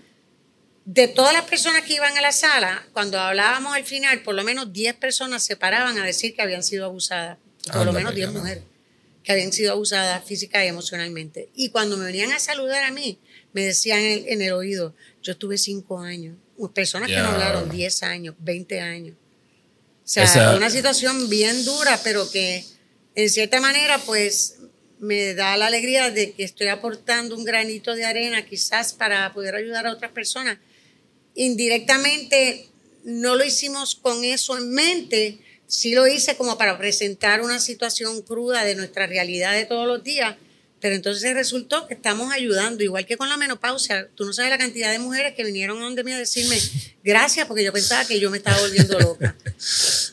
de 0.86 1.07
todas 1.07 1.34
las 1.34 1.43
personas 1.43 1.84
que 1.84 1.93
iban 1.93 2.18
a 2.18 2.22
la 2.22 2.32
sala, 2.32 2.88
cuando 2.93 3.20
hablábamos 3.20 3.76
al 3.76 3.84
final, 3.84 4.24
por 4.24 4.34
lo 4.36 4.43
menos 4.43 4.74
10 4.74 4.95
personas 4.95 5.43
se 5.43 5.55
paraban 5.55 5.97
a 5.99 6.05
decir 6.05 6.36
que 6.36 6.41
habían 6.41 6.64
sido 6.64 6.86
abusadas, 6.86 7.38
por 7.72 7.86
lo 7.86 7.93
menos 7.93 8.16
10 8.16 8.32
mujeres 8.32 8.64
que 9.24 9.34
habían 9.34 9.51
sido 9.51 9.74
abusadas 9.74 10.24
física 10.24 10.64
y 10.64 10.70
emocionalmente. 10.70 11.49
Y 11.55 11.70
cuando 11.70 11.97
me 11.97 12.05
venían 12.05 12.32
a 12.32 12.39
saludar 12.39 12.84
a 12.84 12.91
mí, 12.91 13.20
me 13.53 13.64
decían 13.64 13.99
en, 13.99 14.41
el 14.41 14.53
oído, 14.53 14.95
yo 15.22 15.34
estuve 15.34 15.57
cinco 15.57 15.99
años, 15.99 16.36
personas 16.74 17.10
que 17.10 17.18
no 17.18 17.28
hablaron 17.28 17.70
10 17.70 18.03
años, 18.03 18.36
20 18.39 18.82
años. 18.82 19.16
O 20.10 20.28
sea, 20.28 20.55
una 20.55 20.72
situación 20.72 21.30
bien 21.30 21.64
dura, 21.66 21.99
pero 22.03 22.30
que 22.32 22.66
en 23.14 23.30
cierta 23.30 23.62
manera, 23.62 23.99
pues 23.99 24.55
me 24.99 25.36
da 25.36 25.55
la 25.55 25.68
alegría 25.68 26.10
de 26.10 26.32
que 26.32 26.43
estoy 26.43 26.68
aportando 26.68 27.36
un 27.36 27.45
granito 27.45 27.93
de 27.93 28.05
arena 28.05 28.43
quizás 28.43 28.93
para 28.93 29.32
poder 29.34 29.53
ayudar 29.53 29.86
a 29.86 29.93
otras 29.93 30.12
personas. 30.12 30.57
Indirectamente 31.36 32.68
no 33.03 33.36
lo 33.36 33.45
hicimos 33.45 33.93
con 33.93 34.24
eso 34.24 34.57
en 34.57 34.72
mente, 34.72 35.39
sí 35.68 35.93
lo 35.93 36.07
hice 36.07 36.36
como 36.36 36.57
para 36.57 36.80
presentar 36.80 37.41
una 37.41 37.60
situación 37.60 38.24
cruda 38.24 38.66
de 38.66 38.74
nuestra 38.74 39.05
realidad 39.05 39.53
de 39.53 39.66
todos 39.66 39.88
los 39.88 40.03
días, 40.03 40.36
pero 40.82 40.95
entonces 40.95 41.34
resultó 41.34 41.88
que 41.88 41.93
estamos 41.93 42.32
ayudando, 42.32 42.84
igual 42.84 43.05
que 43.05 43.17
con 43.17 43.27
la 43.27 43.38
menopausia. 43.38 44.07
Tú 44.15 44.25
no 44.25 44.32
sabes 44.32 44.49
la 44.49 44.57
cantidad 44.57 44.91
de 44.91 44.99
mujeres 44.99 45.34
que 45.36 45.43
vinieron 45.43 45.77
a 45.80 45.84
donde 45.84 46.03
mí 46.03 46.13
a 46.13 46.17
decirme 46.17 46.57
gracias 47.03 47.47
porque 47.47 47.63
yo 47.63 47.73
pensaba 47.73 48.05
que 48.05 48.19
yo 48.19 48.30
me 48.32 48.38
estaba 48.38 48.59
volviendo 48.59 48.97
loca. 48.99 49.36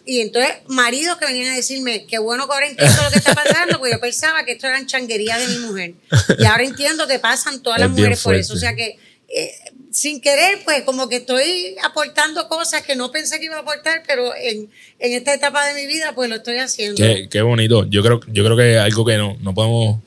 Y 0.04 0.20
entonces 0.20 0.52
maridos 0.68 1.18
que 1.18 1.26
venían 1.26 1.52
a 1.52 1.56
decirme 1.56 2.06
qué 2.06 2.18
bueno 2.18 2.46
que 2.46 2.54
ahora 2.54 2.68
entiendo 2.68 3.02
lo 3.02 3.10
que 3.10 3.18
está 3.18 3.34
pasando 3.34 3.78
porque 3.78 3.92
yo 3.92 4.00
pensaba 4.00 4.44
que 4.44 4.52
esto 4.52 4.66
eran 4.66 4.86
changuerías 4.86 5.38
de 5.38 5.56
mi 5.56 5.66
mujer. 5.66 5.94
Y 6.38 6.44
ahora 6.44 6.64
entiendo 6.64 7.06
que 7.06 7.18
pasan 7.18 7.62
todas 7.62 7.80
las 7.80 7.90
mujeres 7.90 8.22
por 8.22 8.34
eso. 8.34 8.54
O 8.54 8.56
sea 8.56 8.74
que 8.74 8.98
eh, 9.28 9.52
sin 9.90 10.20
querer, 10.20 10.58
pues 10.64 10.82
como 10.82 11.08
que 11.08 11.16
estoy 11.16 11.76
aportando 11.82 12.48
cosas 12.48 12.82
que 12.82 12.96
no 12.96 13.10
pensé 13.10 13.38
que 13.38 13.46
iba 13.46 13.56
a 13.56 13.60
aportar, 13.60 14.02
pero 14.06 14.32
en, 14.36 14.68
esta 14.98 15.32
etapa 15.32 15.66
de 15.66 15.74
mi 15.74 15.86
vida 15.86 16.14
pues 16.14 16.28
lo 16.28 16.36
estoy 16.36 16.58
haciendo. 16.58 16.96
Qué, 16.96 17.28
qué 17.30 17.42
bonito. 17.42 17.86
Yo 17.88 18.02
creo, 18.02 18.20
yo 18.28 18.44
creo 18.44 18.56
que 18.56 18.78
algo 18.78 19.04
que 19.04 19.16
no, 19.16 19.36
no 19.40 19.54
podemos 19.54 20.02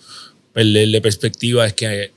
perderle 0.53 1.01
perspectiva 1.01 1.65
es 1.65 1.73
que 1.73 2.11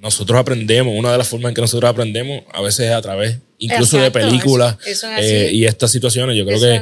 nosotros 0.00 0.38
aprendemos, 0.38 0.94
una 0.96 1.12
de 1.12 1.18
las 1.18 1.28
formas 1.28 1.50
en 1.50 1.54
que 1.54 1.60
nosotros 1.60 1.88
aprendemos 1.88 2.42
a 2.52 2.60
veces 2.60 2.86
es 2.86 2.92
a 2.92 3.02
través 3.02 3.38
incluso 3.58 3.98
de 3.98 4.10
películas 4.10 4.76
eh, 5.18 5.50
y 5.52 5.64
estas 5.64 5.90
situaciones. 5.90 6.36
Yo 6.36 6.44
creo 6.44 6.60
que 6.60 6.80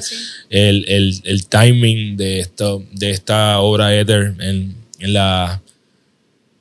el, 0.50 1.46
timing 1.48 2.16
de, 2.16 2.40
esto, 2.40 2.84
de 2.92 3.10
esta 3.10 3.60
obra 3.60 3.94
Ether 3.98 4.34
en, 4.40 4.74
la 4.98 5.60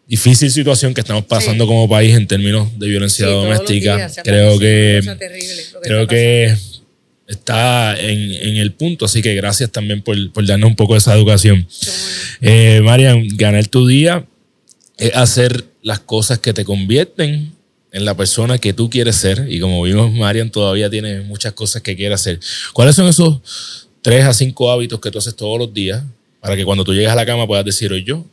difícil 0.06 0.52
situación 0.52 0.94
que 0.94 1.02
estamos 1.02 1.26
pasando 1.26 1.66
como 1.66 1.88
país 1.88 2.16
en 2.16 2.28
términos 2.28 2.78
de 2.78 2.88
violencia 2.88 3.26
doméstica, 3.26 4.12
creo 4.24 4.60
que, 4.60 5.02
creo 5.82 6.08
que 6.08 6.56
está 7.34 8.00
en, 8.00 8.58
el 8.58 8.72
punto. 8.74 9.06
Así 9.06 9.22
que 9.22 9.36
gracias 9.36 9.72
también 9.72 10.02
por, 10.02 10.18
darnos 10.46 10.70
un 10.70 10.76
poco 10.76 10.94
de 10.94 11.00
esa 11.00 11.14
educación. 11.16 11.68
Eh, 12.42 12.82
Marian, 12.84 13.28
ganar 13.36 13.68
tu 13.68 13.88
día 13.88 14.26
es 14.98 15.16
hacer 15.16 15.66
las 15.82 16.00
cosas 16.00 16.40
que 16.40 16.54
te 16.54 16.64
convierten 16.64 17.52
en 17.92 18.06
la 18.06 18.16
persona 18.16 18.58
que 18.58 18.74
tú 18.74 18.90
quieres 18.90 19.16
ser. 19.16 19.46
Y 19.50 19.60
como 19.60 19.82
vimos, 19.84 20.12
Marian 20.12 20.50
todavía 20.50 20.90
tiene 20.90 21.22
muchas 21.22 21.54
cosas 21.54 21.82
que 21.82 21.96
quiere 21.96 22.14
hacer. 22.16 22.40
¿Cuáles 22.74 22.96
son 22.96 23.08
esos 23.08 23.88
tres 24.02 24.26
a 24.26 24.34
cinco 24.34 24.72
hábitos 24.72 25.00
que 25.00 25.12
tú 25.12 25.20
haces 25.20 25.36
todos 25.36 25.58
los 25.60 25.74
días 25.74 26.04
para 26.42 26.56
que 26.56 26.66
cuando 26.66 26.84
tú 26.84 26.94
llegues 26.94 27.10
a 27.10 27.16
la 27.16 27.26
cama 27.26 27.48
puedas 27.48 27.64
decir, 27.64 27.92
hoy 27.94 28.04
yo 28.04 28.26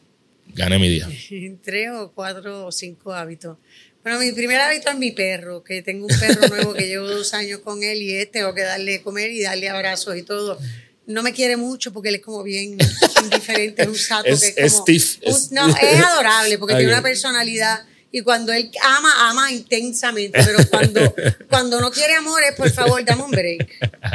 gané 0.55 0.79
mi 0.79 0.89
día? 0.89 1.09
tres 1.63 1.91
o 1.93 2.11
cuatro 2.13 2.67
o 2.67 2.73
cinco 2.73 3.13
hábitos. 3.13 3.57
Bueno, 4.03 4.19
mi 4.19 4.33
primer 4.33 4.59
hábito 4.61 4.89
es 4.89 4.97
mi 4.97 5.11
perro, 5.11 5.63
que 5.63 5.83
tengo 5.83 6.07
un 6.07 6.19
perro 6.19 6.49
nuevo 6.49 6.73
que 6.73 6.87
llevo 6.87 7.07
dos 7.07 7.35
años 7.35 7.61
con 7.61 7.83
él 7.83 8.01
y 8.01 8.15
es, 8.17 8.31
tengo 8.31 8.55
que 8.55 8.63
darle 8.63 8.93
de 8.93 9.03
comer 9.03 9.31
y 9.31 9.43
darle 9.43 9.69
abrazos 9.69 10.17
y 10.17 10.23
todo. 10.23 10.59
No 11.07 11.23
me 11.23 11.33
quiere 11.35 11.57
mucho 11.57 11.93
porque 11.93 12.09
él 12.09 12.15
es 12.17 12.23
como 12.23 12.43
bien 12.43 12.79
indiferente, 13.23 13.83
es 13.83 13.89
un 13.89 13.97
sato 13.97 14.25
que 14.25 14.55
es, 14.57 14.75
como... 14.75 15.39
no, 15.51 15.69
es 15.77 16.05
adorable 16.05 16.57
porque 16.57 16.77
tiene 16.77 16.93
una 16.93 17.03
personalidad 17.03 17.85
y 18.13 18.23
cuando 18.23 18.53
él 18.53 18.71
ama, 18.83 19.31
ama 19.31 19.53
intensamente, 19.53 20.41
pero 20.45 20.59
cuando, 20.69 21.15
cuando 21.49 21.81
no 21.81 21.91
quiere 21.91 22.15
amor 22.15 22.43
es, 22.43 22.57
por 22.57 22.71
favor, 22.71 23.05
dame 23.05 23.23
un 23.23 23.31
break. 23.31 23.69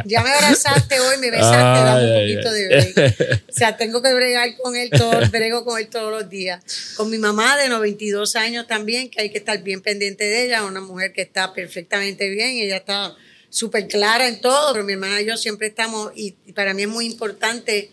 Ya 0.05 0.21
me 0.21 0.31
abrazaste 0.31 0.99
hoy, 0.99 1.17
me 1.17 1.31
besaste, 1.31 1.55
dame 1.55 2.05
un 2.05 2.21
poquito 2.21 2.51
de 2.51 2.67
break. 2.67 3.41
O 3.49 3.53
sea, 3.53 3.77
tengo 3.77 4.01
que 4.01 4.13
bregar 4.13 4.55
con 4.57 4.75
él 4.75 4.89
todo, 4.89 5.21
brego 5.29 5.63
con 5.63 5.79
él 5.79 5.87
todos 5.87 6.11
los 6.11 6.29
días. 6.29 6.61
Con 6.97 7.09
mi 7.09 7.17
mamá 7.17 7.57
de 7.57 7.69
92 7.69 8.35
años 8.35 8.67
también, 8.67 9.09
que 9.09 9.21
hay 9.21 9.29
que 9.29 9.37
estar 9.37 9.63
bien 9.63 9.81
pendiente 9.81 10.25
de 10.25 10.45
ella, 10.45 10.65
una 10.65 10.81
mujer 10.81 11.13
que 11.13 11.21
está 11.21 11.53
perfectamente 11.53 12.29
bien, 12.29 12.57
ella 12.57 12.77
está 12.77 13.15
súper 13.49 13.87
clara 13.87 14.27
en 14.27 14.41
todo, 14.41 14.73
pero 14.73 14.83
mi 14.83 14.93
hermana 14.93 15.21
y 15.21 15.25
yo 15.25 15.37
siempre 15.37 15.67
estamos, 15.67 16.11
y, 16.15 16.31
para 16.53 16.73
mí 16.73 16.83
es 16.83 16.89
muy 16.89 17.05
importante, 17.05 17.89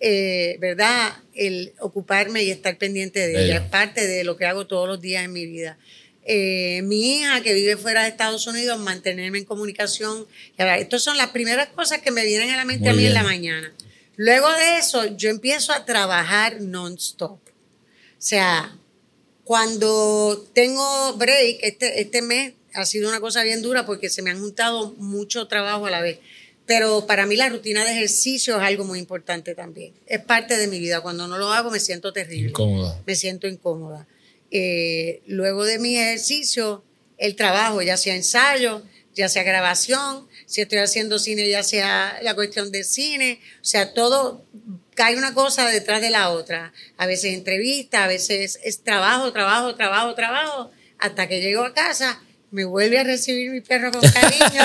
eh, 0.00 0.56
¿verdad? 0.60 1.14
El 1.34 1.72
ocuparme 1.80 2.42
y 2.42 2.50
estar 2.50 2.76
pendiente 2.78 3.26
de 3.26 3.44
ella. 3.44 3.56
Es 3.56 3.70
parte 3.70 4.06
de 4.06 4.24
lo 4.24 4.36
que 4.36 4.46
hago 4.46 4.66
todos 4.66 4.88
los 4.88 5.00
días 5.00 5.24
en 5.24 5.32
mi 5.32 5.46
vida. 5.46 5.78
Eh, 6.28 6.82
mi 6.82 7.18
hija 7.18 7.40
que 7.40 7.54
vive 7.54 7.76
fuera 7.76 8.02
de 8.02 8.08
Estados 8.08 8.46
Unidos, 8.46 8.78
mantenerme 8.78 9.38
en 9.38 9.44
comunicación. 9.44 10.26
Estas 10.56 11.02
son 11.02 11.16
las 11.16 11.30
primeras 11.30 11.68
cosas 11.68 12.00
que 12.00 12.10
me 12.10 12.24
vienen 12.24 12.50
a 12.50 12.56
la 12.56 12.64
mente 12.64 12.88
a 12.88 12.94
mí 12.94 13.06
en 13.06 13.14
la 13.14 13.22
mañana. 13.22 13.72
Luego 14.16 14.50
de 14.50 14.78
eso, 14.78 15.16
yo 15.16 15.30
empiezo 15.30 15.72
a 15.72 15.84
trabajar 15.84 16.60
non-stop. 16.60 17.38
O 17.38 17.48
sea, 18.18 18.76
cuando 19.44 20.44
tengo 20.52 21.14
break, 21.14 21.58
este, 21.60 22.00
este 22.00 22.22
mes 22.22 22.54
ha 22.74 22.84
sido 22.84 23.08
una 23.08 23.20
cosa 23.20 23.42
bien 23.42 23.62
dura 23.62 23.86
porque 23.86 24.08
se 24.08 24.22
me 24.22 24.30
han 24.30 24.40
juntado 24.40 24.94
mucho 24.98 25.46
trabajo 25.46 25.86
a 25.86 25.90
la 25.90 26.00
vez. 26.00 26.18
Pero 26.66 27.06
para 27.06 27.26
mí 27.26 27.36
la 27.36 27.48
rutina 27.48 27.84
de 27.84 27.92
ejercicio 27.92 28.56
es 28.56 28.62
algo 28.62 28.84
muy 28.84 28.98
importante 28.98 29.54
también. 29.54 29.94
Es 30.06 30.20
parte 30.20 30.56
de 30.56 30.66
mi 30.66 30.80
vida. 30.80 31.00
Cuando 31.00 31.28
no 31.28 31.38
lo 31.38 31.52
hago 31.52 31.70
me 31.70 31.80
siento 31.80 32.12
terrible. 32.12 32.48
Incómoda. 32.48 33.00
Me 33.06 33.14
siento 33.14 33.46
incómoda. 33.46 34.06
Eh, 34.50 35.22
luego 35.26 35.64
de 35.64 35.78
mi 35.78 35.96
ejercicio, 35.96 36.82
el 37.18 37.36
trabajo, 37.36 37.82
ya 37.82 37.96
sea 37.96 38.16
ensayo, 38.16 38.82
ya 39.14 39.28
sea 39.28 39.42
grabación, 39.42 40.28
si 40.44 40.60
estoy 40.60 40.78
haciendo 40.78 41.18
cine, 41.18 41.48
ya 41.48 41.62
sea 41.62 42.18
la 42.22 42.34
cuestión 42.34 42.70
de 42.70 42.84
cine, 42.84 43.40
o 43.62 43.64
sea, 43.64 43.94
todo 43.94 44.44
cae 44.94 45.16
una 45.16 45.34
cosa 45.34 45.68
detrás 45.68 46.02
de 46.02 46.10
la 46.10 46.30
otra. 46.30 46.72
A 46.98 47.06
veces 47.06 47.32
entrevista, 47.32 48.04
a 48.04 48.08
veces 48.08 48.60
es 48.62 48.82
trabajo, 48.82 49.32
trabajo, 49.32 49.74
trabajo, 49.74 50.14
trabajo, 50.14 50.70
hasta 50.98 51.28
que 51.28 51.40
llego 51.40 51.64
a 51.64 51.72
casa, 51.72 52.22
me 52.50 52.64
vuelve 52.64 52.98
a 52.98 53.04
recibir 53.04 53.50
mi 53.50 53.60
perro 53.60 53.90
con 53.90 54.00
cariño, 54.00 54.62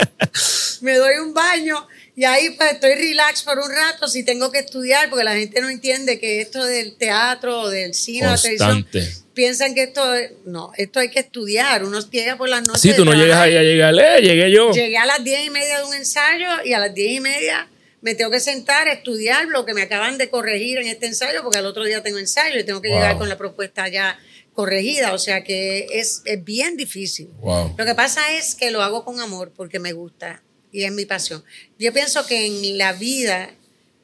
me 0.80 0.96
doy 0.96 1.16
un 1.16 1.34
baño 1.34 1.86
y 2.16 2.24
ahí 2.24 2.50
pues 2.50 2.72
estoy 2.72 2.94
relax 2.94 3.42
por 3.42 3.58
un 3.58 3.70
rato 3.70 4.06
si 4.06 4.22
tengo 4.22 4.52
que 4.52 4.60
estudiar, 4.60 5.10
porque 5.10 5.24
la 5.24 5.34
gente 5.34 5.60
no 5.60 5.68
entiende 5.68 6.20
que 6.20 6.40
esto 6.40 6.64
del 6.64 6.96
teatro 6.96 7.62
o 7.62 7.70
del 7.70 7.94
cine 7.94 8.28
o 8.28 8.30
la 8.30 8.38
televisión 8.38 8.86
piensan 9.34 9.74
que 9.74 9.82
esto 9.82 10.14
es, 10.14 10.30
no, 10.46 10.70
esto 10.76 11.00
hay 11.00 11.10
que 11.10 11.18
estudiar. 11.18 11.84
Uno 11.84 11.98
llega 12.08 12.36
por 12.36 12.48
las 12.48 12.62
noches. 12.62 12.80
Sí, 12.80 12.94
tú 12.94 13.04
no 13.04 13.12
llegas 13.12 13.40
ahí 13.40 13.56
a 13.56 13.62
llegar, 13.62 13.94
eh, 13.98 14.22
llegué 14.22 14.50
yo. 14.52 14.70
Llegué 14.70 14.96
a 14.96 15.06
las 15.06 15.24
diez 15.24 15.44
y 15.44 15.50
media 15.50 15.78
de 15.78 15.84
un 15.84 15.94
ensayo 15.94 16.46
y 16.64 16.72
a 16.72 16.78
las 16.78 16.94
diez 16.94 17.12
y 17.12 17.20
media 17.20 17.68
me 18.00 18.14
tengo 18.14 18.30
que 18.30 18.38
sentar 18.38 18.86
a 18.86 18.92
estudiar 18.92 19.46
lo 19.46 19.64
que 19.64 19.74
me 19.74 19.82
acaban 19.82 20.18
de 20.18 20.28
corregir 20.28 20.78
en 20.78 20.86
este 20.86 21.06
ensayo, 21.06 21.42
porque 21.42 21.58
al 21.58 21.66
otro 21.66 21.84
día 21.84 22.02
tengo 22.02 22.18
ensayo 22.18 22.60
y 22.60 22.64
tengo 22.64 22.80
que 22.80 22.90
llegar 22.90 23.18
con 23.18 23.28
la 23.28 23.38
propuesta 23.38 23.88
ya 23.88 24.18
corregida. 24.54 25.12
O 25.12 25.18
sea 25.18 25.44
que 25.44 25.86
es, 25.92 26.22
es 26.24 26.42
bien 26.42 26.76
difícil. 26.76 27.30
Lo 27.76 27.84
que 27.84 27.94
pasa 27.94 28.34
es 28.36 28.54
que 28.54 28.70
lo 28.70 28.82
hago 28.82 29.04
con 29.04 29.20
amor 29.20 29.52
porque 29.54 29.78
me 29.78 29.92
gusta 29.92 30.42
y 30.72 30.84
es 30.84 30.92
mi 30.92 31.04
pasión. 31.04 31.44
Yo 31.78 31.92
pienso 31.92 32.26
que 32.26 32.46
en 32.46 32.78
la 32.78 32.92
vida, 32.92 33.54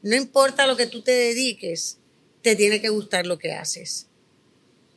no 0.02 0.14
importa 0.14 0.66
lo 0.66 0.76
que 0.76 0.86
tú 0.86 1.02
te 1.02 1.12
dediques, 1.12 1.98
te 2.42 2.56
tiene 2.56 2.80
que 2.80 2.88
gustar 2.88 3.26
lo 3.26 3.38
que 3.38 3.52
haces 3.52 4.06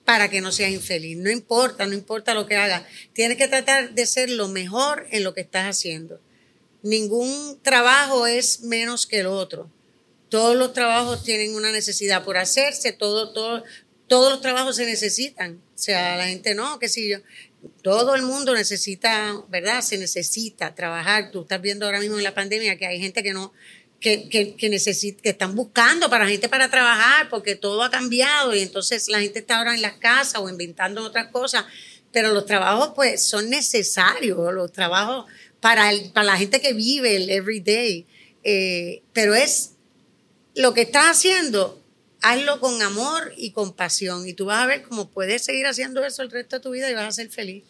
para 0.06 0.30
que 0.30 0.42
no 0.42 0.52
seas 0.52 0.72
infeliz. 0.72 1.18
No 1.18 1.32
importa, 1.32 1.86
no 1.86 1.94
importa 1.94 2.34
lo 2.34 2.46
que 2.46 2.56
hagas. 2.56 2.84
Tienes 3.14 3.38
que 3.38 3.48
tratar 3.48 3.94
de 3.94 4.06
ser 4.06 4.30
lo 4.30 4.48
mejor 4.48 5.08
en 5.12 5.24
lo 5.24 5.34
que 5.34 5.42
estás 5.42 5.66
haciendo. 5.66 6.20
Ningún 6.82 7.60
trabajo 7.62 8.28
es 8.28 8.62
menos 8.62 9.08
que 9.08 9.22
el 9.22 9.28
otro. 9.28 9.70
Todos 10.30 10.56
los 10.56 10.74
trabajos 10.74 11.24
tienen 11.24 11.56
una 11.56 11.72
necesidad 11.72 12.24
por 12.24 12.38
hacerse, 12.38 12.92
todo, 12.92 13.34
todo, 13.34 13.64
todos 14.08 14.32
los 14.32 14.42
trabajos 14.42 14.76
se 14.76 14.86
necesitan. 14.86 15.62
O 15.76 15.78
sea, 15.78 16.18
la 16.18 16.28
gente 16.28 16.56
no, 16.56 16.80
qué 16.80 16.90
sé 16.90 17.08
yo. 17.08 17.18
Todo 17.82 18.16
el 18.16 18.24
mundo 18.24 18.54
necesita, 18.54 19.34
¿verdad? 19.50 19.82
Se 19.82 19.98
necesita 19.98 20.76
trabajar. 20.76 21.32
Tú 21.32 21.44
estás 21.44 21.62
viendo 21.62 21.86
ahora 21.86 22.00
mismo 22.00 22.18
en 22.18 22.24
la 22.24 22.34
pandemia 22.34 22.78
que 22.78 22.86
hay 22.86 23.00
gente 23.00 23.24
que 23.24 23.34
no, 23.34 23.54
que, 24.04 24.28
que, 24.28 24.56
que, 24.56 24.70
que 24.70 25.30
están 25.30 25.56
buscando 25.56 26.10
para 26.10 26.28
gente 26.28 26.50
para 26.50 26.70
trabajar 26.70 27.30
porque 27.30 27.56
todo 27.56 27.82
ha 27.84 27.90
cambiado 27.90 28.54
y 28.54 28.60
entonces 28.60 29.08
la 29.08 29.22
gente 29.22 29.40
está 29.40 29.58
ahora 29.58 29.74
en 29.74 29.82
las 29.82 29.94
casas 29.94 30.42
o 30.42 30.50
inventando 30.50 31.04
otras 31.04 31.28
cosas, 31.28 31.64
pero 32.12 32.34
los 32.34 32.46
trabajos 32.46 32.92
pues 32.96 33.24
son 33.26 33.50
necesarios, 33.50 34.38
los 34.54 34.74
trabajos 34.74 35.26
para, 35.62 35.90
el, 35.90 36.12
para 36.12 36.26
la 36.26 36.38
gente 36.38 36.60
que 36.60 36.74
vive 36.74 37.16
el 37.16 37.30
everyday, 37.30 38.06
eh, 38.44 39.02
pero 39.14 39.34
es 39.34 39.72
lo 40.54 40.74
que 40.74 40.82
estás 40.82 41.06
haciendo, 41.06 41.82
hazlo 42.24 42.60
con 42.60 42.82
amor 42.82 43.34
y 43.38 43.52
con 43.52 43.74
pasión 43.74 44.28
y 44.28 44.34
tú 44.34 44.46
vas 44.46 44.64
a 44.64 44.66
ver 44.66 44.84
cómo 44.84 45.10
puedes 45.10 45.44
seguir 45.44 45.68
haciendo 45.68 46.04
eso 46.04 46.24
el 46.24 46.32
resto 46.32 46.56
de 46.56 46.62
tu 46.62 46.72
vida 46.72 46.90
y 46.90 46.96
vas 46.96 47.08
a 47.08 47.12
ser 47.12 47.30
feliz. 47.30 47.64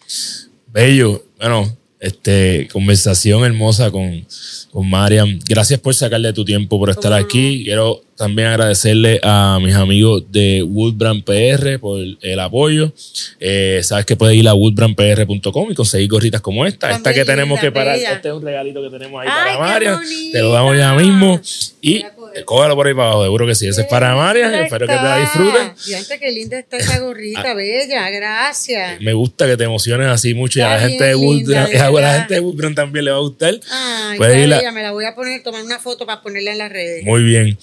Bello, 0.68 1.26
bueno, 1.38 1.76
este, 1.99 2.68
conversación 2.72 3.45
hermosa 3.45 3.89
con, 3.89 4.28
con 4.72 4.89
Mariam. 4.89 5.39
Gracias 5.47 5.80
por 5.80 5.95
sacarle 5.95 6.34
tu 6.34 6.43
tiempo, 6.45 6.78
por 6.78 6.89
estar 6.89 7.14
aquí. 7.14 7.64
Quiero 7.64 8.04
también 8.18 8.49
agradecerle 8.49 9.20
a 9.24 9.58
mis 9.62 9.74
amigos 9.74 10.24
de 10.30 10.64
Woodbrand 10.64 11.24
PR 11.24 11.80
por 11.80 12.01
el 12.22 12.39
apoyo. 12.39 12.91
Eh, 13.39 13.80
sabes 13.84 14.06
que 14.06 14.16
puedes 14.16 14.36
ir 14.36 14.47
a 14.47 14.54
woodbrandpr.com 14.54 15.72
y 15.72 15.76
conseguir 15.76 16.10
gorritas 16.10 16.41
como 16.41 16.66
esta. 16.66 16.91
esta 16.91 17.14
que 17.14 17.26
tenemos 17.26 17.60
que 17.60 17.72
parar. 17.72 17.95
Este 17.97 18.28
es 18.28 18.34
un 18.34 18.43
regalito 18.43 18.82
que 18.82 18.89
tenemos 18.89 19.22
ahí 19.22 19.28
para 19.28 19.58
Mariam. 19.58 20.01
Te 20.32 20.41
lo 20.41 20.51
damos 20.51 20.78
ya 20.78 20.93
mismo. 20.95 21.39
Y 21.82 22.04
cógalo 22.45 22.75
por 22.75 22.88
ahí 22.88 22.93
para 22.93 23.07
abajo, 23.07 23.23
seguro 23.23 23.47
que 23.47 23.55
sí. 23.55 23.67
Ese 23.67 23.81
es 23.81 23.88
para 23.88 24.15
Mariam. 24.15 24.53
Espero 24.53 24.88
que 24.88 24.93
te 24.93 25.01
la 25.01 25.19
disfrutes. 25.19 25.61
Fíjate 25.77 26.19
qué 26.19 26.31
linda 26.31 26.59
está 26.59 26.77
esta 26.77 26.99
gorrita, 26.99 27.51
ah. 27.51 27.53
bella. 27.53 28.09
Gracias. 28.09 29.01
Me 29.01 29.13
gusta 29.13 29.45
que 29.45 29.57
te 29.57 29.63
emociones 29.63 30.07
así 30.07 30.34
mucho. 30.34 30.59
Y 30.59 30.61
a 30.63 30.69
la 30.69 30.79
gente 30.79 31.03
de 31.03 31.15
Woodbrand, 31.15 31.75
a 31.75 31.91
la 31.91 32.19
gente 32.19 32.41
de 32.41 32.73
también 32.73 33.05
le 33.05 33.11
va 33.11 33.17
a 33.17 33.21
gustar. 33.21 33.59
Ay, 33.69 34.19
bella. 34.19 34.71
Me 34.71 34.84
la 34.84 34.91
voy 34.91 35.05
a 35.05 35.15
poner, 35.15 35.43
tomar 35.43 35.63
una 35.63 35.79
foto 35.79 36.05
para 36.05 36.21
ponerla 36.21 36.51
en 36.51 36.57
las 36.57 36.71
redes. 36.71 37.03
Muy 37.03 37.23
bien. 37.23 37.57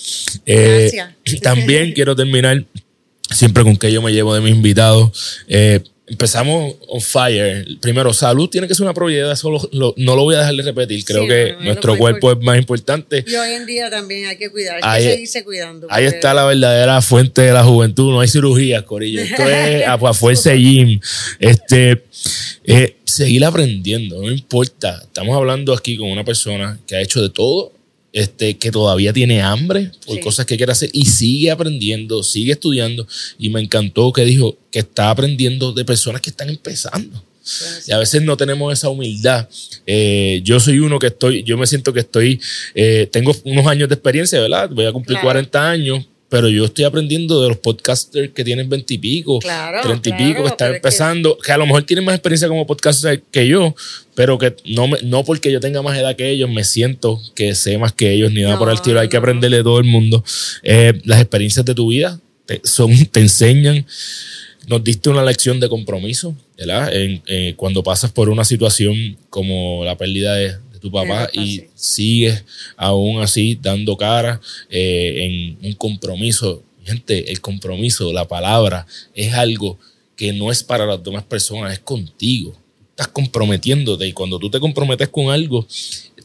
Eh, 0.46 0.90
también 1.42 1.92
quiero 1.92 2.14
terminar 2.14 2.64
siempre 3.30 3.62
con 3.62 3.76
que 3.76 3.92
yo 3.92 4.02
me 4.02 4.12
llevo 4.12 4.34
de 4.34 4.40
mis 4.40 4.54
invitados. 4.54 5.44
Eh, 5.48 5.80
empezamos 6.10 6.74
on 6.88 7.00
fire. 7.00 7.66
Primero, 7.80 8.12
salud 8.12 8.48
tiene 8.48 8.66
que 8.66 8.74
ser 8.74 8.82
una 8.82 8.92
prioridad, 8.92 9.30
eso 9.30 9.50
no 9.72 10.16
lo 10.16 10.22
voy 10.22 10.34
a 10.34 10.40
dejar 10.40 10.54
de 10.56 10.62
repetir. 10.62 11.04
Creo 11.04 11.26
que 11.26 11.56
nuestro 11.60 11.96
cuerpo 11.96 12.32
es 12.32 12.38
más 12.42 12.58
importante. 12.58 13.24
Y 13.26 13.34
hoy 13.36 13.52
en 13.52 13.64
día 13.64 13.88
también 13.88 14.28
hay 14.28 14.36
que 14.36 14.50
cuidar, 14.50 14.80
hay 14.82 15.04
que 15.04 15.10
seguirse 15.12 15.44
cuidando. 15.44 15.86
Ahí 15.88 16.04
está 16.04 16.34
la 16.34 16.44
verdadera 16.44 17.00
fuente 17.00 17.42
de 17.42 17.52
la 17.52 17.62
juventud, 17.62 18.10
no 18.12 18.20
hay 18.20 18.28
cirugías, 18.28 18.82
Corillo. 18.82 19.22
Esto 19.22 19.42
es 19.48 19.86
a, 19.86 20.14
fuerza 20.14 20.52
gym. 20.54 21.00
Este, 21.38 22.02
eh, 22.64 22.96
seguir 23.04 23.44
aprendiendo, 23.44 24.20
no 24.20 24.30
importa. 24.30 25.00
Estamos 25.04 25.36
hablando 25.36 25.72
aquí 25.72 25.96
con 25.96 26.10
una 26.10 26.24
persona 26.24 26.78
que 26.86 26.96
ha 26.96 27.00
hecho 27.00 27.22
de 27.22 27.30
todo 27.30 27.72
este, 28.12 28.56
que 28.56 28.70
todavía 28.70 29.12
tiene 29.12 29.42
hambre 29.42 29.92
por 30.06 30.18
cosas 30.20 30.46
que 30.46 30.56
quiere 30.56 30.72
hacer 30.72 30.90
y 30.92 31.06
sigue 31.06 31.50
aprendiendo, 31.50 32.22
sigue 32.22 32.52
estudiando. 32.52 33.06
Y 33.38 33.50
me 33.50 33.60
encantó 33.60 34.12
que 34.12 34.24
dijo 34.24 34.58
que 34.70 34.80
está 34.80 35.10
aprendiendo 35.10 35.72
de 35.72 35.84
personas 35.84 36.20
que 36.20 36.30
están 36.30 36.50
empezando. 36.50 37.22
Y 37.86 37.92
a 37.92 37.98
veces 37.98 38.22
no 38.22 38.36
tenemos 38.36 38.72
esa 38.72 38.88
humildad. 38.88 39.48
Eh, 39.86 40.40
yo 40.44 40.60
soy 40.60 40.78
uno 40.78 40.98
que 40.98 41.08
estoy, 41.08 41.42
yo 41.42 41.56
me 41.56 41.66
siento 41.66 41.92
que 41.92 42.00
estoy, 42.00 42.40
eh, 42.74 43.08
tengo 43.10 43.34
unos 43.44 43.66
años 43.66 43.88
de 43.88 43.94
experiencia, 43.94 44.40
¿verdad? 44.40 44.70
Voy 44.70 44.86
a 44.86 44.92
cumplir 44.92 45.18
40 45.20 45.70
años, 45.70 46.04
pero 46.30 46.48
yo 46.48 46.64
estoy 46.64 46.84
aprendiendo 46.84 47.42
de 47.42 47.48
los 47.48 47.58
podcasters 47.58 48.30
que 48.30 48.44
tienen 48.44 48.68
20 48.68 48.94
y 48.94 48.98
pico, 48.98 49.40
30 49.40 50.08
y 50.08 50.12
pico, 50.12 50.42
que 50.44 50.48
están 50.48 50.76
empezando, 50.76 51.36
que... 51.36 51.50
a 51.50 51.58
lo 51.58 51.66
mejor 51.66 51.82
tienen 51.82 52.04
más 52.04 52.14
experiencia 52.14 52.46
como 52.46 52.68
podcaster 52.68 53.20
que 53.32 53.48
yo, 53.48 53.74
pero 54.14 54.38
que 54.38 54.54
no, 54.64 54.86
me, 54.86 54.98
no 55.02 55.24
porque 55.24 55.50
yo 55.50 55.58
tenga 55.58 55.82
más 55.82 55.98
edad 55.98 56.14
que 56.14 56.30
ellos, 56.30 56.48
me 56.48 56.62
siento 56.62 57.20
que 57.34 57.56
sé 57.56 57.78
más 57.78 57.92
que 57.92 58.12
ellos, 58.12 58.30
ni 58.30 58.42
nada 58.42 58.56
por 58.58 58.68
el 58.68 58.76
estilo. 58.76 59.00
Hay 59.00 59.08
que 59.08 59.16
aprenderle 59.16 59.58
de 59.58 59.62
todo 59.64 59.80
el 59.80 59.86
mundo. 59.86 60.24
Eh, 60.62 61.00
las 61.04 61.20
experiencias 61.20 61.66
de 61.66 61.74
tu 61.74 61.88
vida 61.88 62.20
te, 62.46 62.60
son, 62.62 62.94
te 63.06 63.18
enseñan. 63.18 63.84
Nos 64.68 64.84
diste 64.84 65.10
una 65.10 65.24
lección 65.24 65.58
de 65.58 65.68
compromiso, 65.68 66.36
¿verdad? 66.56 66.90
Eh, 66.92 67.54
cuando 67.56 67.82
pasas 67.82 68.12
por 68.12 68.28
una 68.28 68.44
situación 68.44 69.16
como 69.30 69.84
la 69.84 69.96
pérdida 69.96 70.36
de, 70.36 70.54
tu 70.80 70.90
papá 70.90 71.28
y 71.32 71.64
sigues 71.74 72.44
aún 72.76 73.22
así 73.22 73.58
dando 73.60 73.96
cara 73.96 74.40
eh, 74.68 75.56
en 75.60 75.68
un 75.68 75.74
compromiso. 75.74 76.62
Gente, 76.84 77.30
el 77.30 77.40
compromiso, 77.40 78.12
la 78.12 78.26
palabra, 78.26 78.86
es 79.14 79.32
algo 79.34 79.78
que 80.16 80.32
no 80.32 80.50
es 80.50 80.62
para 80.62 80.86
las 80.86 81.02
demás 81.02 81.24
personas, 81.24 81.72
es 81.72 81.78
contigo. 81.78 82.56
Estás 82.90 83.08
comprometiéndote 83.08 84.06
y 84.06 84.12
cuando 84.12 84.38
tú 84.38 84.50
te 84.50 84.58
comprometes 84.60 85.08
con 85.08 85.30
algo, 85.30 85.66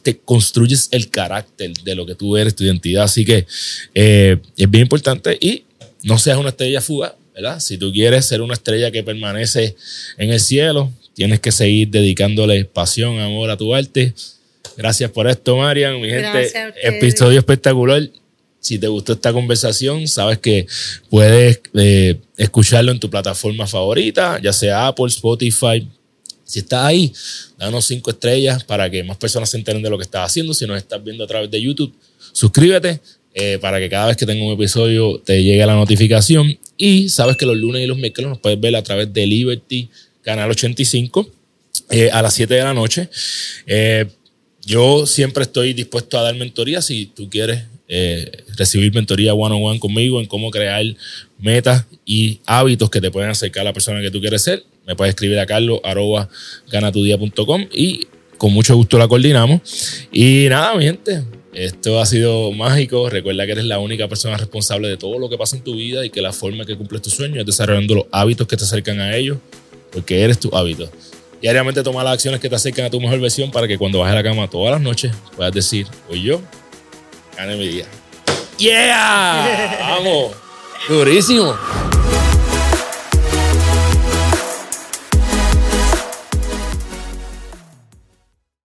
te 0.02 0.18
construyes 0.18 0.88
el 0.92 1.10
carácter 1.10 1.72
de 1.72 1.94
lo 1.94 2.06
que 2.06 2.14
tú 2.14 2.36
eres, 2.36 2.54
tu 2.54 2.64
identidad. 2.64 3.04
Así 3.04 3.24
que 3.24 3.46
eh, 3.94 4.36
es 4.56 4.70
bien 4.70 4.82
importante 4.82 5.36
y 5.40 5.64
no 6.02 6.18
seas 6.18 6.38
una 6.38 6.50
estrella 6.50 6.80
fuga, 6.80 7.16
¿verdad? 7.34 7.58
Si 7.60 7.76
tú 7.76 7.92
quieres 7.92 8.24
ser 8.24 8.40
una 8.40 8.54
estrella 8.54 8.90
que 8.90 9.02
permanece 9.02 9.76
en 10.16 10.30
el 10.30 10.40
cielo, 10.40 10.92
tienes 11.14 11.40
que 11.40 11.50
seguir 11.50 11.88
dedicándole 11.88 12.64
pasión, 12.66 13.18
amor 13.18 13.50
a 13.50 13.56
tu 13.56 13.74
arte 13.74 14.14
Gracias 14.76 15.10
por 15.10 15.26
esto, 15.26 15.56
Marian. 15.56 16.00
Mi 16.00 16.08
gente, 16.08 16.52
episodio 16.82 17.38
espectacular. 17.38 18.08
Si 18.60 18.78
te 18.78 18.88
gustó 18.88 19.12
esta 19.12 19.32
conversación, 19.32 20.08
sabes 20.08 20.38
que 20.38 20.66
puedes 21.08 21.60
eh, 21.74 22.18
escucharlo 22.36 22.90
en 22.90 22.98
tu 22.98 23.08
plataforma 23.08 23.66
favorita, 23.66 24.40
ya 24.42 24.52
sea 24.52 24.88
Apple, 24.88 25.06
Spotify. 25.06 25.88
Si 26.44 26.60
estás 26.60 26.84
ahí, 26.84 27.12
danos 27.58 27.86
cinco 27.86 28.10
estrellas 28.10 28.64
para 28.64 28.90
que 28.90 29.02
más 29.02 29.16
personas 29.16 29.50
se 29.50 29.56
enteren 29.56 29.82
de 29.82 29.90
lo 29.90 29.96
que 29.98 30.04
estás 30.04 30.26
haciendo. 30.26 30.52
Si 30.52 30.66
nos 30.66 30.78
estás 30.78 31.02
viendo 31.02 31.24
a 31.24 31.26
través 31.26 31.50
de 31.50 31.60
YouTube, 31.60 31.94
suscríbete 32.32 33.00
eh, 33.34 33.58
para 33.60 33.78
que 33.78 33.88
cada 33.88 34.06
vez 34.06 34.16
que 34.16 34.26
tenga 34.26 34.44
un 34.44 34.52
episodio 34.52 35.20
te 35.24 35.42
llegue 35.42 35.64
la 35.64 35.74
notificación. 35.74 36.58
Y 36.76 37.08
sabes 37.08 37.36
que 37.36 37.46
los 37.46 37.56
lunes 37.56 37.82
y 37.82 37.86
los 37.86 37.96
miércoles 37.96 38.28
nos 38.30 38.38
puedes 38.40 38.60
ver 38.60 38.74
a 38.76 38.82
través 38.82 39.12
de 39.12 39.26
Liberty, 39.26 39.88
Canal 40.22 40.50
85, 40.50 41.30
eh, 41.90 42.10
a 42.10 42.20
las 42.20 42.34
7 42.34 42.52
de 42.52 42.64
la 42.64 42.74
noche. 42.74 43.08
Yo 44.66 45.06
siempre 45.06 45.44
estoy 45.44 45.74
dispuesto 45.74 46.18
a 46.18 46.22
dar 46.22 46.34
mentoría 46.34 46.82
si 46.82 47.06
tú 47.06 47.30
quieres 47.30 47.62
eh, 47.86 48.42
recibir 48.56 48.92
mentoría 48.92 49.32
one 49.32 49.54
on 49.54 49.62
one 49.62 49.78
conmigo 49.78 50.20
en 50.20 50.26
cómo 50.26 50.50
crear 50.50 50.84
metas 51.38 51.86
y 52.04 52.40
hábitos 52.46 52.90
que 52.90 53.00
te 53.00 53.12
pueden 53.12 53.30
acercar 53.30 53.60
a 53.60 53.64
la 53.66 53.72
persona 53.72 54.00
que 54.00 54.10
tú 54.10 54.20
quieres 54.20 54.42
ser. 54.42 54.64
Me 54.84 54.96
puedes 54.96 55.14
escribir 55.14 55.38
a 55.38 55.46
carlos 55.46 55.78
arroba 55.84 56.28
y 57.72 58.08
con 58.38 58.52
mucho 58.52 58.74
gusto 58.74 58.98
la 58.98 59.06
coordinamos. 59.06 59.60
Y 60.10 60.46
nada, 60.48 60.74
mi 60.74 60.84
gente, 60.84 61.22
esto 61.54 62.00
ha 62.00 62.06
sido 62.06 62.50
mágico. 62.50 63.08
Recuerda 63.08 63.46
que 63.46 63.52
eres 63.52 63.66
la 63.66 63.78
única 63.78 64.08
persona 64.08 64.36
responsable 64.36 64.88
de 64.88 64.96
todo 64.96 65.20
lo 65.20 65.30
que 65.30 65.38
pasa 65.38 65.56
en 65.56 65.62
tu 65.62 65.76
vida 65.76 66.04
y 66.04 66.10
que 66.10 66.20
la 66.20 66.32
forma 66.32 66.66
que 66.66 66.76
cumples 66.76 67.02
tus 67.02 67.12
sueños 67.12 67.38
es 67.38 67.46
desarrollando 67.46 67.94
los 67.94 68.06
hábitos 68.10 68.48
que 68.48 68.56
te 68.56 68.64
acercan 68.64 68.98
a 68.98 69.14
ellos, 69.16 69.38
porque 69.92 70.22
eres 70.22 70.40
tu 70.40 70.48
hábito. 70.56 70.90
Diariamente 71.40 71.82
toma 71.82 72.02
las 72.02 72.14
acciones 72.14 72.40
que 72.40 72.48
te 72.48 72.54
acercan 72.54 72.86
a 72.86 72.90
tu 72.90 73.00
mejor 73.00 73.20
versión 73.20 73.50
para 73.50 73.68
que 73.68 73.76
cuando 73.78 73.98
bajes 73.98 74.12
a 74.12 74.16
la 74.16 74.22
cama 74.22 74.48
todas 74.48 74.72
las 74.72 74.80
noches 74.80 75.12
puedas 75.36 75.52
decir, 75.52 75.86
hoy 76.08 76.22
yo 76.22 76.40
gané 77.36 77.56
mi 77.56 77.68
día. 77.68 77.86
¡Yeah! 78.58 79.76
¡Vamos! 79.80 80.32
Durísimo. 80.88 81.54